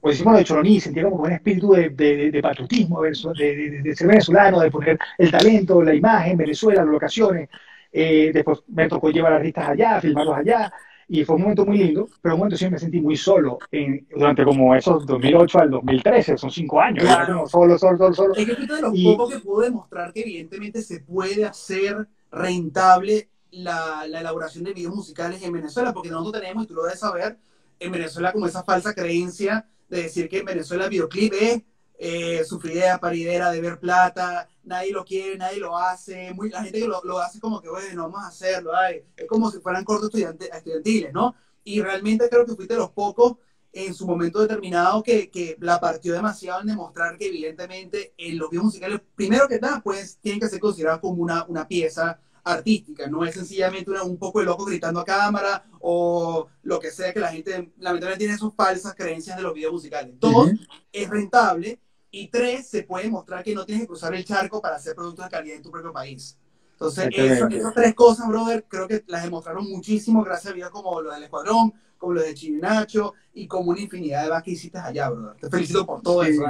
pues 0.00 0.16
hicimos 0.16 0.32
lo 0.34 0.38
de 0.38 0.44
Choroní, 0.44 0.80
sentía 0.80 1.02
como 1.04 1.24
un 1.24 1.32
espíritu 1.32 1.72
de, 1.72 1.90
de, 1.90 2.30
de 2.30 2.42
patriotismo, 2.42 3.02
de, 3.02 3.14
ser 3.14 4.06
venezolano, 4.06 4.60
de 4.60 4.70
poner 4.70 4.98
el 5.16 5.30
talento, 5.30 5.82
la 5.82 5.94
imagen, 5.94 6.36
Venezuela, 6.36 6.82
las 6.82 6.92
locaciones. 6.92 7.48
Eh, 7.90 8.30
después 8.32 8.62
me 8.68 8.86
tocó 8.86 9.10
llevar 9.10 9.34
artistas 9.34 9.68
allá, 9.68 10.00
filmarlos 10.00 10.36
allá, 10.36 10.72
y 11.08 11.24
fue 11.24 11.36
un 11.36 11.42
momento 11.42 11.66
muy 11.66 11.78
lindo, 11.78 12.08
pero 12.20 12.34
un 12.34 12.40
momento 12.40 12.56
sí 12.56 12.68
me 12.68 12.78
sentí 12.78 13.00
muy 13.00 13.16
solo 13.16 13.58
en, 13.70 14.06
durante 14.10 14.44
como 14.44 14.74
esos 14.74 15.06
2008 15.06 15.58
al 15.58 15.70
2013, 15.70 16.38
son 16.38 16.50
cinco 16.50 16.80
años, 16.80 17.04
claro. 17.04 17.46
solo, 17.46 17.78
solo, 17.78 17.98
solo, 17.98 18.14
solo. 18.14 18.34
Es 18.34 18.46
que 18.46 18.54
de 18.54 18.80
los 18.80 19.00
pocos 19.02 19.34
que 19.34 19.40
pudo 19.40 19.60
demostrar 19.62 20.12
que 20.12 20.20
evidentemente 20.20 20.82
se 20.82 21.00
puede 21.00 21.44
hacer 21.44 22.08
rentable 22.30 23.28
la, 23.50 24.04
la, 24.08 24.20
elaboración 24.20 24.64
de 24.64 24.72
videos 24.72 24.94
musicales 24.94 25.42
en 25.42 25.52
Venezuela, 25.52 25.92
porque 25.92 26.10
nosotros 26.10 26.40
tenemos, 26.40 26.64
y 26.64 26.66
tú 26.66 26.74
lo 26.74 26.84
debes 26.84 27.00
saber, 27.00 27.38
en 27.78 27.92
Venezuela 27.92 28.32
como 28.32 28.46
esa 28.46 28.64
falsa 28.64 28.94
creencia 28.94 29.66
de 29.88 30.04
decir 30.04 30.28
que 30.28 30.38
en 30.38 30.44
Venezuela 30.46 30.84
el 30.84 30.90
videoclip 30.90 31.32
es 31.34 31.62
eh, 31.98 32.44
sufridera, 32.44 32.98
paridera, 32.98 33.50
de 33.50 33.60
ver 33.60 33.78
plata, 33.78 34.48
nadie 34.64 34.92
lo 34.92 35.04
quiere, 35.04 35.36
nadie 35.36 35.58
lo 35.58 35.76
hace, 35.76 36.32
muy, 36.34 36.50
la 36.50 36.62
gente 36.62 36.80
que 36.80 36.88
lo, 36.88 37.02
lo 37.04 37.18
hace 37.18 37.40
como 37.40 37.60
que, 37.60 37.68
bueno, 37.68 38.02
vamos 38.04 38.22
a 38.22 38.28
hacerlo, 38.28 38.72
es 39.16 39.26
como 39.26 39.50
si 39.50 39.60
fueran 39.60 39.84
cortos 39.84 40.10
estudiantiles, 40.14 41.12
¿no? 41.12 41.34
Y 41.62 41.80
realmente 41.80 42.28
creo 42.28 42.44
que 42.44 42.54
fuiste 42.54 42.74
de 42.74 42.80
los 42.80 42.90
pocos 42.90 43.36
en 43.72 43.92
su 43.92 44.06
momento 44.06 44.40
determinado 44.40 45.02
que, 45.02 45.30
que, 45.30 45.56
la 45.60 45.80
partió 45.80 46.12
demasiado 46.12 46.60
en 46.60 46.68
demostrar 46.68 47.16
que 47.18 47.26
evidentemente 47.26 48.14
en 48.16 48.38
los 48.38 48.50
videos 48.50 48.66
musicales, 48.66 49.00
primero 49.14 49.48
que 49.48 49.58
nada, 49.58 49.80
pues 49.82 50.18
tienen 50.20 50.40
que 50.40 50.48
ser 50.48 50.60
considerados 50.60 51.00
como 51.00 51.22
una, 51.22 51.44
una 51.48 51.66
pieza 51.66 52.20
artística, 52.44 53.06
no 53.08 53.24
es 53.24 53.34
sencillamente 53.34 53.90
un 53.90 54.18
poco 54.18 54.38
de 54.38 54.44
loco 54.44 54.66
gritando 54.66 55.00
a 55.00 55.04
cámara 55.04 55.64
o 55.80 56.46
lo 56.62 56.78
que 56.78 56.90
sea 56.90 57.12
que 57.12 57.20
la 57.20 57.32
gente 57.32 57.72
lamentablemente 57.78 58.18
tiene 58.18 58.38
sus 58.38 58.54
falsas 58.54 58.94
creencias 58.94 59.36
de 59.36 59.42
los 59.42 59.54
videos 59.54 59.72
musicales. 59.72 60.14
Dos, 60.20 60.50
es 60.92 61.08
rentable 61.08 61.80
y 62.14 62.28
tres, 62.28 62.68
se 62.68 62.84
puede 62.84 63.10
mostrar 63.10 63.42
que 63.42 63.54
no 63.54 63.66
tienes 63.66 63.82
que 63.82 63.88
cruzar 63.88 64.14
el 64.14 64.24
charco 64.24 64.62
para 64.62 64.76
hacer 64.76 64.94
productos 64.94 65.24
de 65.24 65.30
calidad 65.30 65.56
en 65.56 65.62
tu 65.62 65.70
propio 65.70 65.92
país. 65.92 66.38
Entonces, 66.72 67.08
esas 67.12 67.74
tres 67.74 67.94
cosas, 67.94 68.28
brother, 68.28 68.64
creo 68.68 68.86
que 68.86 69.02
las 69.08 69.24
demostraron 69.24 69.68
muchísimo 69.68 70.22
gracias 70.22 70.52
a 70.52 70.54
videos 70.54 70.70
como 70.70 71.00
lo 71.00 71.12
del 71.12 71.24
Escuadrón, 71.24 71.72
como 71.98 72.14
lo 72.14 72.22
de 72.22 72.34
Chirinacho 72.34 73.14
y 73.32 73.48
como 73.48 73.70
una 73.70 73.80
infinidad 73.80 74.24
de 74.24 74.30
más 74.30 74.42
que 74.42 74.52
hiciste 74.52 74.78
allá, 74.78 75.10
brother. 75.10 75.40
Te 75.40 75.50
felicito 75.50 75.84
por 75.84 76.02
todo 76.02 76.22
eso. 76.22 76.44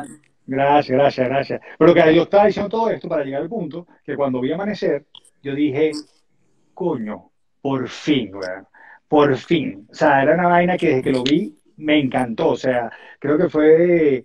Gracias, 0.46 0.98
gracias, 0.98 1.29
gracias. 1.29 1.61
Pero 1.79 1.94
que 1.94 2.14
yo 2.14 2.22
estaba 2.22 2.46
diciendo 2.46 2.68
todo 2.68 2.90
esto 2.90 3.09
para 3.09 3.24
llegar 3.24 3.42
al 3.42 3.48
punto 3.48 3.87
que 4.05 4.16
cuando 4.16 4.40
vi 4.40 4.53
amanecer, 4.53 5.07
yo 5.42 5.55
dije, 5.55 5.92
coño, 6.74 7.31
por 7.62 7.88
fin, 7.88 8.35
weón, 8.35 8.66
por 9.09 9.35
fin. 9.37 9.87
O 9.90 9.94
sea, 9.94 10.22
era 10.22 10.35
una 10.35 10.48
vaina 10.48 10.77
que 10.77 10.88
desde 10.88 11.03
que 11.03 11.12
lo 11.12 11.22
vi 11.22 11.59
me 11.77 11.98
encantó. 11.98 12.50
O 12.50 12.57
sea, 12.57 12.90
creo 13.18 13.38
que 13.38 13.48
fue, 13.48 14.24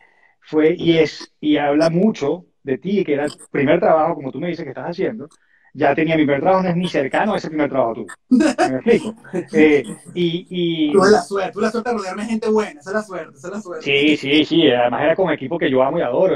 fue 0.50 0.76
y 0.78 0.98
es, 0.98 1.32
y 1.40 1.58
habla 1.58 1.90
mucho 1.90 2.46
de 2.64 2.78
ti, 2.78 3.04
que 3.06 3.14
era 3.14 3.26
el 3.26 3.32
primer 3.52 3.80
trabajo, 3.80 4.16
como 4.16 4.32
tú 4.32 4.40
me 4.40 4.48
dices 4.48 4.64
que 4.64 4.70
estás 4.70 4.90
haciendo. 4.90 5.30
Ya 5.72 5.94
tenía 5.94 6.16
mi 6.16 6.24
primer 6.24 6.42
trabajo, 6.42 6.64
no 6.64 6.70
es 6.70 6.76
ni 6.76 6.90
cercano 6.90 7.34
a 7.34 7.38
ese 7.38 7.50
primer 7.50 7.70
trabajo 7.70 7.94
tú. 7.94 8.08
¿Me 8.30 8.50
explico? 8.50 9.16
Eh, 9.54 9.84
y, 10.16 10.48
y... 10.50 10.92
Tú 10.92 11.00
la 11.00 11.22
suerte, 11.22 11.52
tú 11.52 11.62
la 11.62 11.70
suerte 11.70 11.92
de 11.92 11.98
rodearme 11.98 12.24
de 12.24 12.30
gente 12.30 12.50
buena, 12.50 12.80
esa 12.80 12.90
es 12.90 12.96
la 12.96 13.04
suerte, 13.04 13.38
esa 13.38 13.48
es 13.48 13.54
la 13.54 13.62
suerte. 13.62 13.86
Sí, 13.86 14.18
sí, 14.18 14.46
sí, 14.46 14.72
además 14.72 15.04
era 15.04 15.16
con 15.16 15.28
un 15.28 15.34
equipo 15.34 15.60
que 15.60 15.70
yo 15.70 15.84
amo 15.84 16.00
y 16.00 16.02
adoro. 16.02 16.36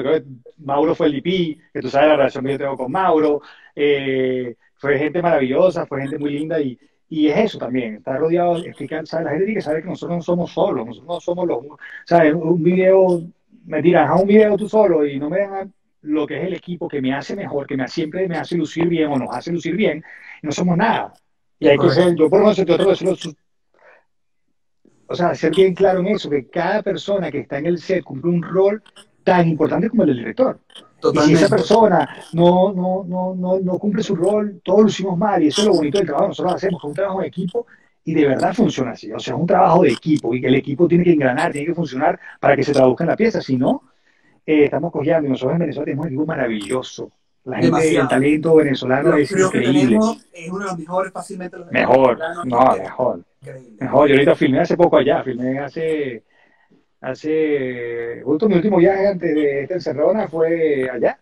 Mauro 0.60 0.94
fue 0.94 1.08
el 1.08 1.14
DP, 1.14 1.58
que 1.74 1.82
tú 1.82 1.90
sabes 1.90 2.10
la 2.10 2.16
relación 2.18 2.46
que 2.46 2.52
yo 2.52 2.58
tengo 2.60 2.78
con 2.78 2.92
Mauro. 2.92 3.42
Eh, 3.76 4.56
fue 4.76 5.00
gente 5.00 5.22
maravillosa, 5.22 5.88
fue 5.88 6.02
gente 6.02 6.20
muy 6.20 6.32
linda 6.32 6.60
y, 6.62 6.78
y 7.10 7.28
es 7.28 7.38
eso 7.38 7.58
también, 7.58 7.96
está 7.96 8.18
rodeado, 8.18 8.58
es 8.58 8.76
que 8.76 8.88
la 8.88 9.04
gente 9.06 9.38
tiene 9.38 9.54
que 9.54 9.62
saber 9.62 9.84
que 9.84 9.90
nosotros 9.90 10.18
no 10.18 10.24
somos 10.24 10.52
solos, 10.52 10.86
nosotros 10.86 11.08
no 11.08 11.20
somos 11.22 11.48
los, 11.48 11.60
¿sabes? 12.06 12.34
Un 12.34 12.64
video, 12.64 13.22
me 13.66 13.82
tiran 13.82 14.08
a 14.08 14.16
un 14.16 14.28
video 14.28 14.58
tú 14.58 14.68
solo 14.68 15.06
y 15.06 15.20
no 15.20 15.30
me 15.30 15.40
dan 15.40 15.74
lo 16.02 16.28
que 16.28 16.38
es 16.40 16.48
el 16.48 16.54
equipo 16.54 16.88
que 16.88 17.02
me 17.02 17.14
hace 17.14 17.36
mejor, 17.36 17.66
que 17.66 17.78
me, 17.78 17.88
siempre 17.88 18.28
me 18.28 18.38
hace 18.38 18.56
lucir 18.56 18.88
bien 18.88 19.10
o 19.12 19.18
nos 19.18 19.36
hace 19.36 19.52
lucir 19.52 19.76
bien, 19.76 20.04
no 20.42 20.52
somos 20.52 20.78
nada. 20.78 21.14
Y 21.60 21.68
hay 21.68 21.78
que 21.78 21.90
ser, 21.90 22.16
yo 22.16 22.30
por 22.30 22.40
lo 22.40 22.46
menos 22.46 22.58
te 22.58 22.72
otro 22.72 22.94
o 25.06 25.16
sea, 25.16 25.36
ser 25.36 25.52
bien 25.52 25.76
claro 25.76 26.00
en 26.00 26.08
eso, 26.08 26.30
que 26.30 26.48
cada 26.48 26.82
persona 26.82 27.30
que 27.30 27.40
está 27.40 27.58
en 27.60 27.68
el 27.68 27.78
set 27.78 28.04
cumple 28.04 28.32
un 28.32 28.42
rol 28.42 28.82
tan 29.24 29.48
importante 29.48 29.90
como 29.90 30.04
el 30.04 30.10
del 30.10 30.18
director. 30.18 30.60
Y 31.14 31.20
si 31.20 31.34
esa 31.34 31.50
persona 31.50 32.10
no, 32.34 32.74
no, 32.74 33.04
no, 33.06 33.36
no, 33.36 33.60
no 33.60 33.78
cumple 33.78 34.02
su 34.02 34.16
rol, 34.16 34.62
todos 34.64 34.82
lo 34.82 34.88
hicimos 34.88 35.18
mal. 35.18 35.44
Y 35.44 35.48
eso 35.48 35.62
es 35.62 35.68
lo 35.68 35.74
bonito 35.74 35.98
del 35.98 36.08
trabajo. 36.08 36.30
Nosotros 36.30 36.56
hacemos 36.56 36.84
un 36.84 36.94
trabajo 36.94 37.22
de 37.22 37.28
equipo 37.28 37.68
y 38.06 38.14
de 38.14 38.28
verdad 38.28 38.54
funciona 38.54 38.92
así. 38.92 39.12
O 39.12 39.20
sea, 39.20 39.34
es 39.34 39.40
un 39.40 39.48
trabajo 39.48 39.84
de 39.84 39.92
equipo 39.92 40.34
y 40.34 40.42
que 40.42 40.48
el 40.48 40.56
equipo 40.56 40.88
tiene 40.88 41.04
que 41.04 41.14
engranar, 41.14 41.52
tiene 41.52 41.68
que 41.68 41.74
funcionar 41.74 42.20
para 42.40 42.56
que 42.56 42.64
se 42.64 42.74
traduzca 42.74 43.04
en 43.04 43.10
la 43.10 43.16
pieza. 43.16 43.42
Si 43.42 43.58
no, 43.58 43.84
eh, 44.46 44.66
estamos 44.66 44.92
cogiendo 44.92 45.28
y 45.28 45.32
nosotros 45.32 45.54
en 45.54 45.60
Venezuela 45.60 45.86
tenemos 45.86 46.06
un 46.06 46.12
equipo 46.12 46.26
maravilloso. 46.26 47.12
La 47.46 47.58
gente, 47.58 47.98
el 47.98 48.08
talento 48.08 48.56
venezolano 48.56 49.16
es 49.18 49.32
increíble. 49.32 49.98
es 50.32 50.50
uno 50.50 50.60
de 50.60 50.66
los 50.66 50.80
mejores, 50.80 51.12
fácilmente 51.12 51.58
los 51.58 51.72
Mejor, 51.72 52.18
no, 52.46 52.76
mejor. 52.78 53.24
Mejor. 53.80 54.08
Yo 54.08 54.16
ahorita 54.16 54.36
filmé 54.36 54.62
hace 54.62 54.78
poco 54.78 54.98
allá, 54.98 55.24
filmé 55.24 55.60
hace 55.60 56.24
hace 57.02 58.22
justo 58.24 58.48
mi 58.48 58.56
último 58.56 58.78
viaje 58.78 59.08
antes 59.08 59.36
de 59.36 59.64
esta 59.64 59.74
encerrona 59.74 60.28
fue 60.30 60.90
allá. 60.90 61.20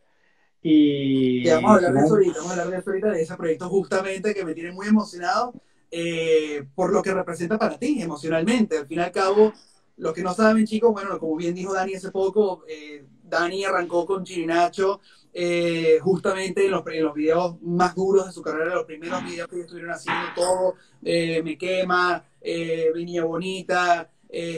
Y, 0.62 1.50
vamos 1.50 1.72
a 1.72 1.74
hablar 1.76 1.94
de 1.94 2.00
eso 2.02 2.14
ahorita, 2.14 2.38
vamos 2.38 2.50
a 2.50 2.54
hablar 2.54 2.70
de 2.70 2.78
eso 2.78 2.90
ahorita, 2.92 3.10
de 3.10 3.22
ese 3.24 3.36
proyecto 3.36 3.70
justamente 3.70 4.36
que 4.36 4.46
me 4.46 4.54
tiene 4.54 4.72
muy 4.72 4.88
emocionado 4.88 5.56
eh, 5.92 6.64
por 6.74 6.94
lo 6.94 7.04
que 7.04 7.14
representa 7.14 7.60
para 7.60 7.78
ti 7.78 8.02
emocionalmente. 8.02 8.78
Al 8.78 8.88
fin 8.88 9.00
y 9.00 9.02
al 9.02 9.12
cabo, 9.12 9.52
los 9.98 10.14
que 10.14 10.24
no 10.24 10.34
saben, 10.34 10.66
chicos, 10.66 10.94
bueno, 10.94 11.20
como 11.20 11.36
bien 11.36 11.54
dijo 11.54 11.74
Dani 11.74 11.96
hace 11.96 12.12
poco, 12.12 12.64
eh, 12.68 13.06
Dani 13.24 13.66
arrancó 13.66 14.06
con 14.06 14.24
Chirinacho 14.24 15.02
eh, 15.34 16.00
justamente 16.02 16.66
en 16.66 16.72
los, 16.72 16.88
en 16.88 17.04
los, 17.04 17.14
videos 17.14 17.62
más 17.62 17.94
duros 17.94 18.26
de 18.26 18.32
su 18.32 18.42
carrera, 18.42 18.76
los 18.76 18.86
primeros 18.86 19.24
videos 19.24 19.48
que 19.50 19.62
estuvieron 19.62 19.92
haciendo, 19.92 20.28
todo, 20.36 20.76
Me 21.02 21.58
Quema, 21.58 22.24
Venía 22.42 23.26
Bonita, 23.26 24.10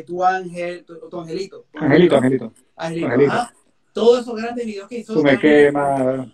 tu 0.05 0.23
ángel, 0.23 0.85
tu, 0.85 1.19
angelito. 1.19 1.65
angelito, 1.73 2.15
angelito. 2.15 2.53
Angelito. 2.75 3.33
Todos 3.93 4.21
esos 4.21 4.35
grandes 4.35 4.65
videos 4.65 4.87
que 4.87 4.99
hizo. 4.99 5.13
Tú 5.13 5.23
me 5.23 5.39
quemas. 5.39 6.27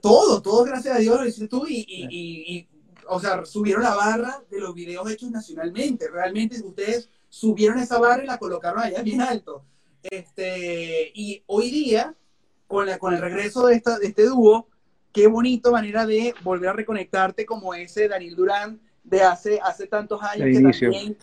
Todo, 0.00 0.40
todo 0.40 0.64
gracias 0.64 0.96
a 0.96 0.98
Dios 0.98 1.20
lo 1.20 1.26
hiciste 1.26 1.46
tú 1.46 1.66
y, 1.68 1.84
y, 1.86 2.56
y, 2.56 2.68
o 3.08 3.20
sea, 3.20 3.44
subieron 3.44 3.82
la 3.82 3.94
barra 3.94 4.42
de 4.50 4.60
los 4.60 4.74
videos 4.74 5.10
hechos 5.10 5.30
nacionalmente. 5.30 6.08
Realmente 6.10 6.60
ustedes 6.62 7.10
subieron 7.28 7.78
esa 7.78 7.98
barra 7.98 8.24
y 8.24 8.26
la 8.26 8.38
colocaron 8.38 8.82
allá 8.82 9.02
bien 9.02 9.20
alto. 9.20 9.64
Este, 10.02 11.10
y 11.14 11.42
hoy 11.46 11.70
día, 11.70 12.14
con, 12.66 12.86
la, 12.86 12.98
con 12.98 13.14
el 13.14 13.20
regreso 13.20 13.66
de, 13.66 13.76
esta, 13.76 13.98
de 13.98 14.08
este 14.08 14.26
dúo, 14.26 14.68
qué 15.12 15.26
bonito 15.26 15.72
manera 15.72 16.06
de 16.06 16.34
volver 16.42 16.70
a 16.70 16.72
reconectarte 16.74 17.46
como 17.46 17.74
ese 17.74 18.08
Daniel 18.08 18.36
Durán 18.36 18.80
de 19.02 19.22
hace, 19.22 19.60
hace 19.62 19.86
tantos 19.86 20.22
años 20.22 20.46
que 20.46 20.80
también 20.80 21.16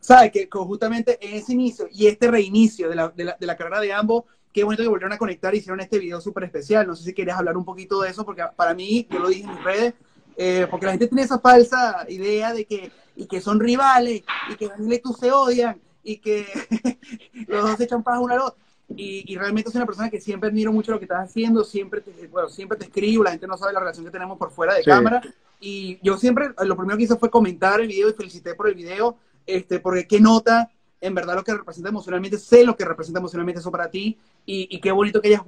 ¿sabes? 0.00 0.32
Que 0.32 0.48
justamente 0.50 1.18
en 1.20 1.34
ese 1.34 1.52
inicio 1.52 1.86
y 1.92 2.06
este 2.06 2.30
reinicio 2.30 2.88
de 2.88 2.96
la, 2.96 3.08
de 3.08 3.24
la, 3.24 3.36
de 3.38 3.46
la 3.46 3.56
carrera 3.56 3.80
de 3.80 3.92
ambos, 3.92 4.24
qué 4.52 4.64
bonito 4.64 4.82
que 4.82 4.88
volvieron 4.88 5.12
a 5.12 5.18
conectar 5.18 5.54
y 5.54 5.58
hicieron 5.58 5.80
este 5.80 5.98
video 5.98 6.20
súper 6.20 6.44
especial. 6.44 6.86
No 6.86 6.96
sé 6.96 7.04
si 7.04 7.14
quieres 7.14 7.34
hablar 7.34 7.56
un 7.56 7.64
poquito 7.64 8.00
de 8.00 8.10
eso, 8.10 8.24
porque 8.24 8.42
para 8.56 8.74
mí, 8.74 9.06
yo 9.10 9.18
lo 9.18 9.28
dije 9.28 9.42
en 9.42 9.50
mis 9.50 9.62
redes, 9.62 9.94
eh, 10.42 10.66
porque 10.70 10.86
la 10.86 10.92
gente 10.92 11.06
tiene 11.06 11.20
esa 11.20 11.38
falsa 11.38 12.06
idea 12.08 12.54
de 12.54 12.64
que, 12.64 12.90
y 13.14 13.26
que 13.26 13.42
son 13.42 13.60
rivales, 13.60 14.22
y 14.50 14.56
que 14.56 14.68
Daniel 14.68 14.94
y 14.94 14.98
tú 14.98 15.12
se 15.12 15.30
odian, 15.30 15.78
y 16.02 16.16
que 16.16 16.46
los 17.46 17.62
dos 17.62 17.76
se 17.76 17.84
echan 17.84 18.02
paz 18.02 18.18
uno 18.18 18.32
al 18.32 18.40
otro. 18.40 18.58
Y, 18.88 19.30
y, 19.30 19.36
realmente 19.36 19.70
soy 19.70 19.80
una 19.80 19.86
persona 19.86 20.08
que 20.08 20.18
siempre 20.18 20.48
admiro 20.48 20.72
mucho 20.72 20.92
lo 20.92 20.98
que 20.98 21.04
estás 21.04 21.28
haciendo, 21.28 21.62
siempre 21.62 22.00
te, 22.00 22.26
bueno, 22.28 22.48
siempre 22.48 22.78
te 22.78 22.86
escribo, 22.86 23.22
la 23.22 23.32
gente 23.32 23.46
no 23.46 23.58
sabe 23.58 23.74
la 23.74 23.80
relación 23.80 24.06
que 24.06 24.10
tenemos 24.10 24.38
por 24.38 24.50
fuera 24.50 24.72
de 24.72 24.82
cámara. 24.82 25.20
Y 25.60 25.98
yo 26.02 26.16
siempre, 26.16 26.54
lo 26.64 26.74
primero 26.74 26.96
que 26.96 27.04
hice 27.04 27.16
fue 27.16 27.30
comentar 27.30 27.78
el 27.78 27.88
video 27.88 28.08
y 28.08 28.14
felicité 28.14 28.54
por 28.54 28.66
el 28.66 28.74
video 28.74 29.18
este, 29.46 29.78
porque 29.78 30.06
qué 30.06 30.20
nota 30.20 30.70
en 31.00 31.14
verdad 31.14 31.34
lo 31.34 31.44
que 31.44 31.54
representa 31.54 31.88
emocionalmente, 31.88 32.38
sé 32.38 32.64
lo 32.64 32.76
que 32.76 32.84
representa 32.84 33.20
emocionalmente 33.20 33.60
eso 33.60 33.70
para 33.70 33.90
ti 33.90 34.18
y, 34.44 34.80
qué 34.80 34.90
bonito 34.90 35.20
que 35.20 35.28
hayas, 35.28 35.42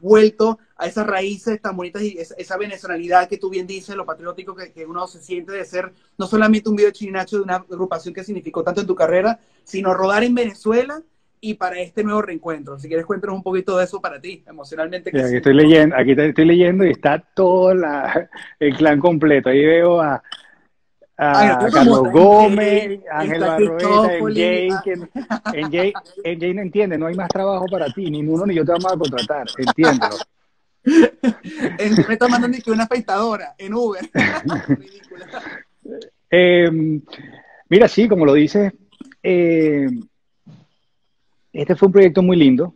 vuelto 0.00 0.58
a 0.76 0.86
esas 0.86 1.06
raíces 1.06 1.60
tan 1.60 1.76
bonitas 1.76 2.02
y 2.02 2.18
esa, 2.18 2.34
esa 2.36 2.56
venezonalidad 2.56 3.28
que 3.28 3.36
tú 3.36 3.50
bien 3.50 3.66
dices, 3.66 3.94
lo 3.94 4.06
patriótico 4.06 4.54
que, 4.54 4.72
que, 4.72 4.86
uno 4.86 5.06
se 5.06 5.20
siente 5.20 5.52
de 5.52 5.64
ser 5.64 5.92
no 6.16 6.26
solamente 6.26 6.68
un 6.68 6.76
video 6.76 6.90
chinacho 6.90 7.36
de 7.36 7.42
una 7.42 7.56
agrupación 7.56 8.14
que 8.14 8.24
significó 8.24 8.64
tanto 8.64 8.80
en 8.80 8.86
tu 8.86 8.94
carrera, 8.94 9.38
sino 9.64 9.94
rodar 9.94 10.24
en 10.24 10.34
Venezuela 10.34 11.02
y 11.40 11.54
para 11.54 11.78
este 11.80 12.02
nuevo 12.02 12.22
reencuentro. 12.22 12.78
Si 12.78 12.88
quieres, 12.88 13.06
cuéntanos 13.06 13.36
un 13.36 13.42
poquito 13.42 13.76
de 13.78 13.84
eso 13.84 14.00
para 14.00 14.20
ti, 14.20 14.42
emocionalmente. 14.48 15.10
aquí, 15.10 15.36
estoy 15.36 15.54
leyendo, 15.54 15.96
aquí 15.96 16.12
estoy 16.16 16.44
leyendo 16.44 16.84
y 16.84 16.90
está 16.90 17.18
todo 17.34 17.74
la, 17.74 18.28
el 18.58 18.76
clan 18.76 19.00
completo. 19.00 19.48
Ahí 19.48 19.64
veo 19.64 20.00
a 20.00 20.22
a 21.18 21.68
Carlos 21.72 22.12
Gómez, 22.12 23.00
Ángel 23.10 23.40
Barroeta, 23.40 24.14
en 25.52 25.70
Jay, 25.72 25.92
en 26.22 26.40
Jay 26.40 26.54
no 26.54 26.62
entiende, 26.62 26.96
no 26.96 27.06
hay 27.06 27.16
más 27.16 27.28
trabajo 27.28 27.66
para 27.66 27.86
ti, 27.86 28.08
ni 28.08 28.22
uno 28.22 28.46
ni 28.46 28.54
yo 28.54 28.64
te 28.64 28.72
vamos 28.72 28.92
a 28.92 28.96
contratar, 28.96 29.46
entiéndelo. 29.58 30.16
me 32.08 32.14
está 32.14 32.28
mandando 32.28 32.56
que 32.64 32.70
una 32.70 32.84
afeitadora 32.84 33.54
en 33.58 33.74
Uber. 33.74 34.08
eh, 36.30 37.00
mira, 37.68 37.88
sí, 37.88 38.08
como 38.08 38.24
lo 38.24 38.34
dices, 38.34 38.72
eh, 39.20 39.88
este 41.52 41.74
fue 41.74 41.86
un 41.86 41.92
proyecto 41.92 42.22
muy 42.22 42.36
lindo. 42.36 42.74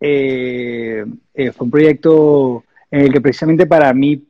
Eh, 0.00 1.04
eh, 1.34 1.52
fue 1.52 1.66
un 1.66 1.70
proyecto 1.70 2.64
en 2.90 3.02
el 3.02 3.12
que 3.12 3.20
precisamente 3.20 3.66
para 3.66 3.92
mí 3.92 4.26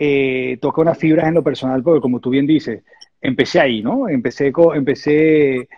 eh, 0.00 0.58
toca 0.60 0.82
unas 0.82 0.96
fibras 0.96 1.26
en 1.26 1.34
lo 1.34 1.42
personal, 1.42 1.82
porque 1.82 2.00
como 2.00 2.20
tú 2.20 2.30
bien 2.30 2.46
dices, 2.46 2.82
empecé 3.20 3.60
ahí, 3.60 3.82
¿no? 3.82 4.08
Empecé 4.08 4.52
con, 4.52 4.76
empecé, 4.76 5.68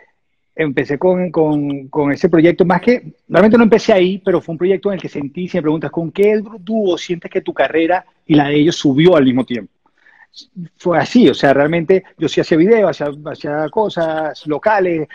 empecé 0.55 0.99
con, 0.99 1.31
con, 1.31 1.89
con, 1.89 2.13
ese 2.13 2.29
proyecto, 2.29 2.65
más 2.67 2.83
que, 2.83 3.15
realmente 3.29 3.57
no 3.57 3.65
empecé 3.65 3.93
ahí, 3.93 4.19
pero 4.25 4.41
fue 4.41 4.53
un 4.53 4.59
proyecto 4.59 4.91
en 4.91 4.97
el 4.97 5.01
que 5.01 5.09
sentí, 5.09 5.49
si 5.49 5.57
me 5.57 5.63
preguntas, 5.63 5.91
¿con 5.91 6.13
qué 6.13 6.41
dúo 6.61 6.99
sientes 6.99 7.31
que 7.31 7.41
tu 7.41 7.55
carrera 7.55 8.05
y 8.27 8.35
la 8.35 8.49
de 8.49 8.57
ellos 8.57 8.77
subió 8.77 9.17
al 9.17 9.25
mismo 9.25 9.45
tiempo? 9.45 9.73
fue 10.77 10.99
así, 10.99 11.29
o 11.29 11.35
sea, 11.35 11.53
realmente 11.53 12.05
yo 12.17 12.29
sí 12.29 12.41
hacía 12.41 12.57
videos, 12.57 13.01
hacía, 13.27 13.69
cosas 13.69 14.47
locales, 14.47 15.09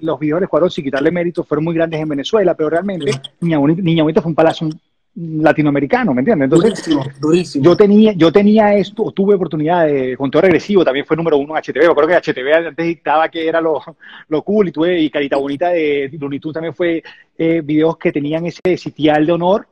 los 0.00 0.18
videos 0.18 0.40
de 0.40 0.44
Escuadrón, 0.44 0.70
sin 0.70 0.84
quitarle 0.84 1.10
mérito, 1.10 1.44
fueron 1.44 1.64
muy 1.64 1.74
grandes 1.74 2.00
en 2.00 2.08
Venezuela, 2.08 2.54
pero 2.54 2.70
realmente 2.70 3.10
Niña, 3.40 3.58
Bonita, 3.58 4.22
fue 4.22 4.30
un 4.30 4.34
palacio 4.34 4.68
latinoamericano, 5.16 6.12
¿me 6.12 6.20
entiendes? 6.20 6.44
Entonces, 6.44 7.18
durísimo, 7.18 7.64
yo 7.64 7.76
tenía, 7.76 8.12
yo 8.12 8.30
tenía 8.30 8.74
esto, 8.74 9.10
tuve 9.12 9.34
oportunidad 9.34 9.86
de 9.86 10.14
conteo 10.16 10.42
regresivo, 10.42 10.84
también 10.84 11.06
fue 11.06 11.16
número 11.16 11.38
uno 11.38 11.56
en 11.56 11.62
HTV, 11.62 11.94
creo 11.94 12.06
que 12.06 12.32
HTV 12.32 12.66
antes 12.68 12.86
dictaba 12.86 13.28
que 13.30 13.48
era 13.48 13.60
lo, 13.60 13.82
lo 14.28 14.42
cool, 14.42 14.68
y 14.68 14.72
tuve, 14.72 15.00
y 15.00 15.08
Carita 15.08 15.36
Bonita 15.38 15.70
de 15.70 16.10
Looney 16.20 16.38
también 16.38 16.74
fue 16.74 17.02
eh, 17.38 17.62
videos 17.64 17.96
que 17.96 18.12
tenían 18.12 18.44
ese 18.44 18.76
sitial 18.76 19.24
de 19.24 19.32
honor, 19.32 19.66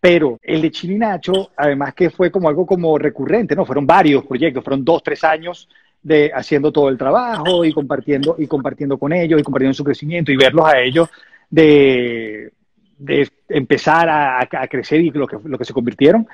pero 0.00 0.38
el 0.42 0.60
de 0.62 0.70
Chini 0.72 0.98
Nacho, 0.98 1.50
además 1.56 1.94
que 1.94 2.10
fue 2.10 2.30
como 2.30 2.48
algo 2.48 2.66
como 2.66 2.98
recurrente, 2.98 3.54
¿no? 3.54 3.64
Fueron 3.64 3.86
varios 3.86 4.24
proyectos, 4.24 4.64
fueron 4.64 4.84
dos, 4.84 5.02
tres 5.02 5.22
años 5.22 5.68
de 6.02 6.32
haciendo 6.34 6.72
todo 6.72 6.88
el 6.88 6.98
trabajo 6.98 7.64
y 7.64 7.72
compartiendo, 7.72 8.34
y 8.38 8.46
compartiendo 8.46 8.98
con 8.98 9.12
ellos 9.12 9.38
y 9.38 9.44
compartiendo 9.44 9.74
su 9.74 9.84
crecimiento 9.84 10.32
y 10.32 10.36
verlos 10.36 10.66
a 10.66 10.80
ellos 10.80 11.08
de, 11.50 12.50
de 12.98 13.28
empezar 13.50 14.08
a, 14.08 14.66
crecer 14.68 15.00
y 15.00 15.10
lo 15.10 15.26
que, 15.26 15.38
lo 15.44 15.58
que 15.58 15.64
se 15.64 15.72
convirtieron, 15.72 16.26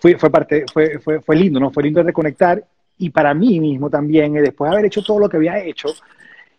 fue, 0.00 0.16
fue, 0.16 0.30
parte, 0.30 0.64
fue, 0.72 0.98
fue, 0.98 1.20
fue 1.20 1.36
lindo, 1.36 1.60
¿no? 1.60 1.70
Fue 1.70 1.82
lindo 1.82 2.02
reconectar 2.02 2.64
y 2.98 3.10
para 3.10 3.34
mí 3.34 3.60
mismo 3.60 3.90
también, 3.90 4.36
eh, 4.36 4.42
después 4.42 4.70
de 4.70 4.76
haber 4.76 4.86
hecho 4.86 5.02
todo 5.02 5.18
lo 5.18 5.28
que 5.28 5.36
había 5.36 5.58
hecho, 5.58 5.88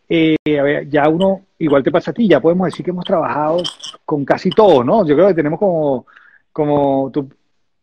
eh, 0.08 0.36
ya 0.90 1.10
uno, 1.10 1.42
igual 1.60 1.84
te 1.84 1.92
pasa 1.92 2.12
a 2.12 2.14
ti, 2.14 2.28
ya 2.28 2.40
podemos 2.40 2.66
decir 2.66 2.84
que 2.86 2.92
hemos 2.92 3.06
trabajado 3.06 3.64
con 4.06 4.24
casi 4.26 4.50
todos, 4.50 4.86
¿no? 4.86 5.06
Yo 5.06 5.16
creo 5.16 5.28
que 5.30 5.34
tenemos 5.34 5.60
como 5.60 6.06
como 6.54 7.10
tú, 7.12 7.28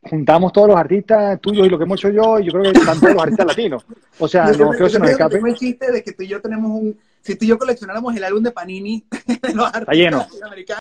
juntamos 0.02 0.52
todos 0.52 0.68
los 0.68 0.76
artistas 0.76 1.38
tuyos 1.40 1.66
y 1.66 1.70
lo 1.70 1.76
que 1.76 1.84
hemos 1.84 2.00
hecho 2.00 2.08
yo, 2.10 2.38
y 2.38 2.46
yo 2.46 2.52
creo 2.52 2.72
que 2.72 2.78
están 2.78 2.98
todos 2.98 3.14
los 3.14 3.22
artistas 3.22 3.46
latinos. 3.46 3.84
O 4.18 4.28
sea, 4.28 4.44
no 4.58 4.70
creo 4.70 4.86
que 4.86 4.90
se 4.90 4.98
nos 4.98 5.10
escape. 5.10 5.40
El 5.44 5.54
chiste 5.56 5.92
de 5.92 6.02
que 6.02 6.12
tú 6.12 6.22
y 6.22 6.28
yo 6.28 6.40
tenemos 6.40 6.70
un. 6.70 6.98
Si 7.20 7.36
tú 7.36 7.44
y 7.44 7.48
yo 7.48 7.58
coleccionáramos 7.58 8.16
el 8.16 8.24
álbum 8.24 8.42
de 8.42 8.52
Panini 8.52 9.04
de 9.10 9.38
los 9.54 9.66
artistas 9.66 9.96
lleno. 9.96 10.18
latinoamericanos. 10.18 10.80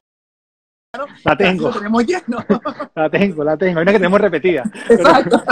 La 1.24 1.38
tengo. 1.38 1.68
Lo 1.68 1.74
tenemos 1.74 2.06
lleno. 2.06 2.46
La 2.96 3.10
tengo, 3.10 3.44
la 3.44 3.58
tengo. 3.58 3.80
Hay 3.80 3.84
una 3.84 3.92
que 3.92 4.00
tenemos 4.00 4.22
repetida. 4.22 4.64
Exacto. 4.90 5.44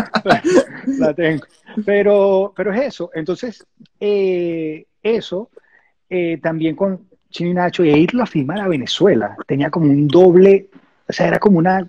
la 0.98 1.14
tengo. 1.14 1.46
Pero, 1.86 2.54
pero 2.56 2.74
es 2.74 2.82
eso. 2.82 3.12
Entonces, 3.14 3.66
eh, 4.00 4.86
eso 5.04 5.50
eh, 6.10 6.40
también 6.42 6.76
con 6.76 7.08
Chino 7.30 7.52
y 7.52 7.54
Nacho, 7.54 7.84
e 7.84 7.98
irlo 8.00 8.24
a 8.24 8.26
filmar 8.26 8.62
a 8.62 8.68
Venezuela, 8.68 9.36
tenía 9.46 9.70
como 9.70 9.86
un 9.86 10.08
doble, 10.08 10.70
o 11.08 11.14
sea, 11.14 11.28
era 11.28 11.40
como 11.40 11.60
una 11.60 11.88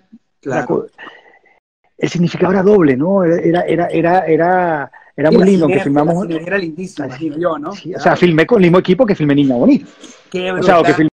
el 1.97 2.09
significado 2.09 2.53
era 2.53 2.63
doble, 2.63 2.95
¿no? 2.95 3.23
Era, 3.23 3.61
era, 3.61 3.87
era, 3.87 4.19
era, 4.25 4.91
era 5.15 5.31
muy 5.31 5.45
lindo 5.45 5.67
que 5.67 5.79
filmamos. 5.79 6.29
Era 6.29 6.57
lindísimo, 6.57 7.09
yo, 7.37 7.57
¿no? 7.57 7.71
O 7.71 7.99
sea, 7.99 8.15
filmé 8.15 8.45
con 8.45 8.59
el 8.59 8.63
mismo 8.63 8.79
equipo 8.79 9.05
que 9.05 9.15
filmé 9.15 9.35
Niña 9.35 9.55
Bonita. 9.55 9.85
o 9.87 10.63
sea, 10.63 10.83
que 10.83 10.93
filmé 10.93 11.08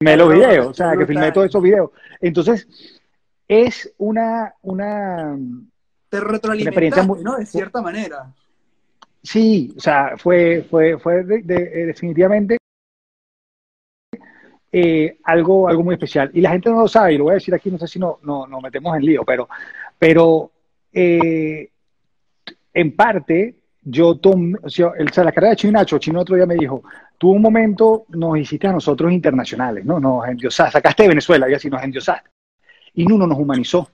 los 0.00 0.32
videos, 0.32 0.66
o 0.68 0.74
sea, 0.74 0.96
que 0.96 1.06
filmé 1.06 1.32
todos 1.32 1.48
esos 1.48 1.62
videos. 1.62 1.90
Entonces, 2.20 2.68
es 3.48 3.92
una, 3.98 4.54
una, 4.62 5.36
te 6.08 6.20
retroalimentaste, 6.20 7.22
¿no? 7.22 7.36
De 7.36 7.46
cierta 7.46 7.82
manera. 7.82 8.32
Sí, 9.22 9.74
o 9.76 9.80
sea, 9.80 10.16
fue, 10.16 10.64
fue, 10.70 10.98
fue 10.98 11.24
definitivamente 11.24 12.58
eh, 14.70 15.18
algo, 15.24 15.68
algo 15.68 15.82
muy 15.82 15.94
especial. 15.94 16.30
Y 16.32 16.40
la 16.40 16.50
gente 16.50 16.70
no 16.70 16.82
lo 16.82 16.88
sabe, 16.88 17.14
y 17.14 17.18
lo 17.18 17.24
voy 17.24 17.32
a 17.32 17.34
decir 17.34 17.54
aquí, 17.54 17.70
no 17.70 17.78
sé 17.78 17.88
si 17.88 17.98
no, 17.98 18.18
no, 18.22 18.46
nos 18.46 18.62
metemos 18.62 18.96
en 18.96 19.04
lío, 19.04 19.24
pero, 19.24 19.48
pero 19.98 20.52
eh, 20.92 21.70
en 22.72 22.94
parte 22.94 23.57
yo 23.90 24.16
tomé, 24.16 24.58
o 24.62 24.68
sea, 24.68 24.92
la 25.24 25.32
carrera 25.32 25.50
de 25.50 25.56
Chino 25.56 25.72
Nacho, 25.72 25.98
Chino 25.98 26.20
otro 26.20 26.36
día 26.36 26.46
me 26.46 26.56
dijo, 26.56 26.82
tú 27.16 27.30
un 27.30 27.42
momento 27.42 28.04
nos 28.10 28.38
hiciste 28.38 28.66
a 28.66 28.72
nosotros 28.72 29.10
internacionales, 29.12 29.84
¿no? 29.84 29.98
Nos 29.98 30.28
endiosaste, 30.28 30.72
sacaste 30.72 31.04
de 31.04 31.08
Venezuela 31.10 31.48
y 31.48 31.54
así 31.54 31.70
nos 31.70 31.82
endiosaste. 31.82 32.28
Y 32.94 33.06
Nuno 33.06 33.26
nos 33.26 33.38
humanizó. 33.38 33.88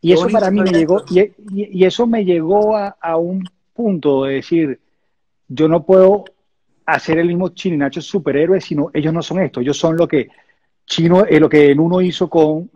Y 0.00 0.12
eso 0.12 0.28
para 0.28 0.50
mí 0.50 0.60
me 0.60 0.70
llegó, 0.70 1.04
y, 1.10 1.32
y, 1.50 1.84
eso 1.84 2.06
me 2.06 2.24
llegó 2.24 2.76
a, 2.76 2.96
a 3.00 3.16
un 3.16 3.48
punto 3.72 4.24
de 4.24 4.34
decir, 4.34 4.80
yo 5.48 5.68
no 5.68 5.84
puedo 5.84 6.24
hacer 6.84 7.18
el 7.18 7.28
mismo 7.28 7.50
Chino 7.50 7.76
y 7.76 7.78
Nacho 7.78 8.00
superhéroes, 8.00 8.64
sino 8.64 8.90
ellos 8.92 9.12
no 9.12 9.22
son 9.22 9.40
esto, 9.40 9.60
ellos 9.60 9.76
son 9.76 9.96
lo 9.96 10.06
que 10.06 10.28
Chino, 10.84 11.24
eh, 11.24 11.40
lo 11.40 11.48
que 11.48 11.70
en 11.70 11.80
uno 11.80 12.00
hizo 12.00 12.28
con 12.28 12.70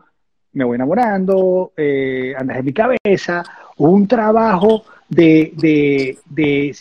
Me 0.52 0.64
voy 0.64 0.76
enamorando, 0.76 1.72
eh, 1.76 2.34
Andas 2.36 2.58
en 2.58 2.64
mi 2.64 2.72
cabeza, 2.72 3.44
un 3.76 4.08
trabajo 4.08 4.84
de, 5.10 5.52
de, 5.56 6.74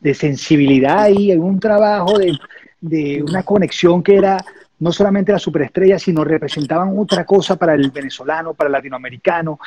de, 0.00 0.14
sensibilidad 0.14 1.08
y 1.08 1.32
un 1.32 1.60
trabajo 1.60 2.16
de, 2.16 2.32
de 2.80 3.22
una 3.22 3.42
conexión 3.42 4.02
que 4.02 4.16
era 4.16 4.42
no 4.78 4.92
solamente 4.92 5.32
la 5.32 5.38
superestrella, 5.38 5.98
sino 5.98 6.24
representaban 6.24 6.96
otra 6.96 7.24
cosa 7.24 7.56
para 7.56 7.74
el 7.74 7.90
venezolano, 7.90 8.54
para 8.54 8.68
el 8.68 8.72
latinoamericano. 8.72 9.58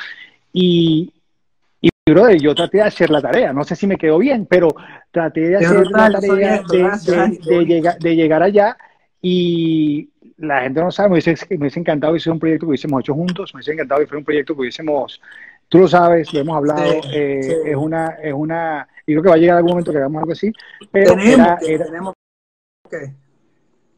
Y, 0.52 1.12
yo 2.40 2.54
traté 2.56 2.78
de 2.78 2.82
hacer 2.82 3.08
la 3.08 3.22
tarea, 3.22 3.52
no 3.52 3.62
sé 3.62 3.76
si 3.76 3.86
me 3.86 3.96
quedó 3.96 4.18
bien, 4.18 4.44
pero 4.44 4.74
traté 5.12 5.42
de 5.42 5.56
hacer 5.58 5.86
la 5.86 6.10
tarea 6.10 6.62
de, 6.68 7.64
llegar, 7.64 7.98
de 8.00 8.16
llegar 8.16 8.42
allá 8.42 8.76
y 9.22 10.08
la 10.38 10.62
gente 10.62 10.80
no 10.80 10.90
sabe, 10.90 11.10
me 11.10 11.12
hubiese, 11.14 11.46
me 11.50 11.58
hubiese 11.58 11.78
encantado 11.78 12.14
que 12.14 12.30
un 12.30 12.40
proyecto 12.40 12.66
que 12.66 12.70
hubiésemos 12.70 13.00
hecho 13.00 13.14
juntos, 13.14 13.54
me 13.54 13.58
hubiese 13.58 13.74
encantado 13.74 14.00
que 14.00 14.06
fuera 14.08 14.18
un 14.18 14.24
proyecto 14.24 14.54
que 14.54 14.60
hubiésemos, 14.60 15.20
tú 15.70 15.78
lo 15.78 15.88
sabes, 15.88 16.34
lo 16.34 16.40
hemos 16.40 16.56
hablado, 16.56 17.00
eh, 17.14 17.62
es 17.64 17.76
una, 17.76 18.18
es 18.22 18.34
una, 18.34 18.86
y 19.06 19.12
creo 19.12 19.22
que 19.22 19.28
va 19.28 19.36
a 19.36 19.38
llegar 19.38 19.56
algún 19.56 19.70
momento 19.70 19.92
que 19.92 19.98
hagamos 19.98 20.20
algo 20.20 20.32
así, 20.32 20.52
pero 20.90 21.14
tenemos, 21.14 22.12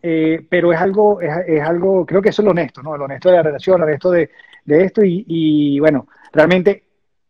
eh, 0.02 0.46
pero 0.48 0.72
es 0.72 0.78
algo, 0.78 1.20
es, 1.20 1.30
es, 1.46 1.62
algo, 1.62 2.04
creo 2.04 2.20
que 2.20 2.28
eso 2.28 2.42
es 2.42 2.44
lo 2.44 2.50
honesto, 2.50 2.82
¿no? 2.82 2.96
Lo 2.96 3.06
honesto 3.06 3.30
de 3.30 3.36
la 3.36 3.42
relación, 3.42 3.80
lo 3.80 3.86
honesto 3.86 4.10
de, 4.10 4.30
de 4.66 4.84
esto 4.84 5.02
y, 5.02 5.24
y 5.26 5.80
bueno, 5.80 6.06
realmente 6.30 6.84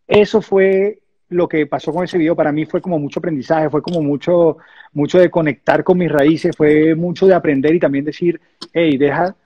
eso 0.09 0.43
fue 0.43 0.99
lo 1.29 1.49
que 1.49 1.67
pasó 1.67 1.93
con 1.93 2.05
ese 2.05 2.19
video. 2.19 2.35
Para 2.35 2.51
mí 2.53 2.67
fue 2.67 2.81
como 2.81 2.99
mucho 2.99 3.21
aprendizaje, 3.21 3.71
fue 3.71 3.81
como 3.81 4.03
mucho, 4.03 4.59
mucho 4.93 5.19
de 5.19 5.31
conectar 5.31 5.85
con 5.85 5.99
mis 5.99 6.11
raíces, 6.11 6.57
fue 6.57 6.97
mucho 6.97 7.27
de 7.27 7.35
aprender 7.35 7.75
y 7.75 7.81
también 7.81 8.05
decir, 8.05 8.41
hey, 8.73 8.99
deja 8.99 9.37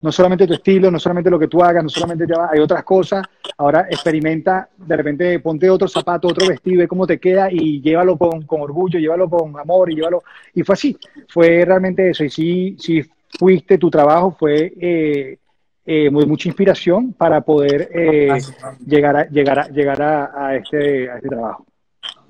no 0.00 0.12
solamente 0.12 0.46
tu 0.46 0.54
estilo, 0.54 0.90
no 0.90 0.98
solamente 0.98 1.30
lo 1.30 1.38
que 1.38 1.48
tú 1.48 1.62
hagas, 1.62 1.82
no 1.82 1.88
solamente 1.88 2.26
hay 2.50 2.60
otras 2.60 2.84
cosas. 2.84 3.24
Ahora 3.56 3.86
experimenta, 3.90 4.68
de 4.76 4.96
repente 4.96 5.40
ponte 5.40 5.70
otro 5.70 5.88
zapato, 5.88 6.28
otro 6.28 6.46
vestido, 6.46 6.80
ve 6.80 6.88
cómo 6.88 7.06
te 7.06 7.18
queda 7.18 7.48
y 7.50 7.80
llévalo 7.80 8.16
con, 8.18 8.42
con 8.42 8.60
orgullo, 8.60 8.98
llévalo 8.98 9.28
con 9.28 9.58
amor 9.58 9.90
y 9.90 9.96
llévalo. 9.96 10.22
Y 10.54 10.62
fue 10.62 10.74
así, 10.74 10.96
fue 11.28 11.64
realmente 11.64 12.10
eso. 12.10 12.24
Y 12.24 12.30
sí, 12.30 12.76
sí 12.78 13.02
fuiste, 13.38 13.78
tu 13.78 13.90
trabajo 13.90 14.36
fue 14.38 14.72
eh, 14.78 15.38
eh, 15.84 16.10
mucha 16.10 16.48
inspiración 16.48 17.12
para 17.14 17.40
poder 17.40 17.88
eh, 17.92 18.38
llegar, 18.86 19.16
a, 19.16 19.28
llegar, 19.28 19.58
a, 19.58 19.68
llegar 19.68 20.02
a, 20.02 20.56
este, 20.56 21.10
a 21.10 21.16
este 21.16 21.28
trabajo. 21.28 21.66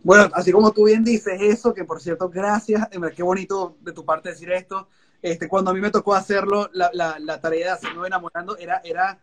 Bueno, 0.03 0.31
así 0.35 0.53
como 0.53 0.71
tú 0.71 0.85
bien 0.85 1.03
dices 1.03 1.41
eso, 1.41 1.75
que 1.75 1.85
por 1.85 2.01
cierto, 2.01 2.29
gracias, 2.29 2.89
qué 3.17 3.23
bonito 3.25 3.77
de 3.81 3.93
tu 3.93 4.05
parte 4.05 4.29
decir 4.29 4.53
esto. 4.53 4.87
Este, 5.23 5.49
cuando 5.49 5.71
a 5.71 5.75
mí 5.75 5.81
me 5.81 5.91
tocó 5.91 6.14
hacerlo, 6.14 6.71
la, 6.73 6.91
la, 6.93 7.19
la 7.19 7.41
tarea 7.41 7.67
de 7.67 7.73
hacerlo 7.73 8.07
enamorando 8.07 8.57
era, 8.57 8.81
era, 8.85 9.19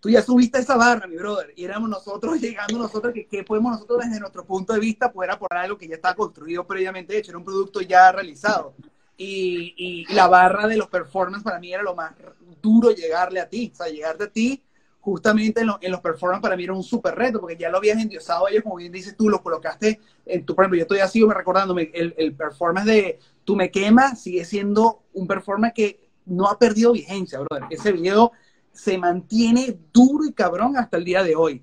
tú 0.00 0.08
ya 0.10 0.22
subiste 0.22 0.58
esa 0.58 0.76
barra, 0.76 1.06
mi 1.06 1.16
brother, 1.16 1.52
y 1.56 1.64
éramos 1.64 1.88
nosotros 1.88 2.38
llegando 2.40 2.78
nosotros, 2.78 3.12
que, 3.12 3.26
que 3.26 3.44
podemos 3.44 3.72
nosotros 3.72 4.00
desde 4.04 4.20
nuestro 4.20 4.44
punto 4.44 4.72
de 4.72 4.80
vista 4.80 5.12
poder 5.12 5.30
aportar 5.30 5.58
algo 5.58 5.78
que 5.78 5.88
ya 5.88 5.96
está 5.96 6.14
construido 6.14 6.66
previamente 6.66 7.16
hecho, 7.16 7.30
era 7.30 7.38
un 7.38 7.44
producto 7.44 7.80
ya 7.80 8.12
realizado. 8.12 8.74
Y, 9.16 9.74
y, 9.76 10.14
la 10.14 10.26
barra 10.26 10.66
de 10.66 10.76
los 10.76 10.88
performances 10.88 11.44
para 11.44 11.60
mí 11.60 11.72
era 11.72 11.82
lo 11.82 11.94
más 11.94 12.12
duro 12.60 12.90
llegarle 12.90 13.40
a 13.40 13.48
ti, 13.48 13.70
o 13.72 13.76
sea, 13.76 13.86
llegarte 13.88 14.24
a 14.24 14.30
ti 14.30 14.62
justamente 15.02 15.60
en, 15.60 15.68
en 15.80 15.92
los 15.92 16.00
performances 16.00 16.42
para 16.42 16.56
mí 16.56 16.64
era 16.64 16.72
un 16.72 16.82
súper 16.82 17.14
reto, 17.14 17.40
porque 17.40 17.56
ya 17.56 17.68
lo 17.68 17.78
habías 17.78 17.98
endiosado 17.98 18.48
ellos, 18.48 18.62
como 18.62 18.76
bien 18.76 18.92
dices 18.92 19.16
tú, 19.16 19.28
lo 19.28 19.42
colocaste 19.42 20.00
en 20.24 20.46
tu, 20.46 20.54
por 20.54 20.64
ejemplo, 20.64 20.78
yo 20.78 20.82
estoy 20.82 21.00
así 21.00 21.22
me 21.26 21.34
recordándome, 21.34 21.90
el, 21.92 22.14
el 22.16 22.34
performance 22.34 22.86
de 22.86 23.18
Tú 23.44 23.56
me 23.56 23.70
quemas 23.70 24.22
sigue 24.22 24.44
siendo 24.44 25.02
un 25.12 25.26
performance 25.26 25.74
que 25.74 26.08
no 26.26 26.46
ha 26.46 26.58
perdido 26.58 26.92
vigencia, 26.92 27.40
brother. 27.40 27.66
Ese 27.70 27.90
video 27.90 28.30
se 28.72 28.96
mantiene 28.98 29.76
duro 29.92 30.24
y 30.24 30.32
cabrón 30.32 30.76
hasta 30.76 30.96
el 30.96 31.04
día 31.04 31.24
de 31.24 31.34
hoy. 31.34 31.62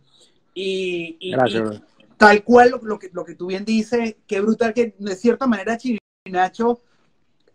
Y, 0.53 1.15
y, 1.19 1.31
Gracias, 1.31 1.81
tal 2.17 2.43
cual 2.43 2.71
lo, 2.71 2.81
lo, 2.83 2.99
que, 2.99 3.09
lo 3.13 3.23
que 3.23 3.35
tú 3.35 3.47
bien 3.47 3.63
dices, 3.63 4.17
qué 4.27 4.41
brutal 4.41 4.73
que 4.73 4.93
de 4.99 5.15
cierta 5.15 5.47
manera 5.47 5.77
Chirinacho 5.77 6.81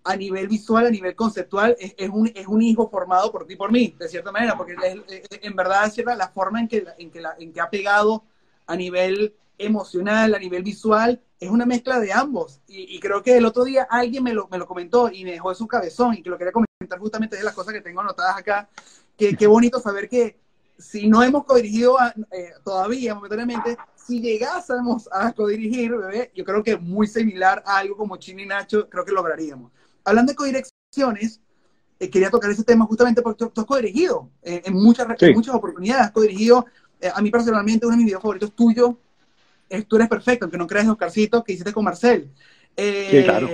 a 0.05 0.17
nivel 0.17 0.49
visual, 0.49 0.87
a 0.87 0.91
nivel 0.91 1.17
conceptual, 1.17 1.75
es, 1.79 1.95
es, 1.97 2.11
un, 2.11 2.31
es 2.35 2.47
un 2.47 2.61
hijo 2.61 2.89
formado 2.91 3.33
por 3.33 3.47
ti 3.47 3.55
y 3.55 3.57
por 3.57 3.73
mí, 3.73 3.95
de 3.99 4.09
cierta 4.09 4.31
manera, 4.31 4.57
porque 4.57 4.75
es, 4.85 5.27
en 5.43 5.57
verdad 5.57 5.87
es 5.87 6.05
la 6.05 6.29
forma 6.29 6.61
en 6.61 6.69
que, 6.69 6.85
en, 6.99 7.11
que 7.11 7.21
la, 7.21 7.35
en 7.39 7.53
que 7.53 7.61
ha 7.61 7.71
pegado 7.71 8.23
a 8.67 8.77
nivel 8.77 9.35
emocional, 9.57 10.35
a 10.35 10.39
nivel 10.39 10.63
visual, 10.63 11.21
es 11.41 11.49
una 11.49 11.65
mezcla 11.65 12.01
de 12.01 12.13
ambos. 12.13 12.61
Y, 12.67 12.97
y, 12.97 13.01
creo 13.01 13.23
que 13.23 13.37
el 13.37 13.47
otro 13.47 13.65
día 13.65 13.87
alguien 13.89 14.23
me 14.23 14.35
lo, 14.35 14.47
me 14.49 14.59
lo 14.59 14.67
comentó 14.67 15.11
y 15.11 15.25
me 15.25 15.33
dejó 15.33 15.51
de 15.51 15.55
su 15.55 15.67
cabezón 15.67 16.15
y 16.15 16.23
que 16.23 16.31
lo 16.31 16.37
quería 16.37 16.53
comentar 16.53 16.99
justamente 16.99 17.37
de 17.37 17.43
las 17.43 17.55
cosas 17.55 17.73
que 17.73 17.81
tengo 17.81 18.01
anotadas 18.01 18.37
acá. 18.37 18.69
Que 19.17 19.37
qué 19.37 19.47
bonito 19.47 19.81
saber 19.81 20.09
que 20.09 20.37
si 20.79 21.09
no 21.09 21.23
hemos 21.23 21.45
codirigido 21.45 21.97
eh, 22.31 22.53
todavía 22.65 23.15
momentáneamente, 23.15 23.77
si 23.95 24.21
llegásemos 24.21 25.09
a 25.13 25.33
codirigir, 25.33 25.97
bebé, 25.97 26.33
yo 26.35 26.45
creo 26.45 26.63
que 26.63 26.77
muy 26.77 27.07
similar 27.07 27.63
a 27.65 27.79
algo 27.79 27.97
como 27.97 28.17
Chini 28.17 28.43
y 28.43 28.47
Nacho, 28.47 28.89
creo 28.89 29.05
que 29.05 29.13
lograríamos. 29.13 29.71
Hablando 30.05 30.33
de 30.33 30.37
codirecciones, 30.37 31.41
eh, 31.99 32.11
quería 32.11 32.31
tocar 32.31 32.51
ese 32.51 32.65
tema 32.65 32.87
justamente 32.87 33.23
porque 33.23 33.45
tú, 33.45 33.51
tú 33.51 33.61
has 33.61 33.67
codirigido 33.67 34.31
eh, 34.43 34.63
en, 34.65 34.75
muchas, 34.75 35.07
sí. 35.19 35.27
en 35.27 35.35
muchas 35.35 35.55
oportunidades, 35.55 36.07
has 36.07 36.11
codirigido, 36.13 36.67
eh, 37.01 37.11
a 37.13 37.21
mí 37.23 37.31
personalmente 37.31 37.87
uno 37.87 37.95
de 37.95 37.99
mis 37.99 38.07
videos 38.07 38.23
favoritos 38.23 38.55
tuyos 38.55 38.95
es 39.69 39.87
Tú 39.87 39.97
eres 39.97 40.09
perfecto, 40.09 40.45
aunque 40.45 40.59
no 40.59 40.67
creas 40.67 40.87
Oscarcito, 40.89 41.43
que 41.43 41.55
hiciste 41.55 41.73
con 41.73 41.85
Marcel. 41.85 42.31
sí, 42.77 43.23
claro. 43.25 43.49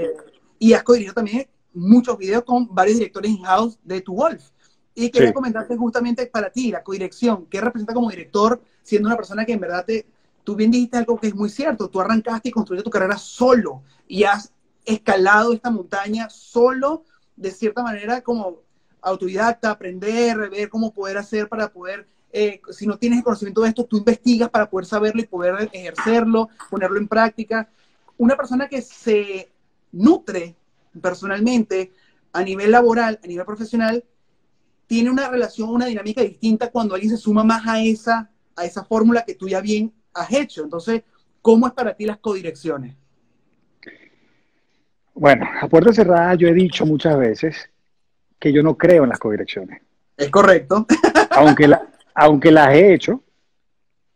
Y 0.58 0.72
has 0.72 0.82
codirigido 0.82 1.14
también 1.14 1.46
muchos 1.72 2.18
videos 2.18 2.44
con 2.44 2.68
varios 2.74 2.98
directores 2.98 3.30
in-house 3.30 3.78
de 3.82 4.00
Tu 4.00 4.14
Wolf. 4.14 4.50
Y 4.94 5.10
quería 5.10 5.28
sí. 5.28 5.34
comentarte 5.34 5.76
justamente 5.76 6.26
para 6.26 6.50
ti, 6.50 6.70
la 6.70 6.82
codirección, 6.82 7.46
¿qué 7.46 7.60
representa 7.60 7.94
como 7.94 8.10
director, 8.10 8.60
siendo 8.82 9.08
una 9.08 9.16
persona 9.16 9.46
que 9.46 9.52
en 9.52 9.60
verdad 9.60 9.84
te, 9.86 10.06
tú 10.44 10.56
bien 10.56 10.70
dijiste 10.70 10.98
algo 10.98 11.18
que 11.18 11.28
es 11.28 11.34
muy 11.34 11.48
cierto, 11.48 11.88
tú 11.88 12.00
arrancaste 12.00 12.48
y 12.48 12.52
construiste 12.52 12.84
tu 12.84 12.90
carrera 12.90 13.16
solo 13.16 13.82
y 14.08 14.24
has 14.24 14.52
escalado 14.84 15.52
esta 15.52 15.70
montaña 15.70 16.28
solo, 16.30 17.04
de 17.36 17.50
cierta 17.50 17.82
manera 17.82 18.20
como 18.22 18.58
autodidacta, 19.02 19.70
aprender, 19.70 20.50
ver 20.50 20.68
cómo 20.68 20.92
poder 20.92 21.18
hacer 21.18 21.48
para 21.48 21.72
poder, 21.72 22.06
eh, 22.32 22.60
si 22.70 22.86
no 22.86 22.98
tienes 22.98 23.18
el 23.18 23.24
conocimiento 23.24 23.62
de 23.62 23.68
esto, 23.68 23.84
tú 23.84 23.98
investigas 23.98 24.50
para 24.50 24.68
poder 24.68 24.86
saberlo 24.86 25.22
y 25.22 25.26
poder 25.26 25.70
ejercerlo, 25.72 26.48
ponerlo 26.68 26.98
en 26.98 27.08
práctica. 27.08 27.68
Una 28.18 28.36
persona 28.36 28.68
que 28.68 28.82
se 28.82 29.50
nutre 29.92 30.56
personalmente 31.00 31.92
a 32.32 32.42
nivel 32.42 32.70
laboral, 32.70 33.18
a 33.22 33.26
nivel 33.26 33.46
profesional, 33.46 34.04
tiene 34.86 35.10
una 35.10 35.28
relación, 35.28 35.70
una 35.70 35.86
dinámica 35.86 36.22
distinta 36.22 36.70
cuando 36.70 36.94
alguien 36.94 37.12
se 37.12 37.16
suma 37.16 37.44
más 37.44 37.66
a 37.66 37.82
esa, 37.82 38.30
a 38.56 38.64
esa 38.64 38.84
fórmula 38.84 39.24
que 39.24 39.34
tú 39.34 39.48
ya 39.48 39.60
bien 39.60 39.92
has 40.12 40.32
hecho. 40.32 40.64
Entonces, 40.64 41.02
¿cómo 41.40 41.66
es 41.66 41.72
para 41.72 41.94
ti 41.94 42.06
las 42.06 42.18
codirecciones? 42.18 42.96
Bueno, 45.20 45.46
a 45.60 45.68
puerta 45.68 45.92
cerrada 45.92 46.34
yo 46.34 46.48
he 46.48 46.54
dicho 46.54 46.86
muchas 46.86 47.18
veces 47.18 47.68
que 48.38 48.54
yo 48.54 48.62
no 48.62 48.78
creo 48.78 49.02
en 49.02 49.10
las 49.10 49.18
codirecciones. 49.18 49.82
Es 50.16 50.30
correcto. 50.30 50.86
aunque, 51.32 51.68
la, 51.68 51.82
aunque 52.14 52.50
las 52.50 52.74
he 52.74 52.94
hecho, 52.94 53.22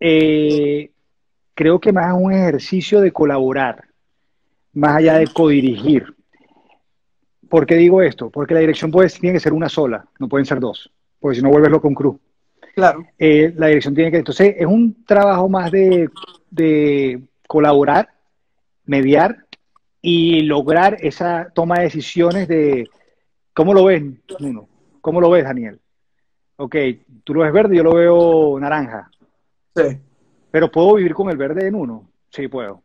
eh, 0.01 0.91
creo 1.53 1.79
que 1.79 1.93
más 1.93 2.07
es 2.07 2.15
un 2.19 2.33
ejercicio 2.33 3.03
de 3.03 3.13
colaborar, 3.13 3.85
más 4.73 4.97
allá 4.97 5.19
de 5.19 5.27
codirigir. 5.27 6.07
¿Por 7.51 7.67
qué 7.67 7.75
digo 7.75 8.01
esto? 8.01 8.31
Porque 8.31 8.55
la 8.55 8.61
dirección 8.61 8.91
puede, 8.91 9.11
tiene 9.11 9.35
que 9.35 9.41
ser 9.41 9.53
una 9.53 9.69
sola, 9.69 10.07
no 10.19 10.27
pueden 10.27 10.47
ser 10.47 10.59
dos, 10.59 10.91
porque 11.21 11.37
si 11.37 11.43
no 11.43 11.51
vuelves 11.51 11.71
loco 11.71 11.93
cruz. 11.93 12.17
Claro. 12.75 13.05
Eh, 13.19 13.53
la 13.55 13.67
dirección 13.67 13.95
tiene 13.95 14.11
que. 14.11 14.17
Entonces, 14.17 14.55
es 14.59 14.67
un 14.67 15.05
trabajo 15.05 15.51
más 15.51 15.71
de, 15.71 16.09
de, 16.51 17.21
colaborar, 17.47 18.09
mediar 18.87 19.44
y 20.07 20.43
lograr 20.43 20.99
esa 21.01 21.51
toma 21.55 21.77
de 21.77 21.85
decisiones 21.85 22.47
de. 22.47 22.91
¿Cómo 23.55 23.73
lo 23.73 23.87
ves, 23.87 24.03
Nuno? 24.39 24.69
¿Cómo 25.01 25.19
lo 25.19 25.31
ves, 25.31 25.45
Daniel? 25.45 25.81
Ok, 26.57 26.77
tú 27.25 27.33
lo 27.33 27.41
ves 27.41 27.53
verde, 27.55 27.75
yo 27.75 27.83
lo 27.83 27.95
veo 27.95 28.61
naranja. 28.61 29.11
Sí. 29.75 29.99
Pero 30.51 30.71
¿puedo 30.71 30.97
vivir 30.97 31.15
con 31.15 31.31
el 31.31 31.39
verde 31.39 31.67
en 31.67 31.75
uno? 31.75 32.07
Sí, 32.29 32.49
puedo. 32.49 32.83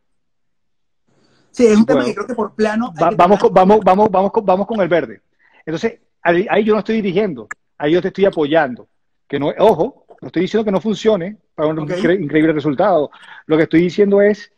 Sí, 1.50 1.66
es 1.66 1.76
un 1.76 1.84
tema 1.84 2.06
que 2.06 2.14
creo 2.14 2.26
que 2.26 2.34
por 2.34 2.54
plano. 2.54 2.90
Va, 3.00 3.10
vamos, 3.10 3.38
con, 3.38 3.52
vamos, 3.52 3.80
vamos, 3.84 4.10
vamos, 4.10 4.32
vamos 4.42 4.66
con 4.66 4.80
el 4.80 4.88
verde. 4.88 5.20
Entonces, 5.66 6.00
ahí, 6.22 6.46
ahí 6.48 6.64
yo 6.64 6.72
no 6.72 6.78
estoy 6.78 6.96
dirigiendo, 6.96 7.48
ahí 7.76 7.92
yo 7.92 8.00
te 8.00 8.08
estoy 8.08 8.24
apoyando 8.24 8.88
que 9.28 9.38
no, 9.38 9.52
ojo, 9.58 10.06
no 10.22 10.28
estoy 10.28 10.42
diciendo 10.42 10.64
que 10.64 10.72
no 10.72 10.80
funcione 10.80 11.36
para 11.54 11.68
un 11.68 11.80
okay. 11.80 11.98
incre 11.98 12.14
increíble 12.14 12.54
resultado. 12.54 13.10
Lo 13.44 13.58
que 13.58 13.64
estoy 13.64 13.82
diciendo 13.82 14.22
es 14.22 14.50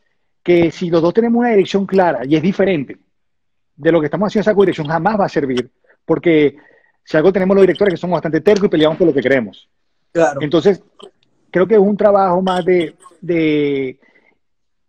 que 0.42 0.70
si 0.70 0.90
los 0.90 1.02
dos 1.02 1.14
tenemos 1.14 1.40
una 1.40 1.50
dirección 1.50 1.86
clara 1.86 2.20
y 2.24 2.36
es 2.36 2.42
diferente 2.42 2.98
de 3.76 3.92
lo 3.92 4.00
que 4.00 4.06
estamos 4.06 4.28
haciendo, 4.28 4.50
esa 4.50 4.58
dirección 4.58 4.86
jamás 4.86 5.18
va 5.18 5.26
a 5.26 5.28
servir. 5.28 5.70
Porque 6.04 6.56
si 7.04 7.16
algo 7.16 7.32
tenemos 7.32 7.54
los 7.54 7.62
directores 7.62 7.94
que 7.94 7.98
somos 7.98 8.16
bastante 8.16 8.40
tercos 8.40 8.66
y 8.66 8.70
peleamos 8.70 8.98
por 8.98 9.06
lo 9.06 9.14
que 9.14 9.22
queremos. 9.22 9.68
Claro. 10.12 10.40
Entonces, 10.42 10.82
creo 11.50 11.66
que 11.66 11.74
es 11.74 11.80
un 11.80 11.96
trabajo 11.96 12.42
más 12.42 12.64
de, 12.64 12.96
de, 13.20 13.98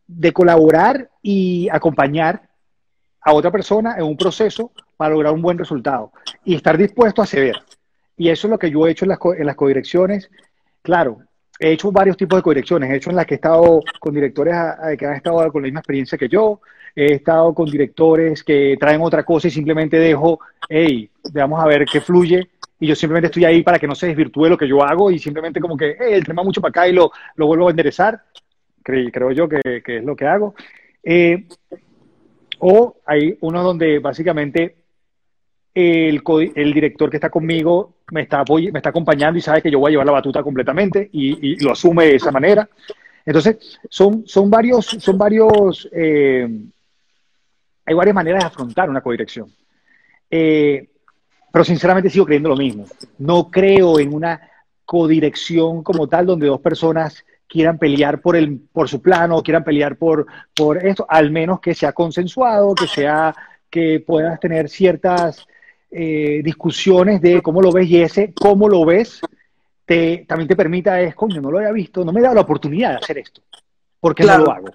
de 0.08 0.34
colaborar 0.34 1.10
y 1.22 1.70
acompañar 1.70 2.50
a 3.22 3.34
otra 3.34 3.52
persona 3.52 3.96
en 3.98 4.04
un 4.04 4.18
proceso 4.18 4.72
para 4.98 5.14
lograr 5.14 5.34
un 5.34 5.42
buen 5.42 5.58
resultado 5.58 6.12
y 6.44 6.56
estar 6.56 6.78
dispuesto 6.78 7.22
a 7.22 7.26
ceder. 7.26 7.56
Y 8.18 8.30
eso 8.30 8.48
es 8.48 8.52
lo 8.52 8.60
que 8.60 8.70
yo 8.70 8.86
he 8.86 8.92
hecho 8.92 9.06
en 9.06 9.10
las, 9.10 9.18
co 9.18 9.34
en 9.34 9.46
las 9.46 9.56
codirecciones. 9.56 10.30
Claro, 10.82 11.20
he 11.64 11.72
hecho 11.72 11.92
varios 11.92 12.18
tipos 12.18 12.38
de 12.38 12.44
codirecciones. 12.44 12.90
He 12.90 12.98
hecho 12.98 13.10
en 13.10 13.16
las 13.16 13.26
que 13.26 13.36
he 13.36 13.38
estado 13.38 13.80
con 14.00 14.14
directores 14.14 14.54
que 14.98 15.06
han 15.06 15.16
estado 15.16 15.50
con 15.50 15.62
la 15.62 15.68
misma 15.68 15.80
experiencia 15.80 16.18
que 16.18 16.28
yo. 16.28 16.60
He 16.94 17.14
estado 17.14 17.54
con 17.54 17.72
directores 17.72 18.44
que 18.44 18.76
traen 18.78 19.02
otra 19.02 19.24
cosa 19.24 19.48
y 19.48 19.52
simplemente 19.52 19.98
dejo, 19.98 20.42
hey, 20.68 21.10
vamos 21.32 21.64
a 21.64 21.68
ver 21.68 21.86
qué 21.86 22.02
fluye. 22.02 22.50
Y 22.82 22.88
yo 22.88 22.96
simplemente 22.96 23.28
estoy 23.28 23.46
ahí 23.46 23.64
para 23.64 23.80
que 23.80 23.88
no 23.88 23.96
se 23.96 24.08
desvirtúe 24.08 24.50
lo 24.50 24.58
que 24.58 24.68
yo 24.68 24.84
hago 24.84 25.10
y 25.10 25.20
simplemente 25.20 25.62
como 25.62 25.78
que, 25.78 25.96
hey, 25.98 26.14
el 26.16 26.26
tema 26.26 26.44
mucho 26.44 26.60
para 26.60 26.70
acá 26.70 26.88
y 26.90 26.92
lo, 26.92 27.12
lo 27.36 27.48
vuelvo 27.48 27.68
a 27.68 27.72
enderezar. 27.72 28.22
Creo, 28.84 29.10
creo 29.10 29.32
yo 29.32 29.48
que, 29.48 29.82
que, 29.82 29.98
es 30.00 30.04
lo 30.04 30.18
que 30.18 30.28
hago. 30.28 30.56
Eh, 31.02 31.46
o 32.60 32.98
hay 33.06 33.38
uno 33.40 33.64
donde 33.64 34.00
básicamente 34.00 34.83
el, 35.74 36.22
el, 36.56 36.74
director 36.74 37.10
que 37.10 37.18
está 37.18 37.30
conmigo 37.30 37.96
me 38.12 38.22
está, 38.22 38.44
me 38.48 38.80
está 38.80 38.90
acompañando 38.90 39.40
y 39.40 39.42
sabe 39.42 39.62
que 39.62 39.72
yo 39.72 39.80
voy 39.80 39.90
a 39.90 39.92
llevar 39.92 40.06
la 40.06 40.14
batuta 40.14 40.44
completamente 40.44 41.10
y, 41.12 41.54
y 41.54 41.56
lo 41.58 41.72
asume 41.72 42.06
de 42.06 42.16
esa 42.16 42.32
manera. 42.32 42.70
Entonces, 43.26 43.80
son, 43.90 44.24
son 44.28 44.50
varios, 44.50 44.86
son 44.86 45.18
varios, 45.18 45.90
eh, 45.92 46.48
hay 47.86 47.96
varias 47.96 48.16
maneras 48.16 48.44
de 48.44 48.48
afrontar 48.48 48.90
una 48.90 49.02
codirección. 49.02 49.52
Eh, 50.30 50.90
pero 51.52 51.64
sinceramente 51.64 52.10
sigo 52.10 52.26
creyendo 52.26 52.50
lo 52.50 52.58
mismo. 52.58 52.86
No 53.20 53.50
creo 53.50 54.00
en 54.00 54.14
una 54.14 54.42
codirección 54.86 55.84
como 55.84 56.08
tal 56.08 56.26
donde 56.26 56.48
dos 56.48 56.60
personas 56.60 57.24
quieran 57.48 57.78
pelear 57.78 58.20
por, 58.20 58.36
el, 58.36 58.60
por 58.60 58.90
su 58.90 59.02
plano, 59.02 59.44
quieran 59.44 59.64
pelear 59.64 59.96
por, 59.96 60.26
por 60.56 60.86
esto, 60.86 61.06
al 61.08 61.32
menos 61.32 61.60
que 61.60 61.76
sea 61.76 61.94
consensuado, 61.94 62.74
que 62.74 62.88
sea 62.88 63.36
que 63.70 64.04
puedas 64.06 64.40
tener 64.40 64.70
ciertas 64.70 65.48
eh, 65.94 66.42
discusiones 66.44 67.22
de 67.22 67.42
cómo 67.42 67.62
lo 67.62 67.72
ves 67.72 67.88
y 67.88 68.02
ese 68.02 68.34
cómo 68.34 68.68
lo 68.68 68.84
ves 68.86 69.22
te, 69.86 70.26
también 70.28 70.48
te 70.48 70.56
permita 70.56 71.00
es, 71.02 71.14
coño, 71.14 71.40
no 71.42 71.52
lo 71.52 71.60
había 71.60 71.72
visto, 71.72 72.04
no 72.04 72.12
me 72.12 72.20
he 72.20 72.24
dado 72.24 72.36
la 72.36 72.42
oportunidad 72.42 72.92
de 72.92 72.98
hacer 72.98 73.18
esto. 73.20 73.42
¿Por 74.00 74.16
qué 74.16 74.24
claro, 74.24 74.40
no 74.40 74.46
lo 74.46 74.52
hago? 74.52 74.68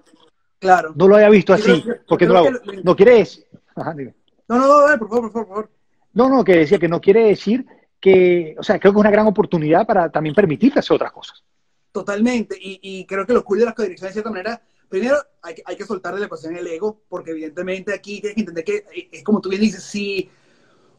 Claro. 0.58 0.92
No 0.94 1.08
lo 1.08 1.16
había 1.16 1.30
visto 1.30 1.52
así. 1.52 1.84
¿Por 2.06 2.18
qué 2.18 2.26
no 2.26 2.32
lo 2.34 2.38
hago? 2.38 2.50
Lo... 2.50 2.72
No 2.82 2.96
quiere 2.96 3.14
decir... 3.16 3.44
Ajá, 3.74 3.94
no, 3.94 4.58
no, 4.58 4.88
no, 4.88 4.98
por 4.98 5.08
favor, 5.08 5.32
por 5.32 5.46
favor. 5.46 5.70
No, 6.14 6.28
no, 6.28 6.42
que 6.42 6.56
decía 6.56 6.78
que 6.78 6.88
no 6.88 7.00
quiere 7.00 7.24
decir 7.24 7.66
que, 8.00 8.56
o 8.58 8.62
sea, 8.62 8.78
creo 8.78 8.92
que 8.92 8.98
es 8.98 9.00
una 9.00 9.10
gran 9.10 9.26
oportunidad 9.26 9.86
para 9.86 10.10
también 10.10 10.34
permitirte 10.34 10.78
hacer 10.78 10.94
otras 10.94 11.12
cosas. 11.12 11.44
Totalmente, 11.92 12.56
y, 12.60 12.80
y 12.82 13.06
creo 13.06 13.26
que 13.26 13.32
lo 13.32 13.44
cool 13.44 13.60
de 13.60 13.64
las 13.66 13.74
codirecciones 13.74 14.14
de 14.14 14.20
cierta 14.20 14.30
manera, 14.30 14.60
primero 14.88 15.16
hay, 15.42 15.56
hay 15.64 15.76
que 15.76 15.84
soltar 15.84 16.14
de 16.14 16.20
la 16.20 16.26
ecuación 16.26 16.56
el 16.56 16.66
ego, 16.66 17.02
porque 17.08 17.32
evidentemente 17.32 17.92
aquí 17.92 18.20
tienes 18.20 18.34
que 18.34 18.40
entender 18.40 18.64
que 18.64 18.76
eh, 18.94 19.08
es 19.12 19.22
como 19.22 19.40
tú 19.40 19.48
bien 19.48 19.60
dices, 19.60 19.82
si 19.82 20.28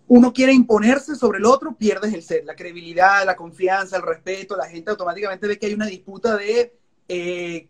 uno 0.10 0.34
quiere 0.34 0.54
imponerse 0.54 1.16
sobre 1.16 1.38
el 1.38 1.46
otro, 1.46 1.76
pierdes 1.76 2.16
el 2.16 2.24
ser, 2.24 2.44
la 2.44 2.56
credibilidad, 2.56 3.24
la 3.24 3.36
confianza, 3.36 3.96
el 3.96 4.02
respeto, 4.02 4.58
la 4.58 4.68
gente 4.68 4.90
automáticamente 4.90 5.48
ve 5.48 5.60
que 5.60 5.68
hay 5.68 5.76
una 5.76 5.86
disputa 5.86 6.36
de 6.36 6.76
eh, 7.08 7.68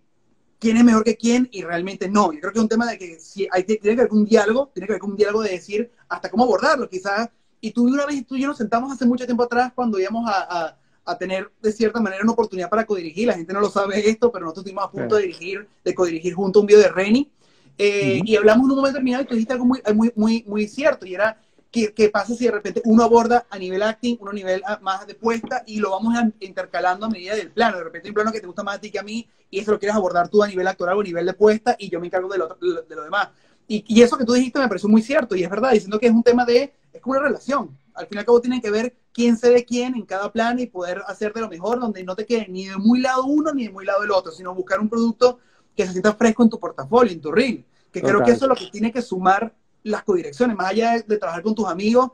quién 0.57 0.77
es 0.77 0.85
mejor 0.85 1.03
que 1.03 1.17
quién 1.17 1.49
y 1.51 1.63
realmente 1.63 2.07
no. 2.07 2.31
Yo 2.31 2.39
creo 2.39 2.53
que 2.53 2.59
es 2.59 2.63
un 2.63 2.69
tema 2.69 2.89
de 2.89 2.97
que 2.97 3.19
si 3.19 3.45
hay, 3.51 3.63
tiene 3.63 3.79
que 3.81 4.01
haber 4.01 4.13
un 4.13 4.23
diálogo, 4.23 4.71
tiene 4.73 4.87
que 4.87 4.93
haber 4.93 5.03
un 5.03 5.17
diálogo 5.17 5.43
de 5.43 5.49
decir 5.49 5.91
hasta 6.07 6.29
cómo 6.29 6.45
abordarlo, 6.45 6.89
quizás. 6.89 7.29
Y 7.59 7.71
tú 7.71 7.83
una 7.85 8.05
vez, 8.05 8.25
tú 8.25 8.37
y 8.37 8.41
yo 8.41 8.47
nos 8.47 8.57
sentamos 8.57 8.89
hace 8.89 9.05
mucho 9.05 9.25
tiempo 9.25 9.43
atrás 9.43 9.73
cuando 9.75 9.99
íbamos 9.99 10.25
a, 10.29 10.67
a, 10.67 10.77
a 11.03 11.17
tener 11.17 11.51
de 11.61 11.73
cierta 11.73 11.99
manera 11.99 12.23
una 12.23 12.31
oportunidad 12.31 12.69
para 12.69 12.85
codirigir. 12.85 13.27
La 13.27 13.33
gente 13.33 13.51
no 13.51 13.59
lo 13.59 13.69
sabe 13.69 14.09
esto, 14.09 14.31
pero 14.31 14.45
nosotros 14.45 14.65
estuvimos 14.65 14.85
a 14.85 14.91
punto 14.91 15.17
de 15.17 15.23
dirigir, 15.23 15.67
de 15.83 15.93
codirigir 15.93 16.35
junto 16.35 16.59
a 16.59 16.61
un 16.61 16.67
video 16.67 16.79
de 16.79 16.87
Reni. 16.87 17.29
Eh, 17.77 18.21
y 18.23 18.37
hablamos 18.37 18.63
en 18.65 18.71
un 18.71 18.77
momento 18.77 18.93
determinado 18.93 19.23
y 19.23 19.27
tú 19.27 19.33
dijiste 19.35 19.53
algo 19.53 19.65
muy, 19.65 19.81
muy, 19.93 20.13
muy, 20.15 20.43
muy 20.47 20.67
cierto, 20.69 21.05
y 21.05 21.15
era 21.15 21.37
¿Qué, 21.71 21.93
¿qué, 21.93 22.09
pasa 22.09 22.33
si 22.33 22.45
de 22.45 22.51
repente 22.51 22.81
uno 22.85 23.03
aborda 23.03 23.45
a 23.49 23.57
nivel 23.59 23.83
acting, 23.83 24.17
uno 24.19 24.31
a 24.31 24.33
nivel 24.33 24.63
ah, 24.65 24.79
más 24.81 25.05
de 25.05 25.13
puesta 25.13 25.63
y 25.67 25.79
lo 25.79 25.91
vamos 25.91 26.15
intercalando 26.39 27.05
a 27.05 27.09
medida 27.09 27.35
del 27.35 27.51
plano? 27.51 27.77
De 27.77 27.83
repente 27.83 28.07
hay 28.07 28.09
un 28.09 28.15
plano 28.15 28.31
que 28.31 28.41
te 28.41 28.47
gusta 28.47 28.63
más 28.63 28.77
a 28.77 28.81
ti 28.81 28.89
que 28.89 28.97
a 28.97 29.03
mí 29.03 29.27
y 29.51 29.59
eso 29.59 29.71
lo 29.71 29.79
quieres 29.79 29.95
abordar 29.95 30.29
tú 30.29 30.41
a 30.41 30.47
nivel 30.47 30.67
actoral 30.67 30.97
o 30.97 31.01
a 31.01 31.03
nivel 31.03 31.25
de 31.25 31.33
puesta 31.33 31.75
y 31.77 31.89
yo 31.89 31.99
me 31.99 32.07
encargo 32.07 32.27
de 32.27 32.39
lo, 32.39 32.47
de 32.47 32.95
lo 32.95 33.03
demás. 33.03 33.29
Y, 33.67 33.85
y, 33.87 34.01
eso 34.01 34.17
que 34.17 34.25
tú 34.25 34.33
dijiste 34.33 34.57
me 34.57 34.67
pareció 34.67 34.89
muy 34.89 35.03
cierto 35.03 35.35
y 35.35 35.43
es 35.43 35.49
verdad, 35.49 35.71
diciendo 35.71 35.99
que 35.99 36.07
es 36.07 36.11
un 36.11 36.23
tema 36.23 36.43
de, 36.43 36.73
es 36.91 37.01
como 37.01 37.13
una 37.13 37.27
relación. 37.27 37.77
Al 37.93 38.07
fin 38.07 38.17
y 38.17 38.19
al 38.19 38.25
cabo 38.25 38.41
tienen 38.41 38.61
que 38.61 38.71
ver 38.71 38.95
quién 39.13 39.37
se 39.37 39.51
de 39.51 39.63
quién 39.63 39.95
en 39.95 40.05
cada 40.05 40.31
plano 40.31 40.61
y 40.61 40.65
poder 40.65 41.03
hacer 41.05 41.33
de 41.33 41.41
lo 41.41 41.49
mejor 41.49 41.79
donde 41.79 42.03
no 42.03 42.15
te 42.15 42.25
quede 42.25 42.47
ni 42.47 42.65
de 42.65 42.77
muy 42.77 42.99
lado 42.99 43.25
uno 43.25 43.53
ni 43.53 43.65
de 43.65 43.69
muy 43.69 43.85
lado 43.85 44.03
el 44.03 44.11
otro, 44.11 44.31
sino 44.31 44.55
buscar 44.55 44.79
un 44.79 44.89
producto 44.89 45.39
que 45.75 45.85
se 45.85 45.91
sienta 45.91 46.13
fresco 46.13 46.41
en 46.41 46.49
tu 46.49 46.59
portafolio, 46.59 47.13
en 47.13 47.21
tu 47.21 47.31
reel. 47.31 47.65
Que 47.91 48.01
creo 48.01 48.23
que 48.23 48.31
eso 48.31 48.45
es 48.45 48.49
lo 48.49 48.55
que 48.55 48.67
tiene 48.71 48.91
que 48.91 49.01
sumar 49.01 49.53
las 49.83 50.03
codirecciones, 50.03 50.55
más 50.55 50.69
allá 50.71 51.01
de, 51.05 51.17
trabajar 51.17 51.43
con 51.43 51.55
tus 51.55 51.67
amigos, 51.67 52.11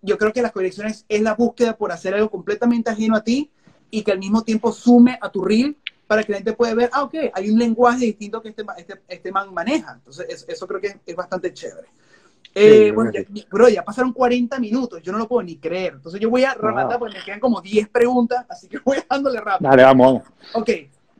yo 0.00 0.18
creo 0.18 0.32
que 0.32 0.42
las 0.42 0.52
codirecciones 0.52 1.04
es 1.08 1.22
la 1.22 1.34
búsqueda 1.34 1.76
por 1.76 1.92
hacer 1.92 2.14
algo 2.14 2.30
completamente 2.30 2.90
ajeno 2.90 3.16
a 3.16 3.22
ti 3.22 3.50
y 3.90 4.02
que 4.02 4.12
al 4.12 4.18
mismo 4.18 4.42
tiempo 4.42 4.72
sume 4.72 5.18
a 5.20 5.30
tu 5.30 5.44
reel 5.44 5.76
para 6.06 6.24
que 6.24 6.32
la 6.32 6.38
gente 6.38 6.52
pueda 6.52 6.74
ver, 6.74 6.90
ah, 6.92 7.04
ok, 7.04 7.14
hay 7.32 7.50
un 7.50 7.58
lenguaje 7.58 8.04
distinto 8.04 8.42
que 8.42 8.50
este, 8.50 8.64
este, 8.76 9.00
este 9.08 9.32
man 9.32 9.52
maneja. 9.54 9.94
Entonces, 9.94 10.44
eso, 10.46 10.66
creo 10.66 10.80
que 10.80 11.00
es, 11.06 11.16
bastante 11.16 11.52
chévere. 11.54 11.88
Eh, 12.54 12.92
bueno, 12.94 13.10
ya, 13.10 13.22
bro, 13.50 13.68
ya 13.68 13.82
pasaron 13.82 14.12
40 14.12 14.58
minutos, 14.58 15.00
yo 15.02 15.10
no 15.10 15.18
lo 15.18 15.26
puedo 15.26 15.42
ni 15.42 15.56
creer. 15.56 15.94
Entonces 15.94 16.20
yo 16.20 16.28
voy 16.28 16.44
a 16.44 16.52
rematar 16.52 16.98
porque 16.98 17.16
me 17.16 17.24
quedan 17.24 17.40
como 17.40 17.62
10 17.62 17.88
preguntas, 17.88 18.44
así 18.48 18.68
que 18.68 18.78
voy 18.84 18.98
dándole 19.08 19.40
rápido. 19.40 19.70
Dale, 19.70 19.84
vamos. 19.84 20.22
Ok, 20.52 20.70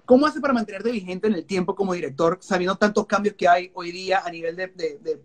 ¿cómo 0.05 0.27
hace 0.27 0.41
para 0.41 0.53
mantenerte 0.53 0.91
vigente 0.91 1.27
en 1.27 1.35
el 1.35 1.47
tiempo 1.47 1.75
como 1.75 1.95
director, 1.95 2.39
sabiendo 2.43 2.77
tantos 2.77 3.07
cambios 3.07 3.35
que 3.35 3.49
hay 3.49 3.71
hoy 3.73 3.93
día 3.93 4.23
a 4.25 4.31
nivel 4.31 4.57
de, 4.57 4.67
de 4.67 4.99
de 5.03 5.23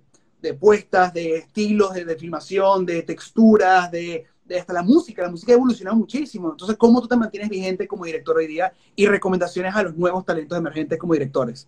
puestas, 0.59 1.13
de 1.13 1.37
estilos 1.37 1.93
de, 1.93 2.15
filmación, 2.15 2.85
de 2.85 3.03
texturas, 3.03 3.91
de, 3.91 4.25
hasta 4.57 4.73
la 4.73 4.83
música. 4.83 5.23
La 5.23 5.29
música 5.29 5.51
ha 5.51 5.55
evolucionado 5.55 5.97
muchísimo. 5.97 6.51
Entonces, 6.51 6.77
¿cómo 6.77 7.01
tú 7.01 7.07
te 7.07 7.15
mantienes 7.15 7.49
vigente 7.49 7.87
como 7.87 8.05
director 8.05 8.37
hoy 8.37 8.47
día 8.47 8.71
y 8.95 9.05
recomendaciones 9.07 9.75
a 9.75 9.83
los 9.83 9.95
nuevos 9.95 10.25
talentos 10.25 10.57
emergentes 10.57 10.97
como 10.97 11.13
directores? 11.13 11.67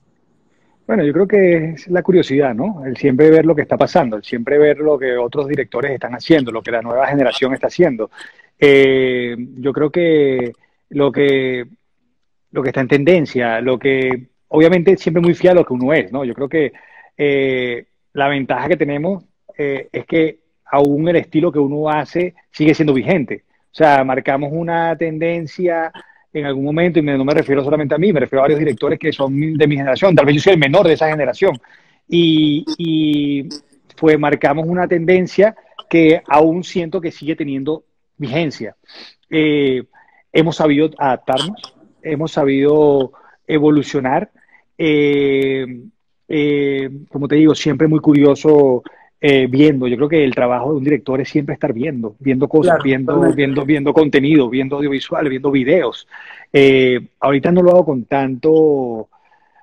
Bueno, 0.88 1.03
yo 1.03 1.13
creo 1.13 1.28
que 1.28 1.72
es 1.72 1.88
la 1.88 2.01
curiosidad, 2.01 2.55
¿no? 2.55 2.84
El 2.84 2.97
siempre 2.97 3.30
ver 3.30 3.45
lo 3.45 3.53
que 3.53 3.61
está 3.61 3.78
pasando, 3.78 4.15
el 4.15 4.24
siempre 4.24 4.57
ver 4.57 4.80
lo 4.80 4.97
que 4.97 5.17
otros 5.17 5.47
directores 5.47 5.91
están 5.91 6.13
haciendo, 6.13 6.51
lo 6.51 6.63
que 6.63 6.72
la 6.72 6.82
nueva 6.82 7.05
generación 7.05 7.53
está 7.53 7.67
haciendo. 7.67 8.09
Eh, 8.57 9.36
yo 9.57 9.72
creo 9.72 9.91
que 9.91 10.51
lo 10.89 11.11
que 11.11 11.67
lo 12.51 12.63
que 12.63 12.70
está 12.70 12.82
en 12.82 12.88
tendencia, 12.88 13.61
lo 13.61 13.78
que 13.78 14.30
obviamente 14.47 14.97
siempre 14.97 15.22
muy 15.22 15.36
fiel 15.36 15.51
a 15.51 15.55
lo 15.61 15.65
que 15.65 15.74
uno 15.74 15.93
es, 15.93 16.11
¿no? 16.11 16.26
Yo 16.26 16.34
creo 16.34 16.49
que 16.49 16.74
eh, 17.15 17.86
la 18.14 18.28
ventaja 18.28 18.68
que 18.68 18.78
tenemos 18.78 19.24
eh, 19.57 19.89
es 19.91 20.05
que 20.05 20.39
aún 20.66 21.07
el 21.10 21.18
estilo 21.18 21.51
que 21.51 21.60
uno 21.60 21.89
hace 21.89 22.36
sigue 22.51 22.74
siendo 22.74 22.93
vigente. 22.93 23.43
O 23.72 23.76
sea, 23.76 24.03
marcamos 24.03 24.49
una 24.51 24.95
tendencia 24.95 25.91
en 26.32 26.45
algún 26.45 26.64
momento, 26.64 26.99
y 26.99 27.01
no 27.01 27.26
me 27.26 27.34
refiero 27.34 27.64
solamente 27.64 27.95
a 27.95 27.97
mí, 27.97 28.14
me 28.14 28.20
refiero 28.20 28.41
a 28.41 28.43
varios 28.43 28.60
directores 28.60 28.99
que 28.99 29.12
son 29.12 29.57
de 29.57 29.68
mi 29.68 29.76
generación, 29.76 30.16
tal 30.16 30.26
vez 30.26 30.36
yo 30.36 30.41
soy 30.41 30.53
el 30.53 30.60
menor 30.60 30.88
de 30.88 30.93
esa 30.93 31.10
generación, 31.10 31.60
y, 32.07 33.47
fue, 33.95 34.18
marcamos 34.18 34.66
una 34.68 34.88
tendencia 34.88 35.55
que 35.89 36.22
aún 36.28 36.64
siento 36.64 37.01
que 37.01 37.12
sigue 37.12 37.36
teniendo 37.36 37.84
vigencia. 38.18 38.76
Eh, 39.30 39.84
hemos 40.32 40.55
sabido 40.55 40.89
adaptarnos, 40.97 41.76
hemos 42.01 42.32
sabido 42.32 43.12
evolucionar. 43.45 44.32
Eh, 44.78 45.66
eh, 46.32 46.89
como 47.09 47.27
te 47.27 47.36
digo, 47.36 47.55
siempre 47.55 47.88
muy 47.88 47.99
curioso 47.99 48.84
eh, 49.19 49.47
viendo. 49.49 49.88
Yo 49.88 49.95
creo 49.97 50.09
que 50.09 50.23
el 50.23 50.36
trabajo 50.36 50.71
de 50.71 50.77
un 50.77 50.84
director 50.84 51.19
es 51.19 51.27
siempre 51.27 51.55
estar 51.55 51.73
viendo, 51.73 52.15
viendo 52.19 52.47
cosas, 52.47 52.82
viendo, 52.84 53.19
viendo, 53.34 53.65
viendo 53.65 53.93
contenido, 53.93 54.47
viendo 54.47 54.77
audiovisual, 54.77 55.27
viendo 55.27 55.49
videos. 55.49 56.07
Eh, 56.53 56.99
ahorita 57.19 57.51
no 57.51 57.63
lo 57.63 57.71
hago 57.71 57.86
con 57.86 58.03
tanto 58.05 59.09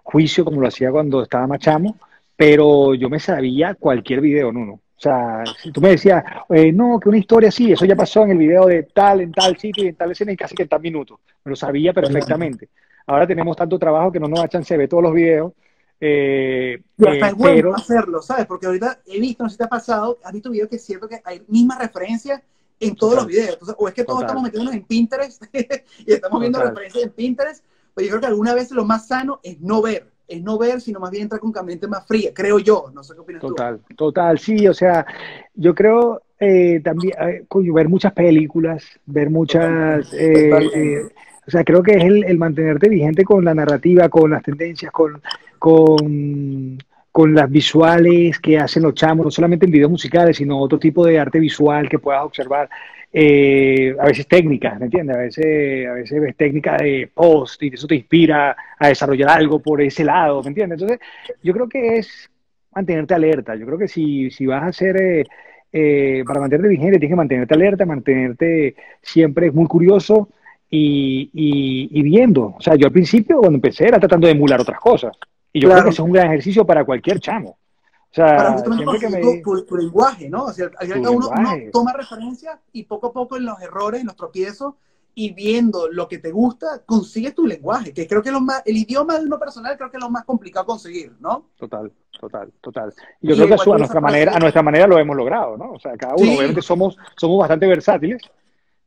juicio 0.03 0.45
como 0.45 0.61
lo 0.61 0.67
hacía 0.67 0.91
cuando 0.91 1.23
estaba 1.23 1.47
machamo, 1.47 1.99
pero 2.37 2.95
yo 2.95 3.09
me 3.09 3.21
sabía 3.21 3.75
cualquier 3.75 4.21
video, 4.21 4.53
no, 4.53 4.67
no. 4.67 4.73
O 4.73 4.99
sea, 4.99 5.45
si 5.63 5.71
tú 5.71 5.81
me 5.81 5.91
decías, 5.91 6.25
no, 6.73 6.99
que 6.99 7.09
una 7.11 7.19
historia 7.19 7.51
así, 7.51 7.71
eso 7.71 7.85
ya 7.85 7.95
pasó 7.95 8.25
en 8.25 8.31
el 8.31 8.39
video 8.39 8.67
de 8.67 8.85
tal, 8.85 9.21
en 9.21 9.31
tal 9.31 9.57
sitio 9.59 9.85
y 9.85 9.89
en 9.89 9.95
tal 9.95 10.11
escena 10.11 10.33
y 10.33 10.37
casi 10.37 10.55
que 10.57 10.63
en 10.63 10.71
tal 10.71 10.81
minuto. 10.81 11.21
Me 11.45 11.51
lo 11.51 11.57
sabía 11.57 11.93
perfectamente. 11.93 12.71
Ahora 13.07 13.27
tenemos 13.27 13.57
tanto 13.57 13.79
trabajo 13.79 14.11
que 14.11 14.19
no 14.19 14.27
nos 14.27 14.41
da 14.41 14.49
chance 14.49 14.73
de 14.73 14.79
ver 14.79 14.89
todos 14.89 15.03
los 15.03 15.13
videos 15.13 15.53
eh, 16.01 16.83
y 16.99 17.07
hasta 17.07 17.27
eh, 17.27 17.31
es 17.31 17.35
bueno 17.35 17.75
hacerlo, 17.75 18.21
¿sabes? 18.21 18.47
Porque 18.47 18.67
ahorita 18.67 19.01
he 19.07 19.19
visto, 19.19 19.43
no 19.43 19.49
sé 19.49 19.55
si 19.55 19.59
te 19.59 19.65
ha 19.65 19.69
pasado, 19.69 20.19
has 20.23 20.33
visto 20.33 20.51
videos 20.51 20.69
que 20.69 20.77
es 20.77 20.85
cierto 20.85 21.09
que 21.09 21.21
hay 21.25 21.43
mismas 21.49 21.79
referencias 21.79 22.43
en 22.79 22.95
todos 22.95 23.15
los 23.15 23.27
videos. 23.27 23.59
o 23.79 23.89
es 23.89 23.95
que 23.95 24.05
todos 24.05 24.21
estamos 24.21 24.43
metiéndonos 24.43 24.75
en 24.75 24.85
Pinterest 24.85 25.43
y 25.53 26.13
estamos 26.13 26.41
viendo 26.41 26.61
referencias 26.63 27.05
en 27.05 27.11
Pinterest, 27.11 27.65
pero 27.95 28.07
yo 28.07 28.11
creo 28.13 28.21
que 28.21 28.27
alguna 28.27 28.55
vez 28.55 28.71
lo 28.73 28.85
más 28.85 29.07
sano 29.07 29.41
es 29.43 29.61
no 29.61 29.81
ver, 29.81 30.11
es 30.29 30.43
no 30.43 30.59
ver, 30.59 30.81
sino 30.81 31.01
más 31.01 31.11
bien 31.11 31.25
entrar 31.25 31.41
con 31.41 31.53
mente 31.65 31.89
más 31.89 32.07
fría, 32.07 32.33
creo 32.35 32.59
yo. 32.59 32.91
No 32.93 33.03
sé 33.03 33.15
qué 33.15 33.21
opinas 33.21 33.41
total, 33.41 33.81
tú. 33.89 33.95
Total, 33.95 34.39
sí, 34.39 34.69
o 34.69 34.75
sea, 34.75 35.07
yo 35.55 35.75
creo 35.75 36.21
eh, 36.39 36.81
también 36.85 37.15
eh, 37.19 37.47
ver 37.73 37.89
muchas 37.89 38.13
películas, 38.13 38.85
ver 39.07 39.31
muchas... 39.31 40.13
Eh, 40.13 41.09
o 41.47 41.51
sea, 41.51 41.63
creo 41.63 41.83
que 41.83 41.93
es 41.93 42.05
el, 42.05 42.39
mantenerte 42.39 42.89
vigente 42.89 43.25
con 43.25 43.45
la 43.45 43.55
narrativa, 43.55 44.09
con 44.09 44.31
las 44.31 44.43
tendencias, 44.43 44.91
con, 44.91 45.21
con, 45.59 46.79
con 47.13 47.35
las 47.35 47.49
visuales 47.51 48.41
que 48.41 48.59
hacen 48.59 48.83
los 48.83 48.95
chamos, 48.95 49.25
no 49.25 49.31
solamente 49.31 49.67
en 49.67 49.73
videos 49.73 49.91
musicales, 49.91 50.37
sino 50.37 50.59
otro 50.59 50.79
tipo 50.79 51.07
de 51.07 51.19
arte 51.19 51.39
visual 51.39 51.89
que 51.89 52.01
puedas 52.01 52.25
observar. 52.25 52.69
Eh, 53.13 53.95
a 53.99 54.07
veces 54.07 54.27
técnicas, 54.27 54.79
¿me 54.81 54.87
entiendes? 54.87 55.17
A 55.17 55.21
veces, 55.21 55.89
a 55.89 55.93
veces 55.93 56.21
ves 56.21 56.37
técnica 56.37 56.77
de 56.77 57.09
post 57.15 57.63
y 57.63 57.69
eso 57.69 57.87
te 57.87 57.95
inspira 57.95 58.57
a 58.79 58.89
desarrollar 58.89 59.31
algo 59.31 59.61
por 59.61 59.81
ese 59.81 60.05
lado, 60.05 60.43
¿me 60.43 60.49
entiendes? 60.49 60.81
Entonces, 60.81 61.07
yo 61.43 61.53
creo 61.55 61.69
que 61.69 61.99
es 61.99 62.29
mantenerte 62.75 63.15
alerta. 63.15 63.55
Yo 63.55 63.67
creo 63.67 63.79
que 63.79 63.89
si, 63.89 64.31
si 64.33 64.47
vas 64.47 64.65
a 64.65 64.67
hacer, 64.67 64.97
eh, 65.01 65.25
eh, 65.73 66.25
para 66.27 66.41
mantenerte 66.41 66.69
vigente, 66.69 66.99
tienes 66.99 67.13
que 67.13 67.17
mantenerte 67.17 67.55
alerta, 67.55 67.87
mantenerte 67.87 68.75
siempre 69.01 69.51
muy 69.53 69.67
curioso 69.67 70.29
y, 70.71 71.31
y, 71.33 71.89
y, 71.99 72.03
viendo. 72.03 72.55
O 72.59 72.61
sea, 72.61 72.75
yo 72.75 72.87
al 72.87 72.93
principio, 72.93 73.39
cuando 73.39 73.57
empecé, 73.57 73.87
era 73.87 73.99
tratando 73.99 74.27
de 74.27 74.33
emular 74.33 74.61
otras 74.61 74.81
cosas. 74.81 75.17
Y 75.53 75.61
yo 75.61 75.71
creo 75.71 75.85
que 75.85 75.91
eso 75.91 76.03
es 76.03 76.07
un 76.07 76.13
gran 76.13 76.27
ejercicio 76.27 76.67
para 76.67 76.85
cualquier 76.85 77.21
chamo. 77.21 77.51
O 77.51 78.15
sea, 78.15 78.57
para 78.57 78.99
que 78.99 79.09
me... 79.09 79.43
tu, 79.43 79.65
tu, 79.65 79.77
lenguaje, 79.77 80.29
¿no? 80.29 80.45
O 80.45 80.53
sea, 80.53 80.71
al 80.79 80.87
final 80.87 81.17
uno, 81.17 81.29
uno, 81.29 81.51
toma 81.73 81.93
referencia 81.93 82.61
y 82.73 82.85
poco 82.85 83.09
a 83.09 83.13
poco 83.13 83.37
en 83.37 83.45
los 83.45 83.61
errores, 83.61 84.01
en 84.01 84.07
los 84.07 84.17
tropiezos 84.17 84.75
y 85.19 85.33
viendo 85.33 85.89
lo 85.91 86.07
que 86.09 86.19
te 86.19 86.31
gusta, 86.31 86.83
consigues 86.85 87.35
tu 87.35 87.47
lenguaje, 87.47 87.95
que 87.95 88.07
creo 88.07 88.23
que 88.23 88.31
lo 88.31 88.43
más, 88.43 88.63
el 88.67 88.77
idioma 88.77 89.19
de 89.19 89.25
uno 89.25 89.39
personal 89.39 89.75
creo 89.79 89.91
que 89.91 89.97
es 89.97 90.03
lo 90.03 90.11
más 90.11 90.25
complicado 90.27 90.67
conseguir, 90.67 91.13
¿no? 91.21 91.47
Total, 91.57 91.91
total, 92.21 92.53
total. 92.61 92.93
Y 93.23 93.29
yo 93.29 93.35
creo 93.35 93.49
que 93.49 93.71
a, 93.71 93.79
nuestra 93.79 94.01
manera, 94.03 94.37
a 94.37 94.39
nuestra 94.39 94.63
manera 94.63 94.87
lo 94.87 94.99
hemos 94.99 95.17
logrado, 95.17 95.57
¿no? 95.57 95.73
O 95.73 95.81
sea, 95.81 95.97
cada 95.97 96.17
uno, 96.19 96.33
obviamente 96.37 96.61
somos, 96.61 96.99
somos 97.17 97.39
bastante 97.39 97.67
versátiles, 97.67 98.21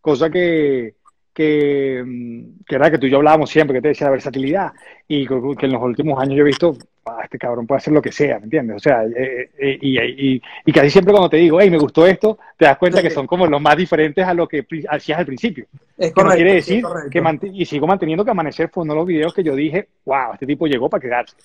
cosa 0.02 0.30
que, 0.30 0.98
que, 1.34 2.04
mm, 2.06 2.64
que 2.66 2.76
era 2.76 2.92
que 2.92 2.98
tú 2.98 3.06
y 3.08 3.10
yo 3.10 3.18
hablábamos 3.18 3.50
siempre, 3.50 3.78
que 3.78 3.82
te 3.82 3.88
decía 3.90 4.08
la 4.08 4.12
versatilidad, 4.12 4.72
y 5.08 5.26
que 5.28 5.66
en 5.66 5.72
los 5.72 5.82
últimos 5.82 6.22
años 6.22 6.36
yo 6.36 6.42
he 6.42 6.48
visto, 6.48 6.76
ah, 7.06 7.22
este 7.24 7.38
cabrón 7.38 7.66
puede 7.66 7.78
hacer 7.78 7.94
lo 7.94 8.02
que 8.02 8.12
sea, 8.12 8.40
¿me 8.40 8.46
entiendes? 8.46 8.78
O 8.78 8.80
sea, 8.80 9.04
eh, 9.06 9.50
eh, 9.58 9.78
y, 9.82 10.00
y, 10.00 10.42
y, 10.66 10.72
casi 10.72 10.90
siempre 10.90 11.12
cuando 11.12 11.30
te 11.30 11.38
digo, 11.38 11.60
hey, 11.60 11.70
me 11.70 11.78
gustó 11.78 12.06
esto, 12.06 12.38
te 12.58 12.66
das 12.66 12.78
cuenta 12.78 13.02
que 13.02 13.10
son 13.10 13.26
como 13.26 13.48
los 13.48 13.62
más 13.62 13.78
diferentes 13.78 14.26
a 14.26 14.34
lo 14.34 14.48
que 14.48 14.66
hacías 14.90 15.20
al 15.20 15.26
principio. 15.26 15.66
Es 15.98 16.12
correcto, 16.12 16.24
no 16.24 16.36
quiere 16.36 16.54
decir 16.56 16.84
que, 17.12 17.50
y 17.54 17.66
sigo 17.66 17.88
manteniendo 17.88 18.24
que 18.24 18.32
Amanecer 18.32 18.70
fue 18.70 18.84
uno 18.84 18.94
de 18.94 19.00
los 19.00 19.08
videos 19.08 19.34
que 19.34 19.44
yo 19.44 19.56
dije, 19.56 19.88
wow, 20.06 20.34
este 20.34 20.46
tipo 20.46 20.68
llegó 20.68 20.90
para 20.90 21.02
quedarse. 21.02 21.36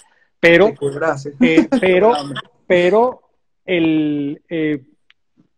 Pero, 0.40 0.74
eh, 1.40 1.68
pero, 1.80 2.12
pero, 2.66 3.20
el, 3.64 4.40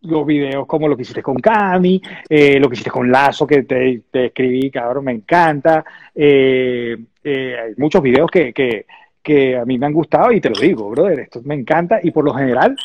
los 0.07 0.27
videos 0.27 0.67
como 0.67 0.89
lo 0.89 0.97
que 0.97 1.03
hiciste 1.03 1.23
con 1.23 1.37
Cami, 1.37 2.01
eh, 2.29 2.59
lo 2.59 2.69
que 2.69 2.75
hiciste 2.75 2.91
con 2.91 3.11
Lazo, 3.11 3.47
que 3.47 3.63
te, 3.63 4.03
te 4.11 4.27
escribí, 4.27 4.71
cabrón, 4.71 5.05
me 5.05 5.13
encanta. 5.13 5.85
Eh, 6.15 6.97
eh, 7.23 7.57
hay 7.59 7.75
muchos 7.77 8.03
videos 8.03 8.31
que, 8.31 8.53
que, 8.53 8.87
que, 9.23 9.57
a 9.57 9.65
mí 9.65 9.79
me 9.79 9.87
han 9.87 9.93
gustado 9.93 10.33
y 10.33 10.41
te 10.41 10.51
lo 10.51 10.61
digo, 10.61 10.91
brother, 10.91 11.21
esto 11.21 11.41
me 11.45 11.55
encanta 11.55 11.99
y 12.03 12.11
por 12.11 12.25
lo 12.25 12.35
general 12.35 12.77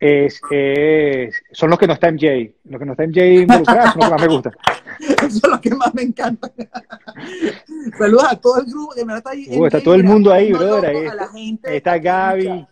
es, 0.00 0.40
es 0.50 1.34
son 1.52 1.70
los 1.70 1.78
que 1.78 1.86
no 1.86 1.94
está 1.94 2.10
MJ. 2.10 2.52
Los 2.64 2.78
que 2.78 2.84
no 2.84 2.92
está 2.92 3.06
MJ 3.06 3.26
involucrados 3.42 3.92
son 3.92 4.00
los 4.00 4.08
que 4.08 4.10
más 4.10 4.20
me 4.20 4.28
gustan. 4.28 4.52
son 5.40 5.50
los 5.50 5.60
que 5.60 5.70
más 5.70 5.94
me 5.94 6.02
encantan. 6.02 6.50
Saludos 7.98 8.26
a 8.30 8.36
todo 8.36 8.60
el 8.60 8.66
grupo 8.66 8.94
que 8.94 9.04
me 9.04 9.16
está 9.16 9.30
ahí. 9.30 9.46
Uh, 9.50 9.66
está 9.66 9.80
todo 9.82 9.94
el 9.94 10.04
mundo 10.04 10.32
ahí, 10.32 10.52
brother. 10.52 10.96
Ahí, 11.32 11.58
está 11.64 11.98
Gaby. 11.98 12.66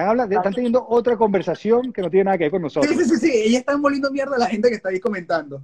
Están, 0.00 0.10
hablando, 0.10 0.36
están 0.36 0.54
teniendo 0.54 0.86
otra 0.88 1.16
conversación 1.16 1.92
que 1.92 2.02
no 2.02 2.10
tiene 2.10 2.24
nada 2.24 2.38
que 2.38 2.44
ver 2.44 2.50
con 2.50 2.62
nosotros. 2.62 2.92
Sí, 2.92 3.04
sí, 3.04 3.10
sí, 3.10 3.16
sí. 3.16 3.32
Ellas 3.32 3.60
están 3.60 3.80
volviendo 3.80 4.10
mierda 4.10 4.36
a 4.36 4.38
la 4.38 4.46
gente 4.46 4.68
que 4.68 4.74
está 4.74 4.88
ahí 4.88 5.00
comentando. 5.00 5.62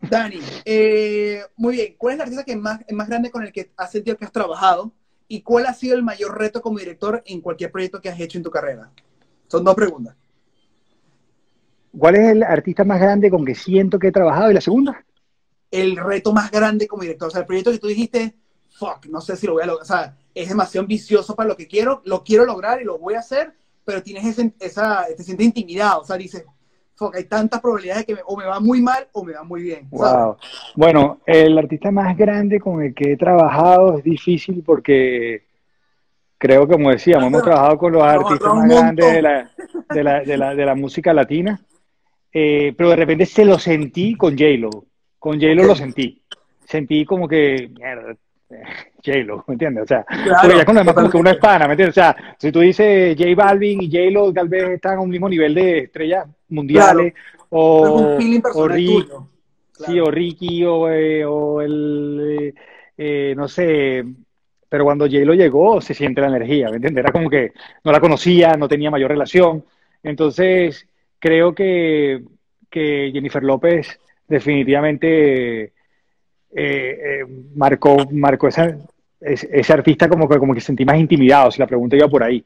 Dani, 0.00 0.40
eh, 0.64 1.42
muy 1.56 1.76
bien. 1.76 1.94
¿Cuál 1.96 2.14
es 2.14 2.16
el 2.16 2.22
artista 2.22 2.44
que 2.44 2.56
más, 2.56 2.80
más 2.90 3.08
grande 3.08 3.30
con 3.30 3.42
el 3.42 3.52
que 3.52 3.72
has 3.76 3.92
sentido 3.92 4.16
que 4.16 4.24
has 4.24 4.32
trabajado? 4.32 4.92
¿Y 5.28 5.42
cuál 5.42 5.66
ha 5.66 5.74
sido 5.74 5.96
el 5.96 6.02
mayor 6.02 6.38
reto 6.38 6.60
como 6.60 6.78
director 6.78 7.22
en 7.26 7.40
cualquier 7.40 7.70
proyecto 7.70 8.00
que 8.00 8.08
has 8.08 8.20
hecho 8.20 8.38
en 8.38 8.44
tu 8.44 8.50
carrera? 8.50 8.90
Son 9.48 9.64
dos 9.64 9.74
preguntas. 9.74 10.14
¿Cuál 11.96 12.16
es 12.16 12.30
el 12.30 12.42
artista 12.42 12.84
más 12.84 13.00
grande 13.00 13.30
con 13.30 13.44
que 13.44 13.54
siento 13.54 13.98
que 13.98 14.08
he 14.08 14.12
trabajado? 14.12 14.50
¿Y 14.50 14.54
la 14.54 14.60
segunda? 14.60 15.04
El 15.70 15.96
reto 15.96 16.32
más 16.32 16.50
grande 16.50 16.86
como 16.86 17.02
director. 17.02 17.28
O 17.28 17.30
sea, 17.30 17.40
el 17.40 17.46
proyecto 17.46 17.70
que 17.70 17.78
tú 17.78 17.86
dijiste, 17.86 18.34
fuck, 18.70 19.06
no 19.06 19.20
sé 19.20 19.36
si 19.36 19.46
lo 19.46 19.54
voy 19.54 19.62
a 19.62 19.66
lograr. 19.66 19.82
O 19.82 19.86
sea, 19.86 20.16
es 20.34 20.48
demasiado 20.48 20.82
ambicioso 20.82 21.34
para 21.34 21.48
lo 21.48 21.56
que 21.56 21.68
quiero, 21.68 22.02
lo 22.04 22.24
quiero 22.24 22.44
lograr 22.44 22.82
y 22.82 22.84
lo 22.84 22.98
voy 22.98 23.14
a 23.14 23.20
hacer, 23.20 23.54
pero 23.84 24.02
tienes 24.02 24.24
ese, 24.24 24.52
esa, 24.60 25.06
te 25.16 25.22
sientes 25.22 25.46
intimidado. 25.46 26.00
O 26.02 26.04
sea, 26.04 26.16
dices, 26.16 26.44
hay 27.12 27.24
tantas 27.24 27.60
probabilidades 27.60 28.06
de 28.06 28.14
que 28.14 28.20
o 28.24 28.36
me 28.36 28.46
va 28.46 28.60
muy 28.60 28.80
mal 28.80 29.08
o 29.12 29.24
me 29.24 29.32
va 29.32 29.42
muy 29.42 29.62
bien. 29.62 29.88
Wow. 29.90 30.36
Bueno, 30.74 31.20
el 31.26 31.58
artista 31.58 31.90
más 31.90 32.16
grande 32.16 32.60
con 32.60 32.82
el 32.82 32.94
que 32.94 33.12
he 33.12 33.16
trabajado 33.16 33.98
es 33.98 34.04
difícil 34.04 34.62
porque 34.64 35.44
creo 36.38 36.66
que, 36.66 36.74
como 36.74 36.90
decíamos, 36.90 37.26
hemos 37.26 37.42
trabajado 37.42 37.78
con 37.78 37.92
los 37.92 38.02
artistas 38.02 38.54
más 38.54 38.68
grandes 38.68 39.12
de 39.12 39.22
la, 39.22 39.50
de 39.90 40.04
la, 40.04 40.20
de 40.20 40.36
la, 40.36 40.54
de 40.54 40.66
la 40.66 40.74
música 40.74 41.12
latina, 41.12 41.60
eh, 42.32 42.74
pero 42.76 42.90
de 42.90 42.96
repente 42.96 43.26
se 43.26 43.44
lo 43.44 43.58
sentí 43.58 44.14
con 44.14 44.36
J-Lo. 44.36 44.84
Con 45.18 45.40
J-Lo 45.40 45.64
lo 45.64 45.74
sentí. 45.74 46.22
Sentí 46.66 47.04
como 47.04 47.28
que, 47.28 47.70
mierda, 47.72 48.16
J-Lo, 49.04 49.44
¿me 49.46 49.54
entiendes? 49.54 49.84
O 49.84 49.86
sea, 49.86 50.04
porque 50.40 50.56
ya 50.56 50.64
con 50.64 50.76
además 50.76 50.94
como 50.94 51.10
que 51.10 51.16
una 51.16 51.32
es 51.32 51.36
pana, 51.38 51.66
¿me 51.66 51.74
entiendes? 51.74 51.96
O 51.96 52.00
sea, 52.00 52.16
si 52.38 52.50
tú 52.50 52.60
dices 52.60 53.16
J 53.18 53.34
Balvin 53.34 53.82
y 53.82 53.90
J-Lo 53.90 54.32
tal 54.32 54.48
vez 54.48 54.70
están 54.70 54.98
a 54.98 55.00
un 55.00 55.10
mismo 55.10 55.28
nivel 55.28 55.54
de 55.54 55.78
estrellas 55.80 56.26
mundiales, 56.48 57.12
o, 57.50 58.16
o, 58.54 58.68
Rick, 58.68 59.06
sí, 59.72 60.00
o 60.00 60.10
Ricky, 60.10 60.64
o, 60.64 60.90
eh, 60.90 61.24
o 61.24 61.60
el, 61.60 62.38
eh, 62.40 62.54
eh, 62.96 63.34
no 63.36 63.46
sé, 63.46 64.04
pero 64.68 64.84
cuando 64.84 65.06
J-Lo 65.06 65.34
llegó 65.34 65.80
se 65.80 65.94
siente 65.94 66.20
la 66.20 66.28
energía, 66.28 66.70
¿me 66.70 66.76
entiendes? 66.76 67.04
Era 67.04 67.12
como 67.12 67.28
que 67.28 67.52
no 67.84 67.92
la 67.92 68.00
conocía, 68.00 68.54
no 68.54 68.68
tenía 68.68 68.90
mayor 68.90 69.10
relación, 69.10 69.64
entonces 70.02 70.88
creo 71.18 71.54
que, 71.54 72.22
que 72.70 73.10
Jennifer 73.12 73.42
López 73.42 74.00
definitivamente 74.26 75.64
eh, 75.64 75.72
eh, 76.56 77.24
marcó, 77.56 77.96
marcó 78.12 78.46
esa, 78.46 78.78
ese, 79.24 79.72
artista 79.72 80.08
como 80.08 80.28
que, 80.28 80.38
como 80.38 80.54
que 80.54 80.60
sentí 80.60 80.84
más 80.84 80.98
intimidado, 80.98 81.50
si 81.50 81.58
la 81.58 81.66
pregunta 81.66 81.96
iba 81.96 82.08
por 82.08 82.22
ahí. 82.22 82.44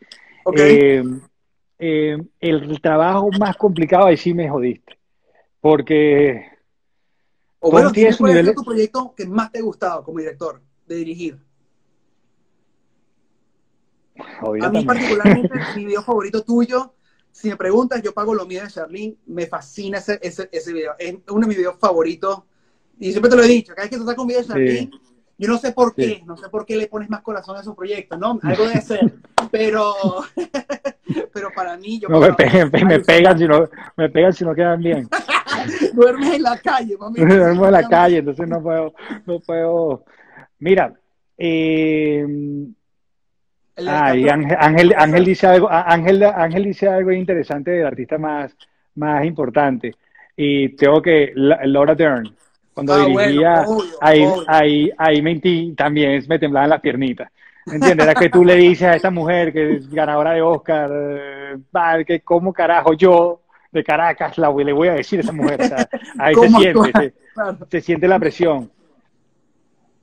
Eh, 1.80 2.18
el 2.40 2.80
trabajo 2.80 3.30
más 3.38 3.56
complicado 3.56 4.06
ahí 4.06 4.16
sí 4.16 4.34
me 4.34 4.48
jodiste, 4.48 4.98
porque... 5.60 6.46
O 7.60 7.70
bueno, 7.70 7.90
¿cuál 7.92 8.34
nivel... 8.34 8.54
tu 8.54 8.64
proyecto 8.64 9.14
que 9.16 9.26
más 9.26 9.50
te 9.50 9.58
ha 9.58 9.62
gustado 9.62 10.04
como 10.04 10.18
director 10.18 10.60
de 10.86 10.94
dirigir? 10.94 11.38
a 14.60 14.70
mí 14.70 14.84
particularmente, 14.84 15.54
mi 15.76 15.84
video 15.84 16.02
favorito 16.02 16.42
tuyo, 16.42 16.94
si 17.30 17.48
me 17.48 17.56
preguntas, 17.56 18.02
yo 18.02 18.12
pago 18.12 18.34
lo 18.34 18.46
mío 18.46 18.62
de 18.62 18.68
Charlene, 18.68 19.16
me 19.26 19.46
fascina 19.46 19.98
ese, 19.98 20.18
ese, 20.22 20.48
ese 20.50 20.72
video. 20.72 20.94
Es 20.98 21.14
uno 21.28 21.42
de 21.42 21.46
mis 21.46 21.56
videos 21.56 21.76
favoritos 21.78 22.42
y 22.98 23.10
siempre 23.10 23.30
te 23.30 23.36
lo 23.36 23.44
he 23.44 23.48
dicho, 23.48 23.74
cada 23.74 23.82
vez 23.82 23.90
que 23.90 23.96
tú 23.96 24.02
estás 24.02 24.16
con 24.16 24.26
videos 24.26 24.50
aquí, 24.50 24.90
yo 25.38 25.48
no 25.48 25.58
sé 25.58 25.72
por 25.72 25.94
qué, 25.94 26.22
no 26.26 26.36
sé 26.36 26.48
por 26.48 26.66
qué 26.66 26.76
le 26.76 26.88
pones 26.88 27.08
más 27.08 27.22
corazón 27.22 27.56
a 27.56 27.60
esos 27.60 27.76
proyectos, 27.76 28.18
¿no? 28.18 28.40
Algo 28.42 28.66
debe 28.66 28.80
ser, 28.80 29.14
pero, 29.52 29.94
pero 31.32 31.50
para 31.54 31.76
mí 31.76 32.00
yo... 32.00 32.08
No, 32.08 32.20
me, 32.20 32.32
pegan, 32.34 33.38
si 33.38 33.46
no, 33.46 33.68
me 33.96 34.08
pegan 34.10 34.32
si 34.32 34.44
no 34.44 34.54
quedan 34.54 34.80
bien. 34.80 35.08
Duermes 35.94 36.34
en 36.34 36.42
la 36.42 36.58
calle, 36.58 36.96
mami. 36.98 37.20
Duermo 37.20 37.66
en 37.66 37.72
la 37.72 37.88
calle, 37.88 38.18
entonces 38.18 38.48
no 38.48 38.60
puedo, 38.60 38.92
no 39.26 39.40
puedo... 39.40 40.04
Mira, 40.58 40.92
eh... 41.36 42.26
Ángel, 43.86 44.56
Ángel, 44.58 44.94
Ángel, 44.96 45.24
dice 45.24 45.46
algo, 45.46 45.68
Ángel, 45.70 46.24
Ángel 46.24 46.64
dice 46.64 46.88
algo 46.88 47.12
interesante 47.12 47.70
del 47.70 47.86
artista 47.86 48.18
más, 48.18 48.56
más 48.96 49.24
importante. 49.24 49.94
Y 50.36 50.70
tengo 50.70 51.00
que, 51.00 51.32
Laura 51.36 51.94
Dern, 51.94 52.34
cuando 52.78 52.94
ah, 52.94 53.06
dirigía, 53.06 53.64
ahí, 54.00 54.24
ahí, 54.46 54.90
ahí 54.96 55.20
me, 55.20 55.40
también 55.74 56.22
me 56.28 56.38
temblaban 56.38 56.70
las 56.70 56.80
piernitas. 56.80 57.28
¿Entiendes? 57.66 58.06
Era 58.06 58.14
que 58.14 58.30
tú 58.30 58.44
le 58.44 58.54
dices 58.54 58.86
a 58.86 58.94
esta 58.94 59.10
mujer 59.10 59.52
que 59.52 59.74
es 59.74 59.90
ganadora 59.90 60.30
de 60.30 60.42
Oscar, 60.42 60.88
eh, 60.92 62.04
que 62.06 62.20
cómo 62.20 62.52
carajo 62.52 62.92
yo 62.92 63.40
de 63.72 63.82
Caracas 63.82 64.38
la, 64.38 64.52
le 64.52 64.72
voy 64.72 64.86
a 64.86 64.92
decir 64.92 65.18
a 65.18 65.22
esa 65.22 65.32
mujer. 65.32 65.60
ahí 66.20 66.36
se 66.36 66.48
siente, 66.48 67.14
se, 67.68 67.80
siente 67.80 68.06
la 68.06 68.20
presión. 68.20 68.70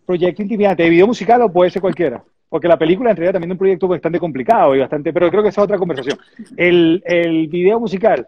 Proyecto 0.06 0.42
intimidante, 0.42 0.84
¿de 0.84 0.90
video 0.90 1.08
musical 1.08 1.44
o 1.44 1.52
puede 1.54 1.72
ser 1.72 1.82
cualquiera? 1.82 2.22
Porque 2.50 2.68
la 2.68 2.78
película 2.78 3.12
en 3.12 3.16
realidad 3.16 3.36
también 3.36 3.52
es 3.52 3.56
un 3.56 3.60
proyecto 3.60 3.88
bastante 3.88 4.20
complicado 4.20 4.76
y 4.76 4.80
bastante, 4.80 5.14
pero 5.14 5.30
creo 5.30 5.42
que 5.42 5.50
esa 5.50 5.62
es 5.62 5.64
otra 5.66 5.78
conversación. 5.78 6.20
El, 6.58 7.02
el 7.06 7.48
video 7.48 7.80
musical, 7.80 8.28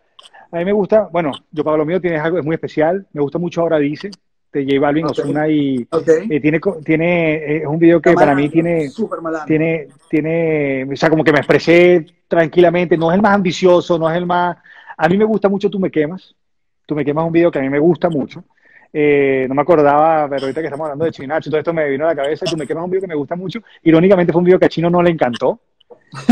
a 0.53 0.57
mí 0.57 0.63
me 0.63 0.71
gusta, 0.71 1.09
bueno, 1.11 1.33
yo 1.51 1.65
para 1.65 1.75
lo 1.75 1.85
mío 1.85 1.99
tiene 1.99 2.17
algo, 2.17 2.39
es 2.39 2.45
muy 2.45 2.53
especial, 2.53 3.05
me 3.11 3.21
gusta 3.21 3.37
mucho 3.37 3.59
Ahora 3.59 3.77
Dice, 3.79 4.09
de 4.51 4.63
J 4.63 4.79
Balvin, 4.79 5.05
Osuna 5.05 5.47
y 5.47 5.87
eh, 6.29 6.39
tiene, 6.39 6.59
tiene 6.83 7.35
eh, 7.35 7.57
es 7.57 7.67
un 7.67 7.79
video 7.79 8.01
que 8.01 8.13
para 8.13 8.33
mí 8.33 8.49
tiene, 8.49 8.89
tiene, 9.45 9.87
tiene, 10.09 10.87
o 10.91 10.95
sea, 10.95 11.09
como 11.09 11.23
que 11.23 11.31
me 11.31 11.39
expresé 11.39 12.05
tranquilamente, 12.27 12.97
no 12.97 13.11
es 13.11 13.15
el 13.15 13.21
más 13.21 13.35
ambicioso, 13.35 13.99
no 13.99 14.09
es 14.09 14.17
el 14.17 14.25
más, 14.25 14.57
a 14.97 15.09
mí 15.09 15.17
me 15.17 15.25
gusta 15.25 15.49
mucho 15.49 15.69
Tú 15.69 15.79
me 15.79 15.91
quemas, 15.91 16.35
Tú 16.85 16.95
me 16.95 17.03
quemas 17.03 17.25
un 17.25 17.33
video 17.33 17.51
que 17.51 17.59
a 17.59 17.61
mí 17.61 17.69
me 17.69 17.79
gusta 17.79 18.09
mucho, 18.09 18.43
eh, 18.93 19.45
no 19.49 19.55
me 19.55 19.61
acordaba, 19.61 20.27
pero 20.29 20.43
ahorita 20.43 20.61
que 20.61 20.67
estamos 20.67 20.85
hablando 20.85 21.05
de 21.05 21.11
Chinacho, 21.11 21.49
todo 21.49 21.59
esto 21.59 21.73
me 21.73 21.89
vino 21.89 22.05
a 22.05 22.09
la 22.09 22.15
cabeza, 22.15 22.45
Tú 22.45 22.57
me 22.57 22.65
quemas 22.65 22.85
un 22.85 22.89
video 22.89 23.01
que 23.01 23.07
me 23.07 23.15
gusta 23.15 23.35
mucho, 23.35 23.59
irónicamente 23.83 24.31
fue 24.31 24.39
un 24.39 24.45
video 24.45 24.59
que 24.59 24.65
a 24.65 24.69
Chino 24.69 24.89
no 24.89 25.01
le 25.01 25.09
encantó, 25.09 25.59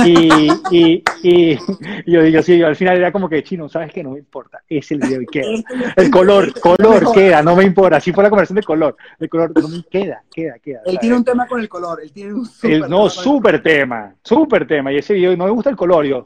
y, 0.05 0.49
y, 0.71 1.03
y, 1.23 1.57
yo 2.05 2.21
digo, 2.21 2.41
sí, 2.41 2.61
al 2.61 2.75
final 2.75 2.97
era 2.97 3.11
como 3.11 3.27
que 3.27 3.43
chino, 3.43 3.67
¿sabes 3.67 3.91
qué? 3.91 4.03
No 4.03 4.11
me 4.11 4.19
importa, 4.19 4.61
es 4.69 4.89
el 4.91 4.99
video 4.99 5.21
y 5.21 5.25
queda. 5.25 5.47
El 5.95 6.09
color, 6.09 6.59
color 6.59 7.11
queda, 7.13 7.41
no 7.43 7.55
me 7.55 7.63
importa. 7.63 7.97
Así 7.97 8.11
fue 8.11 8.23
la 8.23 8.29
conversación 8.29 8.55
de 8.55 8.63
color. 8.63 8.95
El 9.19 9.29
color 9.29 9.51
no 9.59 9.67
me 9.67 9.83
queda, 9.83 10.23
queda, 10.31 10.59
queda. 10.59 10.81
Él 10.85 10.97
tiene 10.99 11.17
un 11.17 11.25
tema 11.25 11.47
con 11.47 11.59
el 11.59 11.67
color, 11.67 11.99
él 12.01 12.11
tiene 12.11 12.33
un 12.33 12.45
super 12.45 12.89
No, 12.89 13.09
súper 13.09 13.61
tema, 13.61 14.15
súper 14.23 14.65
tema. 14.65 14.93
Y 14.93 14.97
ese 14.97 15.13
video, 15.13 15.35
no 15.35 15.45
me 15.45 15.51
gusta 15.51 15.69
el 15.69 15.75
color, 15.75 16.05
yo. 16.05 16.25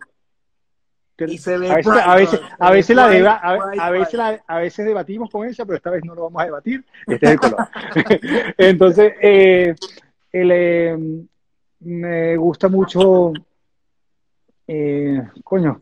Y 1.27 1.37
se 1.37 1.57
ve 1.57 1.69
a 1.69 1.75
veces, 1.75 1.91
a 1.91 2.15
veces, 2.15 2.41
a 2.59 2.71
veces, 2.71 2.95
la 2.95 3.09
deba, 3.09 3.33
a, 3.33 3.89
veces, 3.89 4.13
la, 4.13 4.41
a 4.47 4.59
veces 4.59 4.85
debatimos 4.85 5.29
con 5.29 5.45
ella, 5.45 5.65
pero 5.65 5.75
esta 5.75 5.89
vez 5.89 6.05
no 6.05 6.15
lo 6.15 6.23
vamos 6.23 6.41
a 6.41 6.45
debatir. 6.45 6.85
Este 7.07 7.25
es 7.25 7.31
el 7.33 7.39
color. 7.39 7.67
Entonces, 8.57 9.13
eh, 9.21 9.75
el, 10.31 10.51
eh, 10.51 10.97
me 11.81 12.37
gusta 12.37 12.67
mucho, 12.67 13.33
eh, 14.67 15.21
coño, 15.43 15.81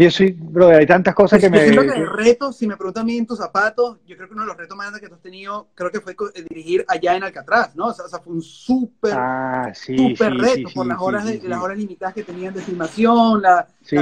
yo 0.00 0.10
soy, 0.10 0.32
brother, 0.32 0.78
hay 0.78 0.86
tantas 0.86 1.14
cosas 1.14 1.38
que 1.38 1.50
me... 1.50 1.74
Yo 1.74 1.82
que 1.82 1.88
el 1.88 2.08
reto, 2.08 2.52
si 2.52 2.66
me 2.66 2.74
preguntan 2.74 3.02
a 3.02 3.04
mí 3.04 3.18
en 3.18 3.26
tus 3.26 3.36
zapatos, 3.36 3.98
yo 4.06 4.16
creo 4.16 4.28
que 4.28 4.32
uno 4.34 4.44
de 4.44 4.48
los 4.48 4.56
retos 4.56 4.74
más 4.74 4.86
grandes 4.86 5.02
que 5.02 5.08
tú 5.08 5.14
has 5.14 5.20
tenido, 5.20 5.68
creo 5.74 5.90
que 5.90 6.00
fue 6.00 6.12
eh, 6.12 6.46
dirigir 6.48 6.86
allá 6.88 7.16
en 7.16 7.24
Alcatraz, 7.24 7.76
¿no? 7.76 7.88
O 7.88 7.92
sea, 7.92 8.18
fue 8.18 8.32
un 8.32 8.40
súper, 8.40 9.12
ah, 9.14 9.70
sí, 9.74 9.96
súper 9.98 10.32
reto 10.38 10.70
por 10.74 10.86
las 10.86 10.98
horas 10.98 11.26
de, 11.26 11.46
las 11.46 11.60
horas 11.60 11.76
limitadas 11.76 12.14
que 12.14 12.24
tenían 12.24 12.54
de 12.54 12.62
filmación, 12.62 13.42
la, 13.42 13.68
sí, 13.82 13.96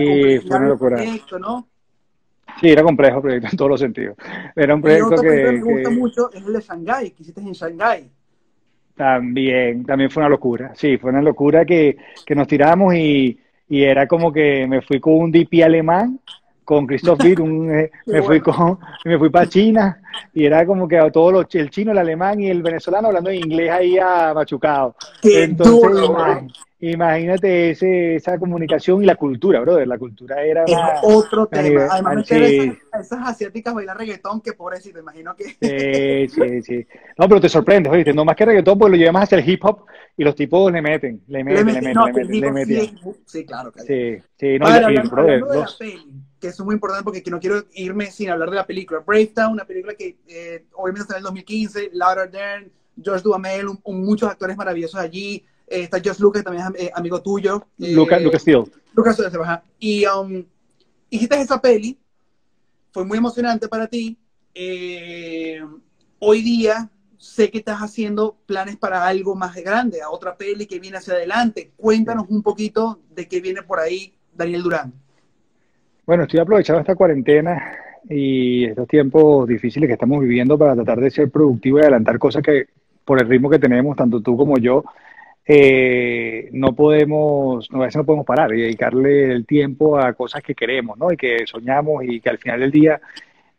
fue 0.46 0.56
una 0.56 0.68
locura. 0.68 0.96
Proyecto, 0.98 1.38
¿no? 1.40 1.68
Sí, 2.60 2.68
era 2.68 2.84
complejo 2.84 3.16
el 3.16 3.22
proyecto 3.22 3.48
en 3.50 3.56
todos 3.56 3.70
los 3.72 3.80
sentidos. 3.80 4.16
Era 4.54 4.74
un 4.76 4.82
proyecto 4.82 5.10
que, 5.20 5.28
que... 5.28 5.52
me 5.52 5.62
gusta 5.62 5.90
mucho 5.90 6.32
es 6.32 6.46
el 6.46 6.52
de 6.52 6.60
Shanghái, 6.60 7.10
que 7.10 7.22
hiciste 7.22 7.40
en 7.40 7.52
Shanghái. 7.52 8.10
También, 8.98 9.84
también 9.84 10.10
fue 10.10 10.22
una 10.24 10.28
locura. 10.28 10.72
Sí, 10.74 10.98
fue 10.98 11.10
una 11.10 11.22
locura 11.22 11.64
que, 11.64 11.96
que 12.26 12.34
nos 12.34 12.48
tiramos 12.48 12.96
y, 12.96 13.38
y, 13.68 13.82
era 13.84 14.08
como 14.08 14.32
que 14.32 14.66
me 14.66 14.82
fui 14.82 14.98
con 14.98 15.14
un 15.14 15.30
DP 15.30 15.62
alemán, 15.64 16.18
con 16.64 16.84
Christoph 16.84 17.22
Witt, 17.22 17.38
eh, 17.38 17.90
me, 18.06 18.22
fui 18.22 18.40
con, 18.40 18.76
me 19.04 19.16
fui 19.16 19.30
para 19.30 19.48
China 19.48 20.00
y 20.34 20.44
era 20.44 20.66
como 20.66 20.88
que 20.88 20.98
a 20.98 21.12
todos 21.12 21.32
los, 21.32 21.54
el 21.54 21.70
chino, 21.70 21.92
el 21.92 21.98
alemán 21.98 22.40
y 22.40 22.48
el 22.48 22.60
venezolano 22.60 23.06
hablando 23.06 23.30
en 23.30 23.36
inglés 23.36 23.70
ahí 23.70 23.98
a 23.98 24.34
machucado. 24.34 24.96
Entonces, 25.22 26.52
Imagínate 26.80 27.70
ese, 27.70 28.16
esa 28.16 28.38
comunicación 28.38 29.02
y 29.02 29.06
la 29.06 29.16
cultura, 29.16 29.60
brother. 29.60 29.88
La 29.88 29.98
cultura 29.98 30.42
era. 30.44 30.64
Es 30.64 30.76
otro 31.02 31.46
tema. 31.48 31.88
Además, 31.90 32.30
esas, 32.30 32.76
esas, 33.00 33.28
asiáticas 33.28 33.74
bailar 33.74 33.98
reggaetón, 33.98 34.40
que 34.40 34.52
pobrecito, 34.52 35.00
imagino 35.00 35.34
que. 35.34 35.56
Sí, 35.60 36.28
sí, 36.28 36.62
sí. 36.62 36.86
No, 37.16 37.28
pero 37.28 37.40
te 37.40 37.48
sorprendes, 37.48 37.92
oíste. 37.92 38.14
No 38.14 38.24
más 38.24 38.36
que 38.36 38.44
reggaetón, 38.44 38.78
pues 38.78 38.92
lo 38.92 38.96
llevas 38.96 39.24
hacia 39.24 39.38
el 39.38 39.48
hip 39.48 39.64
hop 39.64 39.86
y 40.16 40.22
los 40.22 40.36
tipos 40.36 40.70
le 40.70 40.80
meten, 40.80 41.20
le 41.26 41.42
meten, 41.42 41.66
le 41.66 41.72
meten, 41.72 41.94
le 41.94 42.12
meten. 42.12 42.40
Le 42.40 42.52
meten, 42.52 42.98
sí, 43.26 43.44
claro. 43.44 43.72
Sí, 43.84 44.18
sí. 44.36 44.58
No, 44.60 44.66
Padre, 44.66 44.94
y, 44.94 45.08
brother, 45.08 45.44
de 45.44 45.58
la 45.58 45.68
peli, 45.76 46.06
que 46.40 46.46
eso 46.46 46.62
es 46.62 46.64
muy 46.66 46.74
importante 46.74 47.02
porque 47.02 47.28
no 47.28 47.40
quiero 47.40 47.64
irme 47.74 48.06
sin 48.06 48.30
hablar 48.30 48.50
de 48.50 48.56
la 48.56 48.66
película. 48.66 49.02
Brave 49.04 49.32
Town, 49.34 49.52
una 49.52 49.64
película 49.64 49.94
que 49.94 50.16
eh, 50.28 50.64
obviamente 50.74 51.02
está 51.02 51.14
en 51.14 51.18
el 51.18 51.24
2015, 51.24 51.90
Laura 51.92 52.26
Dern, 52.28 52.70
George 53.02 53.22
Duhamel, 53.24 53.66
muchos 53.84 54.30
actores 54.30 54.56
maravillosos 54.56 55.00
allí. 55.00 55.44
Eh, 55.70 55.82
está 55.82 55.98
Josh 56.04 56.18
Lucas, 56.20 56.44
también 56.44 56.66
es 56.74 56.84
eh, 56.84 56.90
amigo 56.94 57.20
tuyo. 57.22 57.66
Lucas, 57.78 58.22
Lucas 58.22 58.42
Steele. 58.42 58.64
Lucas 58.94 59.18
Y 59.78 60.04
um, 60.06 60.44
hiciste 61.10 61.40
esa 61.40 61.60
peli, 61.60 61.98
fue 62.90 63.04
muy 63.04 63.18
emocionante 63.18 63.68
para 63.68 63.86
ti. 63.86 64.18
hoy 66.20 66.42
día 66.42 66.90
sé 67.18 67.50
que 67.50 67.58
estás 67.58 67.78
haciendo 67.78 68.36
planes 68.46 68.76
para 68.76 69.06
algo 69.06 69.34
más 69.34 69.54
grande, 69.56 70.00
a 70.00 70.10
otra 70.10 70.36
peli 70.36 70.66
que 70.66 70.78
viene 70.78 70.98
hacia 70.98 71.14
adelante. 71.14 71.72
Cuéntanos 71.76 72.26
un 72.28 72.42
poquito 72.42 73.00
de 73.10 73.26
qué 73.26 73.40
viene 73.40 73.62
por 73.62 73.80
ahí 73.80 74.14
Daniel 74.34 74.62
Durán. 74.62 74.92
Bueno, 76.06 76.22
estoy 76.22 76.40
aprovechando 76.40 76.80
esta 76.80 76.94
cuarentena 76.94 77.76
y 78.08 78.64
estos 78.64 78.88
tiempos 78.88 79.46
difíciles 79.46 79.88
que 79.88 79.92
estamos 79.92 80.20
viviendo 80.20 80.56
para 80.56 80.74
tratar 80.74 81.00
de 81.00 81.10
ser 81.10 81.30
productivo 81.30 81.78
y 81.78 81.82
adelantar 81.82 82.18
cosas 82.18 82.42
que 82.42 82.68
por 83.04 83.20
el 83.20 83.28
ritmo 83.28 83.50
que 83.50 83.58
tenemos, 83.58 83.96
tanto 83.96 84.20
tú 84.20 84.36
como 84.36 84.58
yo, 84.58 84.84
eh, 85.50 86.50
no 86.52 86.74
podemos, 86.74 87.70
a 87.72 87.78
veces 87.78 87.96
no 87.96 88.04
podemos 88.04 88.26
parar 88.26 88.54
y 88.54 88.60
dedicarle 88.60 89.32
el 89.32 89.46
tiempo 89.46 89.98
a 89.98 90.12
cosas 90.12 90.42
que 90.42 90.54
queremos, 90.54 90.98
¿no? 90.98 91.10
Y 91.10 91.16
que 91.16 91.46
soñamos 91.46 92.04
y 92.04 92.20
que 92.20 92.28
al 92.28 92.36
final 92.36 92.60
del 92.60 92.70
día, 92.70 93.00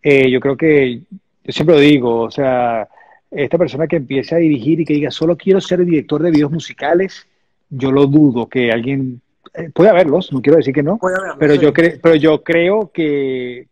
eh, 0.04 0.30
yo 0.30 0.40
creo 0.40 0.56
que, 0.56 1.02
yo 1.44 1.52
siempre 1.52 1.76
lo 1.76 1.82
digo, 1.82 2.22
o 2.22 2.30
sea, 2.30 2.88
esta 3.32 3.58
persona 3.58 3.88
que 3.88 3.96
empiece 3.96 4.36
a 4.36 4.38
dirigir 4.38 4.80
y 4.80 4.86
que 4.86 4.94
diga, 4.94 5.10
solo 5.10 5.36
quiero 5.36 5.60
ser 5.60 5.84
director 5.84 6.22
de 6.22 6.30
videos 6.30 6.52
musicales, 6.52 7.26
yo 7.72 7.92
lo 7.92 8.06
dudo 8.06 8.48
que 8.48 8.72
alguien, 8.72 9.20
eh, 9.56 9.72
puede 9.74 9.90
haberlos, 9.90 10.32
no 10.32 10.44
quiero 10.44 10.58
decir 10.58 10.76
que 10.76 10.84
no, 10.84 11.00
pero, 11.40 11.56
yo 11.56 11.74
pero 11.74 12.14
yo 12.14 12.44
creo 12.44 12.92
que, 12.94 13.66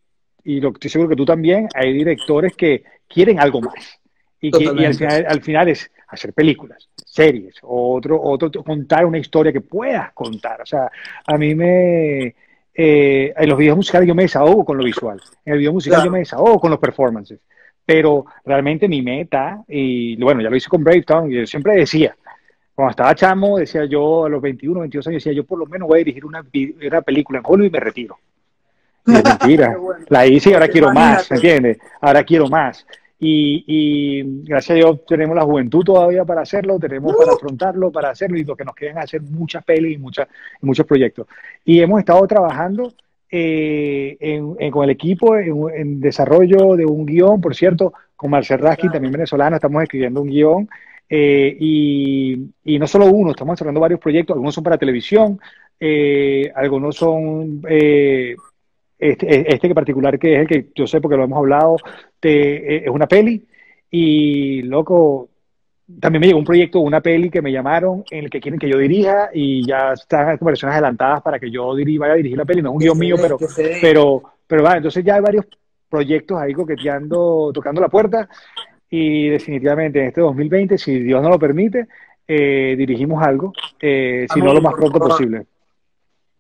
y 0.43 0.59
lo 0.59 0.70
estoy 0.70 0.89
seguro 0.89 1.09
que 1.09 1.15
tú 1.15 1.26
también, 1.26 1.68
hay 1.76 1.93
directores 1.93 2.55
que 2.55 2.84
quieren 3.07 3.39
algo 3.39 3.61
más. 3.61 3.99
Y, 4.41 4.51
que, 4.51 4.63
y 4.63 4.86
al, 4.86 4.95
final, 4.95 5.26
al 5.28 5.41
final 5.41 5.68
es 5.68 5.91
hacer 6.07 6.34
películas, 6.34 6.89
series, 7.18 7.55
o 7.63 7.95
otro, 7.95 8.22
otro, 8.22 8.63
contar 8.63 9.05
una 9.05 9.18
historia 9.18 9.51
que 9.51 9.61
puedas 9.61 10.13
contar. 10.13 10.61
O 10.61 10.65
sea, 10.65 10.89
a 11.26 11.38
mí 11.38 11.55
me... 11.55 12.36
Eh, 12.80 13.34
en 13.36 13.49
los 13.49 13.57
videos 13.57 13.76
musicales 13.76 14.07
yo 14.07 14.13
me 14.13 14.22
desahogo 14.24 14.63
con 14.63 14.78
lo 14.78 14.84
visual. 14.84 15.20
En 15.43 15.53
el 15.53 15.59
video 15.59 15.74
musical 15.74 16.03
yo 16.03 16.11
me 16.11 16.20
desahogo 16.20 16.59
con 16.59 16.70
los 16.70 16.80
performances. 16.80 17.39
Pero 17.84 18.26
realmente 18.45 18.88
mi 18.88 19.01
meta, 19.01 19.63
y 19.68 20.15
bueno, 20.18 20.41
ya 20.41 20.49
lo 20.49 20.55
hice 20.55 20.70
con 20.70 20.84
Brave 20.84 21.01
Town, 21.01 21.30
yo 21.30 21.47
siempre 21.47 21.76
decía, 21.76 22.15
cuando 22.76 22.91
estaba 22.91 23.15
chamo, 23.15 23.57
decía 23.57 23.86
yo 23.86 24.26
a 24.26 24.30
los 24.30 24.41
21, 24.41 24.82
22 24.82 25.07
años, 25.07 25.24
decía 25.24 25.34
yo 25.34 25.43
por 25.43 25.57
lo 25.57 25.65
menos 25.65 25.88
voy 25.88 25.97
a 25.97 26.03
dirigir 26.03 26.26
una, 26.26 26.45
una 26.86 27.01
película 27.01 27.39
en 27.39 27.45
Hollywood 27.47 27.68
y 27.68 27.72
me 27.72 27.80
retiro. 27.80 28.20
Y 29.07 29.11
mentira, 29.11 29.76
la 30.09 30.28
hice 30.28 30.51
y 30.51 30.53
ahora 30.53 30.68
quiero 30.68 30.93
más, 30.93 31.32
¿me 31.32 31.38
entiendes? 31.38 31.80
Ahora 31.99 32.24
quiero 32.24 32.47
más. 32.47 32.86
Y, 33.20 34.24
gracias 34.43 34.72
a 34.72 34.76
Dios 34.76 35.05
tenemos 35.05 35.36
la 35.36 35.43
juventud 35.43 35.84
todavía 35.84 36.24
para 36.24 36.41
hacerlo, 36.41 36.78
tenemos 36.78 37.15
para 37.15 37.34
afrontarlo, 37.34 37.91
para 37.91 38.09
hacerlo 38.11 38.38
y 38.38 38.43
lo 38.43 38.55
que 38.55 38.65
nos 38.65 38.76
queden 38.76 38.99
hacer 38.99 39.22
muchas 39.22 39.63
pelis 39.63 39.95
y, 39.95 39.97
muchas, 39.97 40.28
muchos 40.61 40.86
proyectos. 40.86 41.28
Y 41.65 41.80
hemos 41.80 41.99
estado 41.99 42.26
trabajando 42.28 42.93
eh, 43.30 44.18
en, 44.20 44.72
con 44.72 44.84
el 44.84 44.91
equipo 44.91 45.36
en, 45.36 45.99
desarrollo 45.99 46.76
de 46.76 46.86
un 46.86 47.05
guion, 47.05 47.41
por 47.41 47.55
cierto, 47.55 47.93
con 48.15 48.30
Marcel 48.32 48.59
Raskin, 48.59 48.91
también 48.91 49.11
venezolano, 49.11 49.55
estamos 49.55 49.82
escribiendo 49.84 50.22
un 50.22 50.30
guion. 50.30 50.70
Eh, 51.09 51.55
y, 51.59 52.51
y, 52.65 52.78
no 52.78 52.86
solo 52.86 53.05
uno, 53.07 53.32
estamos 53.32 53.53
desarrollando 53.53 53.80
varios 53.80 53.99
proyectos, 53.99 54.36
algunos 54.36 54.53
son 54.53 54.63
para 54.63 54.78
televisión, 54.78 55.39
eh, 55.80 56.51
algunos 56.53 56.97
son 56.97 57.61
este, 59.00 59.54
este 59.54 59.76
particular 59.76 60.18
que 60.18 60.36
es 60.36 60.41
el 60.41 60.48
que 60.48 60.70
yo 60.76 60.88
sé 60.88 61.02
porque 61.02 61.18
lo 61.18 61.24
hemos 61.24 61.38
hablado, 61.38 61.78
te, 62.20 62.86
es 62.86 62.89
una 62.89 63.08
peli 63.08 63.45
y 63.89 64.62
loco, 64.64 65.30
también 66.00 66.22
me 66.22 66.28
llegó 66.28 66.39
un 66.39 66.45
proyecto, 66.45 66.80
una 66.80 67.02
peli 67.02 67.30
que 67.30 67.41
me 67.41 67.52
llamaron 67.52 68.04
en 68.12 68.26
el 68.26 68.30
que 68.30 68.41
quieren 68.41 68.60
que 68.60 68.70
yo 68.70 68.78
dirija 68.78 69.30
y 69.34 69.66
ya 69.66 69.93
están 69.93 70.38
conversaciones 70.38 70.74
adelantadas 70.74 71.22
para 71.22 71.39
que 71.39 71.50
yo 71.50 71.74
vaya 72.00 72.14
a 72.14 72.18
dirigir 72.18 72.38
la 72.38 72.45
peli, 72.45 72.62
no 72.62 72.70
es 72.70 72.74
un 72.74 72.80
guion 72.80 73.00
mío, 73.00 73.16
pero, 73.22 73.38
pero, 73.82 74.24
pero 74.45 74.64
va, 74.64 74.78
entonces 74.78 75.04
ya 75.04 75.16
hay 75.16 75.22
varios 75.22 75.45
proyectos 75.89 76.38
ahí 76.38 76.54
coqueteando, 76.54 77.52
tocando 77.54 77.82
la 77.82 77.89
puerta 77.89 78.28
y 78.89 79.30
definitivamente 79.30 80.00
en 80.00 80.08
este 80.08 80.22
2020, 80.22 80.78
si 80.78 81.00
Dios 81.00 81.22
no 81.22 81.30
lo 81.30 81.39
permite, 81.39 81.88
eh, 82.28 82.76
dirigimos 82.78 83.26
algo, 83.26 83.54
eh, 83.80 84.26
si 84.34 84.41
no 84.41 84.54
lo 84.54 84.62
más 84.62 84.74
pronto 84.74 85.00
posible. 85.00 85.45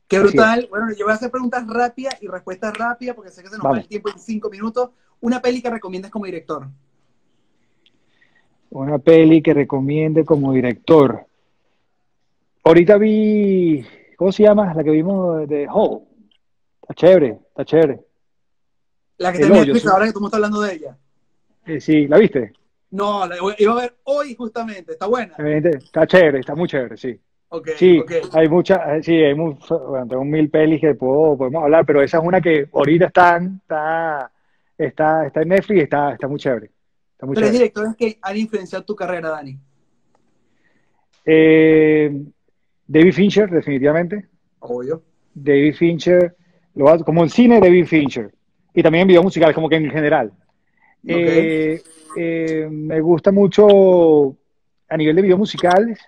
Qué 0.07 0.19
brutal. 0.19 0.67
Bueno, 0.69 0.87
yo 0.97 1.05
voy 1.05 1.11
a 1.11 1.15
hacer 1.15 1.29
preguntas 1.29 1.67
rápidas 1.67 2.17
y 2.21 2.27
respuestas 2.27 2.75
rápidas 2.77 3.15
porque 3.15 3.31
sé 3.31 3.43
que 3.43 3.49
se 3.49 3.57
nos 3.57 3.65
va 3.65 3.77
el 3.77 3.87
tiempo 3.87 4.09
en 4.09 4.19
cinco 4.19 4.49
minutos. 4.49 4.91
Una 5.19 5.41
peli 5.41 5.61
que 5.61 5.69
recomiendas 5.69 6.11
como 6.11 6.25
director. 6.25 6.67
Una 8.69 8.99
peli 8.99 9.41
que 9.41 9.53
recomiende 9.53 10.23
como 10.23 10.53
director. 10.53 11.25
Ahorita 12.63 12.97
vi, 12.97 13.85
¿cómo 14.15 14.31
se 14.31 14.43
llama? 14.43 14.73
La 14.73 14.83
que 14.83 14.91
vimos 14.91 15.47
de 15.47 15.67
Hall. 15.67 16.03
Está 16.81 16.93
chévere, 16.93 17.39
está 17.49 17.65
chévere. 17.65 17.99
La 19.17 19.33
que 19.33 19.39
tenía 19.39 19.65
Netflix 19.65 19.87
ahora 19.87 20.05
que 20.05 20.13
tú 20.13 20.21
me 20.21 20.27
estás 20.27 20.37
hablando 20.37 20.61
de 20.61 20.73
ella. 20.73 20.97
Eh, 21.65 21.81
sí, 21.81 22.07
¿la 22.07 22.17
viste? 22.17 22.53
No, 22.91 23.27
la 23.27 23.35
iba 23.57 23.73
a 23.73 23.81
ver 23.81 23.97
hoy 24.03 24.35
justamente. 24.35 24.93
Está 24.93 25.07
buena. 25.07 25.35
Está 25.35 26.07
chévere, 26.07 26.39
está 26.39 26.55
muy 26.55 26.69
chévere, 26.69 26.95
sí 26.95 27.19
sí, 27.77 28.03
hay 28.33 28.49
muchas, 28.49 28.79
eh, 28.87 29.03
sí, 29.03 29.13
hay 29.15 29.33
bueno, 29.33 30.07
tengo 30.07 30.25
mil 30.25 30.49
pelis 30.49 30.81
que 30.81 30.95
puedo, 30.95 31.37
podemos 31.37 31.63
hablar, 31.63 31.85
pero 31.85 32.01
esa 32.01 32.17
es 32.17 32.23
una 32.23 32.41
que 32.41 32.67
ahorita 32.71 33.05
está, 33.05 33.37
está, 33.37 34.31
está, 34.77 35.27
está 35.27 35.41
en 35.41 35.49
Netflix 35.49 35.79
y 35.79 35.83
está, 35.83 36.13
está 36.13 36.27
muy 36.27 36.39
chévere. 36.39 36.71
Está 37.13 37.25
muy 37.25 37.35
¿Tres 37.35 37.51
directores 37.51 37.95
que 37.95 38.19
han 38.21 38.37
influenciado 38.37 38.85
tu 38.85 38.95
carrera, 38.95 39.29
Dani? 39.29 39.57
Eh, 41.25 42.25
David 42.85 43.13
Fincher, 43.13 43.49
definitivamente. 43.49 44.27
Obvio. 44.59 45.03
David 45.33 45.75
Fincher, 45.75 46.35
lo, 46.75 47.03
como 47.03 47.23
en 47.23 47.29
cine, 47.29 47.59
David 47.59 47.85
Fincher. 47.85 48.33
Y 48.73 48.83
también 48.83 49.03
en 49.03 49.07
videos 49.07 49.23
musicales, 49.23 49.55
como 49.55 49.69
que 49.69 49.77
en 49.77 49.89
general. 49.89 50.31
Eh, 51.05 51.81
me 52.69 52.99
gusta 53.01 53.31
mucho 53.31 54.35
a 54.89 54.97
nivel 54.97 55.15
de 55.15 55.21
videos 55.21 55.39
musicales 55.39 55.99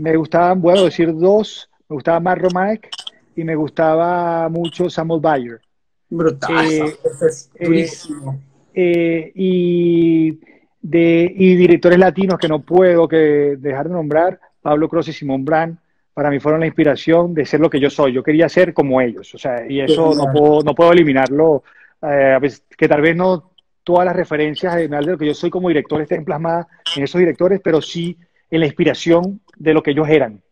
me 0.00 0.16
gustaban, 0.16 0.60
bueno 0.60 0.84
decir 0.84 1.14
dos, 1.14 1.68
me 1.88 1.94
gustaba 1.94 2.20
más 2.20 2.38
Romaek 2.38 2.88
y 3.36 3.44
me 3.44 3.54
gustaba 3.54 4.48
mucho 4.48 4.88
Samuel 4.88 5.20
Bayer. 5.20 5.60
Brutal, 6.08 6.66
eh, 6.66 6.96
es 7.14 7.50
eh, 7.54 8.38
eh, 8.74 9.32
y, 9.34 10.40
de, 10.80 11.32
y 11.36 11.54
directores 11.54 11.98
latinos 11.98 12.38
que 12.38 12.48
no 12.48 12.60
puedo 12.60 13.06
que 13.06 13.56
dejar 13.58 13.88
de 13.88 13.94
nombrar, 13.94 14.40
Pablo 14.62 14.88
Cross 14.88 15.08
y 15.08 15.12
Simón 15.12 15.44
Brand, 15.44 15.76
para 16.14 16.30
mí 16.30 16.40
fueron 16.40 16.60
la 16.60 16.66
inspiración 16.66 17.34
de 17.34 17.46
ser 17.46 17.60
lo 17.60 17.70
que 17.70 17.80
yo 17.80 17.88
soy. 17.88 18.12
Yo 18.12 18.22
quería 18.22 18.48
ser 18.48 18.74
como 18.74 19.00
ellos, 19.00 19.34
o 19.34 19.38
sea, 19.38 19.64
y 19.70 19.80
eso 19.80 20.14
no 20.14 20.32
puedo, 20.32 20.62
no 20.62 20.74
puedo 20.74 20.92
eliminarlo, 20.92 21.62
que 22.00 22.88
tal 22.88 23.00
vez 23.00 23.14
no 23.14 23.52
todas 23.84 24.04
las 24.04 24.16
referencias 24.16 24.74
de 24.76 24.88
lo 24.88 25.16
que 25.16 25.26
yo 25.26 25.34
soy 25.34 25.50
como 25.50 25.68
director 25.68 26.00
estén 26.00 26.24
plasmadas 26.24 26.66
en 26.96 27.04
esos 27.04 27.18
directores, 27.18 27.60
pero 27.62 27.80
sí 27.80 28.18
en 28.50 28.60
la 28.60 28.66
inspiración 28.66 29.40
de 29.56 29.74
lo 29.74 29.82
que 29.82 29.92
ellos 29.92 30.08
eran. 30.08 30.42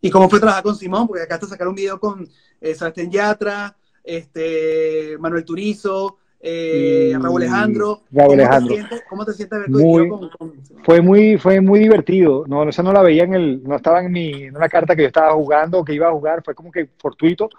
¿Y 0.00 0.10
cómo 0.10 0.28
fue 0.28 0.38
trabajar 0.38 0.62
con 0.62 0.76
Simón? 0.76 1.06
Porque 1.06 1.22
acá 1.22 1.38
te 1.38 1.46
sacaron 1.46 1.70
un 1.70 1.76
video 1.76 1.98
con 1.98 2.28
eh, 2.60 2.74
Sebastián 2.74 3.10
Yatra, 3.10 3.76
este, 4.04 5.16
Manuel 5.18 5.44
Turizo, 5.44 6.18
eh, 6.40 7.16
Raúl 7.20 7.42
Alejandro. 7.42 8.02
Raúl 8.12 8.34
Alejandro. 8.34 8.76
¿Cómo 9.08 9.24
te 9.24 9.32
sientes 9.32 9.58
ver 9.58 9.70
muy, 9.70 10.08
con, 10.08 10.28
con, 10.28 10.52
Fue 10.84 11.00
muy, 11.00 11.38
fue 11.38 11.60
muy 11.60 11.80
divertido. 11.80 12.44
No, 12.46 12.68
esa 12.68 12.82
no 12.82 12.92
la 12.92 13.02
veía 13.02 13.24
en 13.24 13.34
el, 13.34 13.62
no 13.64 13.76
estaba 13.76 14.00
en 14.00 14.12
mi, 14.12 14.44
en 14.44 14.56
una 14.56 14.68
carta 14.68 14.94
que 14.94 15.02
yo 15.02 15.08
estaba 15.08 15.32
jugando, 15.32 15.84
que 15.84 15.94
iba 15.94 16.08
a 16.08 16.12
jugar, 16.12 16.42
fue 16.44 16.54
como 16.54 16.70
que 16.70 16.88
fortuito. 16.98 17.50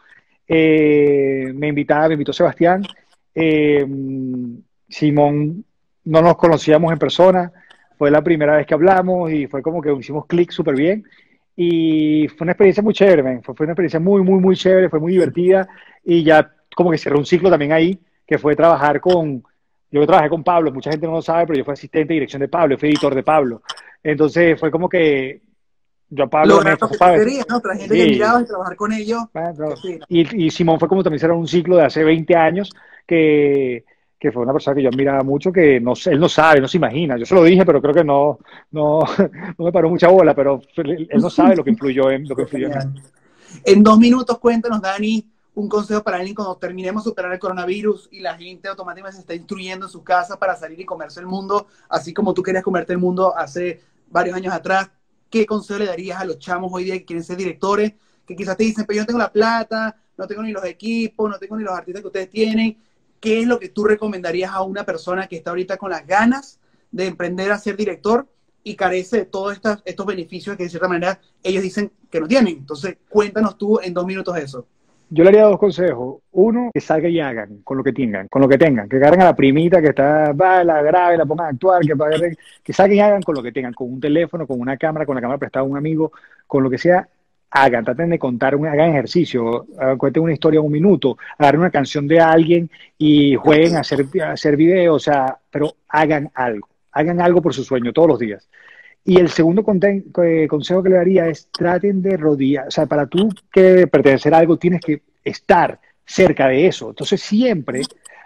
Eh, 0.47 1.51
me 1.53 1.68
invitaba, 1.68 2.07
me 2.07 2.13
invitó 2.13 2.32
Sebastián. 2.32 2.84
Eh, 3.36 3.86
Simón 4.88 5.65
no 6.05 6.22
nos 6.22 6.38
conocíamos 6.38 6.93
en 6.93 6.99
persona 6.99 7.51
fue 7.98 8.12
la 8.12 8.22
primera 8.24 8.58
vez 8.58 8.68
que 8.68 8.74
hablamos 8.74 9.32
y 9.32 9.48
fue 9.48 9.62
como 9.62 9.82
que 9.82 9.91
hicimos 9.93 10.26
clic 10.26 10.52
súper 10.52 10.76
bien. 10.76 11.04
Y 11.56 12.28
fue 12.28 12.45
una 12.45 12.52
experiencia 12.52 12.84
muy 12.84 12.93
chévere, 12.93 13.41
Fue, 13.41 13.56
fue, 13.56 13.66
una 13.66 13.74
experiencia 13.74 14.00
muy, 14.00 14.22
muy, 14.22 14.39
muy 14.39 14.56
chévere, 14.56 14.89
fue 14.89 15.00
muy 15.00 15.14
divertida. 15.14 15.68
Y 16.04 16.24
ya 16.24 16.54
como 16.76 16.91
que 16.91 16.98
cerró 17.00 17.18
un 17.18 17.26
ciclo 17.26 17.50
también 17.50 17.72
ahí, 17.72 18.00
que 18.26 18.38
fue 18.38 18.56
trabajar 18.56 19.02
con. 19.02 19.43
Yo 19.89 20.06
trabajé 20.06 20.30
con 20.30 20.43
Pablo, 20.43 20.72
mucha 20.72 20.91
gente 20.91 21.08
no 21.08 21.14
lo 21.14 21.22
sabe, 21.22 21.48
pero 21.48 21.60
yo 21.60 21.66
fui 21.66 21.74
asistente 21.74 22.10
de 22.10 22.16
dirección 22.16 22.41
de 22.41 22.50
Pablo, 22.50 22.78
fui 22.78 22.89
editor 22.89 23.16
de 23.16 23.24
Pablo. 23.24 23.62
Entonces 24.04 24.60
fue 24.60 24.70
como 24.70 24.88
que 24.88 25.41
yo 26.10 26.26
a 26.26 26.30
Pablo 26.30 26.62
me 26.62 26.72
¿no? 26.72 27.58
Otra 27.58 27.76
gente 27.76 27.95
que 27.95 28.06
miraba 28.06 28.41
y 28.41 28.45
trabajar 28.45 28.76
con 28.76 28.93
ellos. 28.93 29.24
y, 30.10 30.45
y, 30.45 30.52
Simón 30.52 30.80
fue 30.80 30.88
como 30.88 31.04
también 31.04 31.20
cerró 31.20 31.38
un 31.38 31.48
ciclo 31.48 31.78
de 31.78 31.86
hace 31.86 32.04
20 32.04 32.36
años 32.36 32.72
que 33.06 33.86
que 34.20 34.32
fue 34.32 34.41
una 34.41 34.53
persona 34.53 34.76
que 34.76 34.84
yo 34.84 34.89
admiraba 34.89 35.24
mucho, 35.24 35.51
que 35.51 35.80
no, 35.80 35.93
él 36.05 36.20
no 36.20 36.28
sabe, 36.28 36.59
no 36.59 36.68
se 36.68 36.78
imagina. 36.78 37.18
Yo 37.18 37.26
se 37.26 37.36
lo 37.36 37.43
dije, 37.43 37.65
pero 37.65 37.82
creo 37.82 37.93
que 37.93 38.03
no, 38.03 38.39
no, 38.72 38.99
no 39.57 39.65
me 39.65 39.72
paró 39.72 39.89
mucha 39.89 40.07
bola, 40.07 40.34
pero 40.34 40.61
él 40.76 41.07
no 41.20 41.30
sabe 41.30 41.55
lo 41.55 41.63
que 41.63 41.70
influyó 41.70 42.09
en, 42.09 42.28
lo 42.28 42.36
que 42.36 42.43
influyó 42.43 42.68
en 42.68 43.01
En 43.63 43.84
dos 43.84 43.99
minutos, 43.99 44.39
cuéntanos, 44.39 44.82
Dani, 44.82 45.24
un 45.53 45.70
consejo 45.70 46.03
para 46.03 46.18
alguien 46.18 46.36
cuando 46.36 46.55
terminemos 46.57 47.03
de 47.03 47.09
superar 47.09 47.32
el 47.32 47.39
coronavirus 47.39 48.09
y 48.11 48.20
la 48.20 48.36
gente 48.36 48.68
automáticamente 48.68 49.18
se 49.18 49.22
está 49.22 49.36
instruyendo 49.36 49.86
en 49.86 49.91
su 49.91 50.03
casa 50.03 50.38
para 50.38 50.55
salir 50.55 50.80
y 50.80 50.86
comerse 50.86 51.20
el 51.20 51.28
mundo, 51.28 51.68
así 51.89 52.13
como 52.13 52.34
tú 52.34 52.41
querías 52.41 52.63
comerte 52.63 52.93
el 52.93 52.99
mundo 52.99 53.36
hace 53.38 53.82
varios 54.09 54.36
años 54.36 54.53
atrás. 54.53 54.89
¿Qué 55.30 55.45
consejo 55.45 55.80
le 55.80 55.86
darías 55.86 56.20
a 56.20 56.26
los 56.26 56.39
chamos 56.39 56.72
hoy 56.74 56.86
día 56.86 56.93
que 56.95 57.05
quieren 57.05 57.24
ser 57.24 57.38
directores? 57.38 57.93
Que 58.26 58.36
quizás 58.36 58.57
te 58.57 58.63
dicen, 58.63 58.86
pero 58.88 58.97
yo 58.97 59.01
no 59.03 59.07
tengo 59.07 59.20
la 59.20 59.32
plata, 59.32 59.95
no 60.18 60.26
tengo 60.26 60.41
ni 60.41 60.51
los 60.51 60.63
equipos, 60.63 61.30
no 61.30 61.38
tengo 61.38 61.57
ni 61.57 61.63
los 61.63 61.74
artistas 61.74 62.01
que 62.01 62.07
ustedes 62.07 62.30
tienen 62.30 62.78
¿qué 63.20 63.41
es 63.41 63.47
lo 63.47 63.59
que 63.59 63.70
tú 63.70 63.86
recomendarías 63.86 64.51
a 64.51 64.61
una 64.61 64.84
persona 64.84 65.28
que 65.28 65.38
está 65.38 65.51
ahorita 65.51 65.78
con 65.78 65.91
las 65.91 66.05
ganas 66.05 66.59
de 66.91 67.07
emprender 67.07 67.51
a 67.51 67.57
ser 67.57 67.76
director 67.76 68.28
y 68.63 68.76
carece 68.76 69.18
de 69.18 69.26
todos 69.26 69.53
estos, 69.53 69.82
estos 69.86 70.05
beneficios 70.05 70.57
que 70.57 70.63
de 70.63 70.70
cierta 70.70 70.88
manera 70.88 71.20
ellos 71.43 71.63
dicen 71.63 71.91
que 72.09 72.20
no 72.20 72.28
tienen. 72.28 72.57
Entonces, 72.57 72.97
cuéntanos 73.09 73.57
tú 73.57 73.80
en 73.82 73.93
dos 73.93 74.05
minutos 74.05 74.38
eso. 74.38 74.68
Yo 75.09 75.24
le 75.24 75.30
haría 75.30 75.43
dos 75.43 75.57
consejos. 75.57 76.18
Uno, 76.34 76.70
que 76.74 76.82
salgan 76.82 77.11
y 77.11 77.22
hagan 77.22 77.61
con 77.63 77.78
lo 77.78 77.84
que 77.84 77.93
tengan, 77.93 78.28
con 78.28 78.41
lo 78.41 78.49
que 78.49 78.57
tengan. 78.57 78.89
Que 78.89 78.97
agarren 78.97 79.22
a 79.22 79.26
la 79.26 79.36
primita 79.36 79.82
que 79.82 79.88
está, 79.89 80.34
va, 80.34 80.65
la 80.65 80.82
grave, 80.82 81.18
la 81.18 81.26
pongan 81.26 81.45
a 81.45 81.49
actuar, 81.49 81.82
que, 81.82 82.36
que 82.61 82.74
salgan 82.74 82.97
y 82.97 82.99
hagan 82.99 83.22
con 83.22 83.36
lo 83.36 83.41
que 83.41 83.53
tengan, 83.53 83.74
con 83.74 83.93
un 83.93 84.01
teléfono, 84.01 84.45
con 84.45 84.59
una 84.59 84.76
cámara, 84.76 85.05
con 85.05 85.15
la 85.15 85.22
cámara 85.22 85.38
prestada 85.38 85.61
a 85.61 85.70
un 85.70 85.78
amigo, 85.78 86.11
con 86.45 86.61
lo 86.61 86.70
que 86.70 86.78
sea, 86.78 87.07
hagan, 87.52 87.86
traten 87.86 88.10
de 88.10 88.20
contar, 88.20 88.56
hagan 88.56 88.89
ejercicio, 88.89 89.66
cuenten 89.98 90.24
una 90.24 90.34
historia 90.34 90.60
en 90.60 90.66
un 90.66 90.72
minuto, 90.72 91.18
agarren 91.38 91.62
una 91.62 91.72
canción 91.72 92.08
de 92.08 92.20
alguien 92.20 92.70
y 92.98 93.36
jueguen 93.36 93.78
a 93.78 93.82
hacer, 93.82 94.06
a 94.22 94.32
hacer 94.32 94.56
videos, 94.58 94.95
o 94.95 95.00
sea, 95.00 95.38
pero 95.50 95.76
hagan 95.88 96.30
algo 96.34 96.68
hagan 96.98 97.22
algo 97.22 97.41
por 97.41 97.54
su 97.54 97.64
sueño 97.64 97.93
todos 97.93 98.10
los 98.10 98.20
días. 98.20 98.48
Y 99.04 99.20
el 99.20 99.30
segundo 99.30 99.64
eh, 99.64 100.48
consejo 100.50 100.84
que 100.84 100.89
le 100.89 100.95
daría 100.95 101.28
es 101.28 101.48
traten 101.52 102.02
de 102.02 102.18
rodear, 102.18 102.68
o 102.68 102.72
sea, 102.72 102.88
para 102.88 103.06
tú 103.08 103.30
que 103.52 103.88
pertenecer 103.88 104.34
a 104.34 104.39
algo 104.39 104.58
tienes 104.58 104.82
que 104.82 105.02
estar 105.24 105.80
cerca 106.06 106.48
de 106.48 106.68
eso. 106.68 106.89
Entonces 106.89 107.22
siempre, 107.22 107.82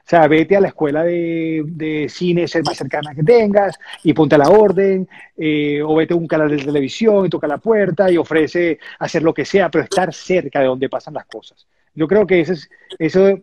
o 0.06 0.10
sea, 0.12 0.28
vete 0.28 0.56
a 0.58 0.62
la 0.62 0.68
escuela 0.68 1.04
de, 1.04 1.64
de 1.66 2.10
cine 2.10 2.48
ser 2.48 2.64
más 2.64 2.78
cercana 2.78 3.16
que 3.16 3.24
tengas 3.24 3.80
y 4.04 4.14
ponte 4.14 4.36
a 4.36 4.40
la 4.40 4.50
orden, 4.50 5.08
eh, 5.38 5.82
o 5.82 5.96
vete 5.96 6.14
a 6.14 6.18
un 6.18 6.28
canal 6.28 6.50
de 6.50 6.58
televisión 6.58 7.26
y 7.26 7.30
toca 7.30 7.48
la 7.48 7.58
puerta 7.58 8.12
y 8.12 8.18
ofrece 8.18 8.80
hacer 9.00 9.24
lo 9.24 9.34
que 9.34 9.46
sea, 9.46 9.70
pero 9.70 9.84
estar 9.84 10.14
cerca 10.14 10.60
de 10.60 10.66
donde 10.66 10.90
pasan 10.90 11.14
las 11.14 11.26
cosas. 11.26 11.66
Yo 11.94 12.08
creo 12.08 12.26
que 12.26 12.42
eso, 12.42 12.54
es, 12.54 12.70
eso 13.00 13.40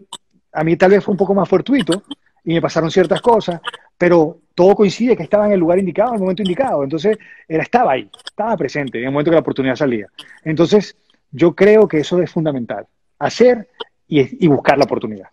a 0.52 0.64
mí 0.64 0.76
tal 0.76 0.90
vez 0.90 1.04
fue 1.04 1.12
un 1.12 1.18
poco 1.18 1.34
más 1.34 1.48
fortuito 1.48 2.02
y 2.44 2.54
me 2.54 2.61
pasaron 2.61 2.90
ciertas 2.90 3.20
cosas, 3.20 3.61
pero 3.96 4.38
todo 4.54 4.74
coincide 4.74 5.16
que 5.16 5.22
estaba 5.22 5.46
en 5.46 5.52
el 5.52 5.61
lugar 5.61 5.78
indicado, 5.78 6.11
en 6.11 6.14
el 6.14 6.20
momento 6.20 6.42
indicado. 6.42 6.82
Entonces, 6.82 7.18
él 7.46 7.61
estaba 7.61 7.92
ahí, 7.92 8.11
estaba 8.24 8.56
presente 8.56 8.98
en 8.98 9.04
el 9.04 9.11
momento 9.11 9.30
que 9.30 9.36
la 9.36 9.40
oportunidad 9.40 9.76
salía. 9.76 10.06
Entonces, 10.44 10.96
yo 11.30 11.54
creo 11.54 11.86
que 11.86 11.98
eso 11.98 12.20
es 12.22 12.30
fundamental, 12.30 12.86
hacer 13.18 13.68
y, 14.06 14.46
buscar 14.48 14.78
la 14.78 14.84
oportunidad. 14.84 15.28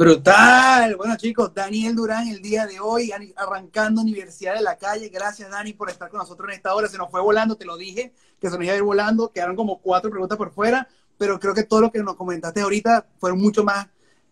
Brutal. 0.00 0.96
Bueno, 0.96 1.14
chicos, 1.18 1.52
Daniel 1.52 1.94
Durán 1.94 2.26
el 2.26 2.40
día 2.40 2.64
de 2.66 2.80
hoy, 2.80 3.12
arrancando 3.36 4.00
Universidad 4.00 4.54
de 4.54 4.62
la 4.62 4.78
Calle. 4.78 5.10
Gracias, 5.10 5.50
Dani, 5.50 5.74
por 5.74 5.90
estar 5.90 6.08
con 6.08 6.20
nosotros 6.20 6.48
en 6.48 6.54
esta 6.54 6.74
hora. 6.74 6.88
Se 6.88 6.96
nos 6.96 7.10
fue 7.10 7.20
volando, 7.20 7.54
te 7.54 7.66
lo 7.66 7.76
dije, 7.76 8.14
que 8.40 8.48
se 8.48 8.56
nos 8.56 8.64
iba 8.64 8.72
a 8.72 8.76
ir 8.78 8.82
volando. 8.82 9.30
Quedaron 9.30 9.56
como 9.56 9.78
cuatro 9.82 10.08
preguntas 10.10 10.38
por 10.38 10.52
fuera, 10.52 10.88
pero 11.18 11.38
creo 11.38 11.52
que 11.52 11.64
todo 11.64 11.82
lo 11.82 11.92
que 11.92 12.02
nos 12.02 12.16
comentaste 12.16 12.62
ahorita 12.62 13.08
fueron 13.18 13.40
mucho 13.40 13.62
más 13.62 13.88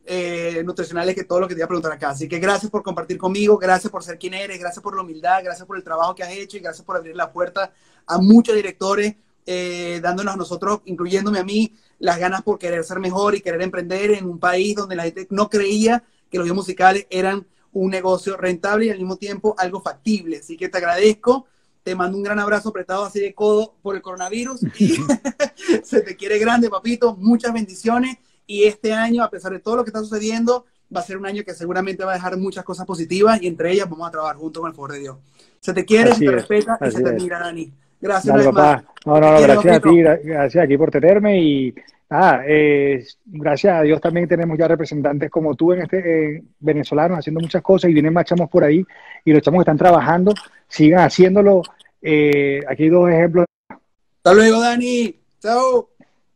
eh, 0.07 0.63
nutricionales 0.65 1.15
que 1.15 1.25
todo 1.25 1.41
lo 1.41 1.47
que 1.47 1.55
te 1.55 1.59
iba 1.59 1.67
a 1.67 1.69
preguntar 1.69 1.93
acá. 1.93 2.09
Así 2.09 2.27
que 2.27 2.39
gracias 2.39 2.71
por 2.71 2.83
compartir 2.83 3.19
conmigo, 3.19 3.59
gracias 3.59 3.91
por 3.91 4.03
ser 4.03 4.19
quien 4.19 4.33
eres, 4.33 4.59
gracias 4.59 4.83
por 4.83 4.97
la 4.97 5.03
humildad, 5.03 5.45
gracias 5.45 5.67
por 5.67 5.77
el 5.77 5.85
trabajo 5.85 6.15
que 6.15 6.23
has 6.23 6.31
hecho 6.31 6.57
y 6.57 6.61
gracias 6.61 6.83
por 6.83 6.97
abrir 6.97 7.15
la 7.15 7.31
puerta 7.31 7.75
a 8.07 8.17
muchos 8.17 8.55
directores, 8.55 9.17
eh, 9.51 9.99
dándonos 10.03 10.35
a 10.35 10.37
nosotros, 10.37 10.83
incluyéndome 10.85 11.39
a 11.39 11.43
mí, 11.43 11.73
las 11.99 12.19
ganas 12.19 12.43
por 12.43 12.59
querer 12.59 12.85
ser 12.85 12.99
mejor 13.01 13.35
y 13.35 13.41
querer 13.41 13.63
emprender 13.63 14.11
en 14.11 14.27
un 14.27 14.39
país 14.39 14.75
donde 14.75 14.95
la 14.95 15.05
gente 15.05 15.27
no 15.31 15.49
creía 15.49 16.05
que 16.31 16.37
los 16.37 16.45
videos 16.45 16.57
musicales 16.57 17.07
eran 17.09 17.47
un 17.73 17.91
negocio 17.91 18.37
rentable 18.37 18.85
y 18.85 18.91
al 18.91 18.99
mismo 18.99 19.17
tiempo 19.17 19.55
algo 19.57 19.81
factible. 19.81 20.37
Así 20.37 20.59
que 20.59 20.69
te 20.69 20.77
agradezco. 20.77 21.47
Te 21.83 21.95
mando 21.95 22.19
un 22.19 22.25
gran 22.25 22.39
abrazo 22.39 22.69
apretado 22.69 23.07
así 23.07 23.21
de 23.21 23.33
codo 23.33 23.75
por 23.81 23.97
el 23.97 24.03
coronavirus 24.03 24.65
y 24.79 24.99
se 25.83 26.03
te 26.03 26.15
quiere 26.15 26.39
grande, 26.39 26.69
papito. 26.69 27.17
Muchas 27.17 27.55
bendiciones 27.55 28.19
y 28.47 28.65
este 28.65 28.93
año, 28.93 29.25
a 29.25 29.31
pesar 29.31 29.53
de 29.53 29.61
todo 29.61 29.77
lo 29.77 29.85
que 29.85 29.89
está 29.89 30.01
sucediendo, 30.01 30.67
va 30.95 31.01
a 31.01 31.05
ser 31.05 31.17
un 31.17 31.25
año 31.25 31.43
que 31.43 31.55
seguramente 31.55 32.05
va 32.05 32.13
a 32.13 32.17
dejar 32.17 32.37
muchas 32.37 32.65
cosas 32.65 32.85
positivas 32.85 33.41
y 33.41 33.47
entre 33.47 33.73
ellas 33.73 33.89
vamos 33.89 34.07
a 34.09 34.11
trabajar 34.11 34.37
juntos 34.37 34.61
con 34.61 34.69
el 34.69 34.75
favor 34.75 34.93
de 34.93 34.99
Dios. 34.99 35.17
Se 35.59 35.73
te 35.73 35.87
quiere, 35.87 36.15
se 36.15 36.23
te 36.23 36.33
respeta 36.33 36.79
y 36.87 36.91
se 36.91 37.03
te 37.03 37.09
admira, 37.09 37.39
Dani. 37.39 37.73
Gracias, 38.01 38.35
Dale, 38.35 38.45
papá. 38.45 38.85
No, 39.05 39.21
no, 39.21 39.33
no, 39.33 39.41
gracias 39.41 39.77
a 39.77 39.81
ti, 39.81 40.01
gracias 40.01 40.65
aquí 40.65 40.77
por 40.77 40.91
tenerme 40.91 41.41
y 41.41 41.75
eh, 42.11 43.07
gracias 43.27 43.77
a 43.77 43.83
Dios 43.83 44.01
también 44.01 44.27
tenemos 44.27 44.57
ya 44.59 44.67
representantes 44.67 45.31
como 45.31 45.55
tú 45.55 45.73
en 45.73 45.83
este 45.83 46.37
eh, 46.37 46.43
venezolanos 46.59 47.19
haciendo 47.19 47.41
muchas 47.41 47.63
cosas 47.63 47.91
y 47.91 47.93
vienen 47.93 48.15
más 48.15 48.25
chamos 48.25 48.49
por 48.49 48.65
ahí 48.65 48.83
y 49.25 49.33
los 49.33 49.43
chamos 49.43 49.59
que 49.59 49.63
están 49.63 49.77
trabajando, 49.77 50.33
sigan 50.69 51.01
haciéndolo. 51.01 51.63
Eh, 52.01 52.61
aquí 52.69 52.85
hay 52.85 52.89
dos 52.89 53.11
ejemplos. 53.11 53.47
Hasta 53.69 54.35
luego, 54.35 54.61
Dani. 54.61 55.15
Chao. 55.41 55.91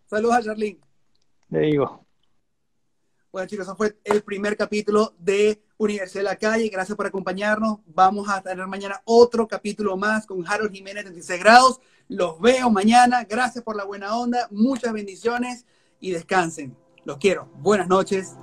Saludos 0.07 0.37
a 0.37 0.43
Charlene. 0.43 0.79
Le 1.51 1.61
digo. 1.61 2.05
Bueno, 3.33 3.49
chicos, 3.49 3.67
eso 3.67 3.77
fue 3.77 3.97
el 4.05 4.23
primer 4.23 4.57
capítulo 4.59 5.15
de 5.19 5.59
Universidad 5.83 6.21
de 6.21 6.29
la 6.29 6.37
Calle, 6.37 6.69
gracias 6.69 6.97
por 6.97 7.07
acompañarnos. 7.07 7.79
Vamos 7.87 8.29
a 8.29 8.41
tener 8.41 8.65
mañana 8.69 9.03
otro 9.05 9.49
capítulo 9.49 9.97
más 9.97 10.27
con 10.27 10.47
Harold 10.47 10.73
Jiménez 10.73 11.03
36 11.03 11.41
grados. 11.41 11.81
Los 12.07 12.41
veo 12.41 12.71
mañana. 12.71 13.25
Gracias 13.25 13.65
por 13.65 13.75
la 13.75 13.85
buena 13.85 14.17
onda. 14.17 14.47
Muchas 14.53 14.93
bendiciones 14.93 15.67
y 15.99 16.13
descansen. 16.13 16.77
Los 17.05 17.19
quiero. 17.19 17.49
Buenas 17.57 17.89
noches. 17.89 18.37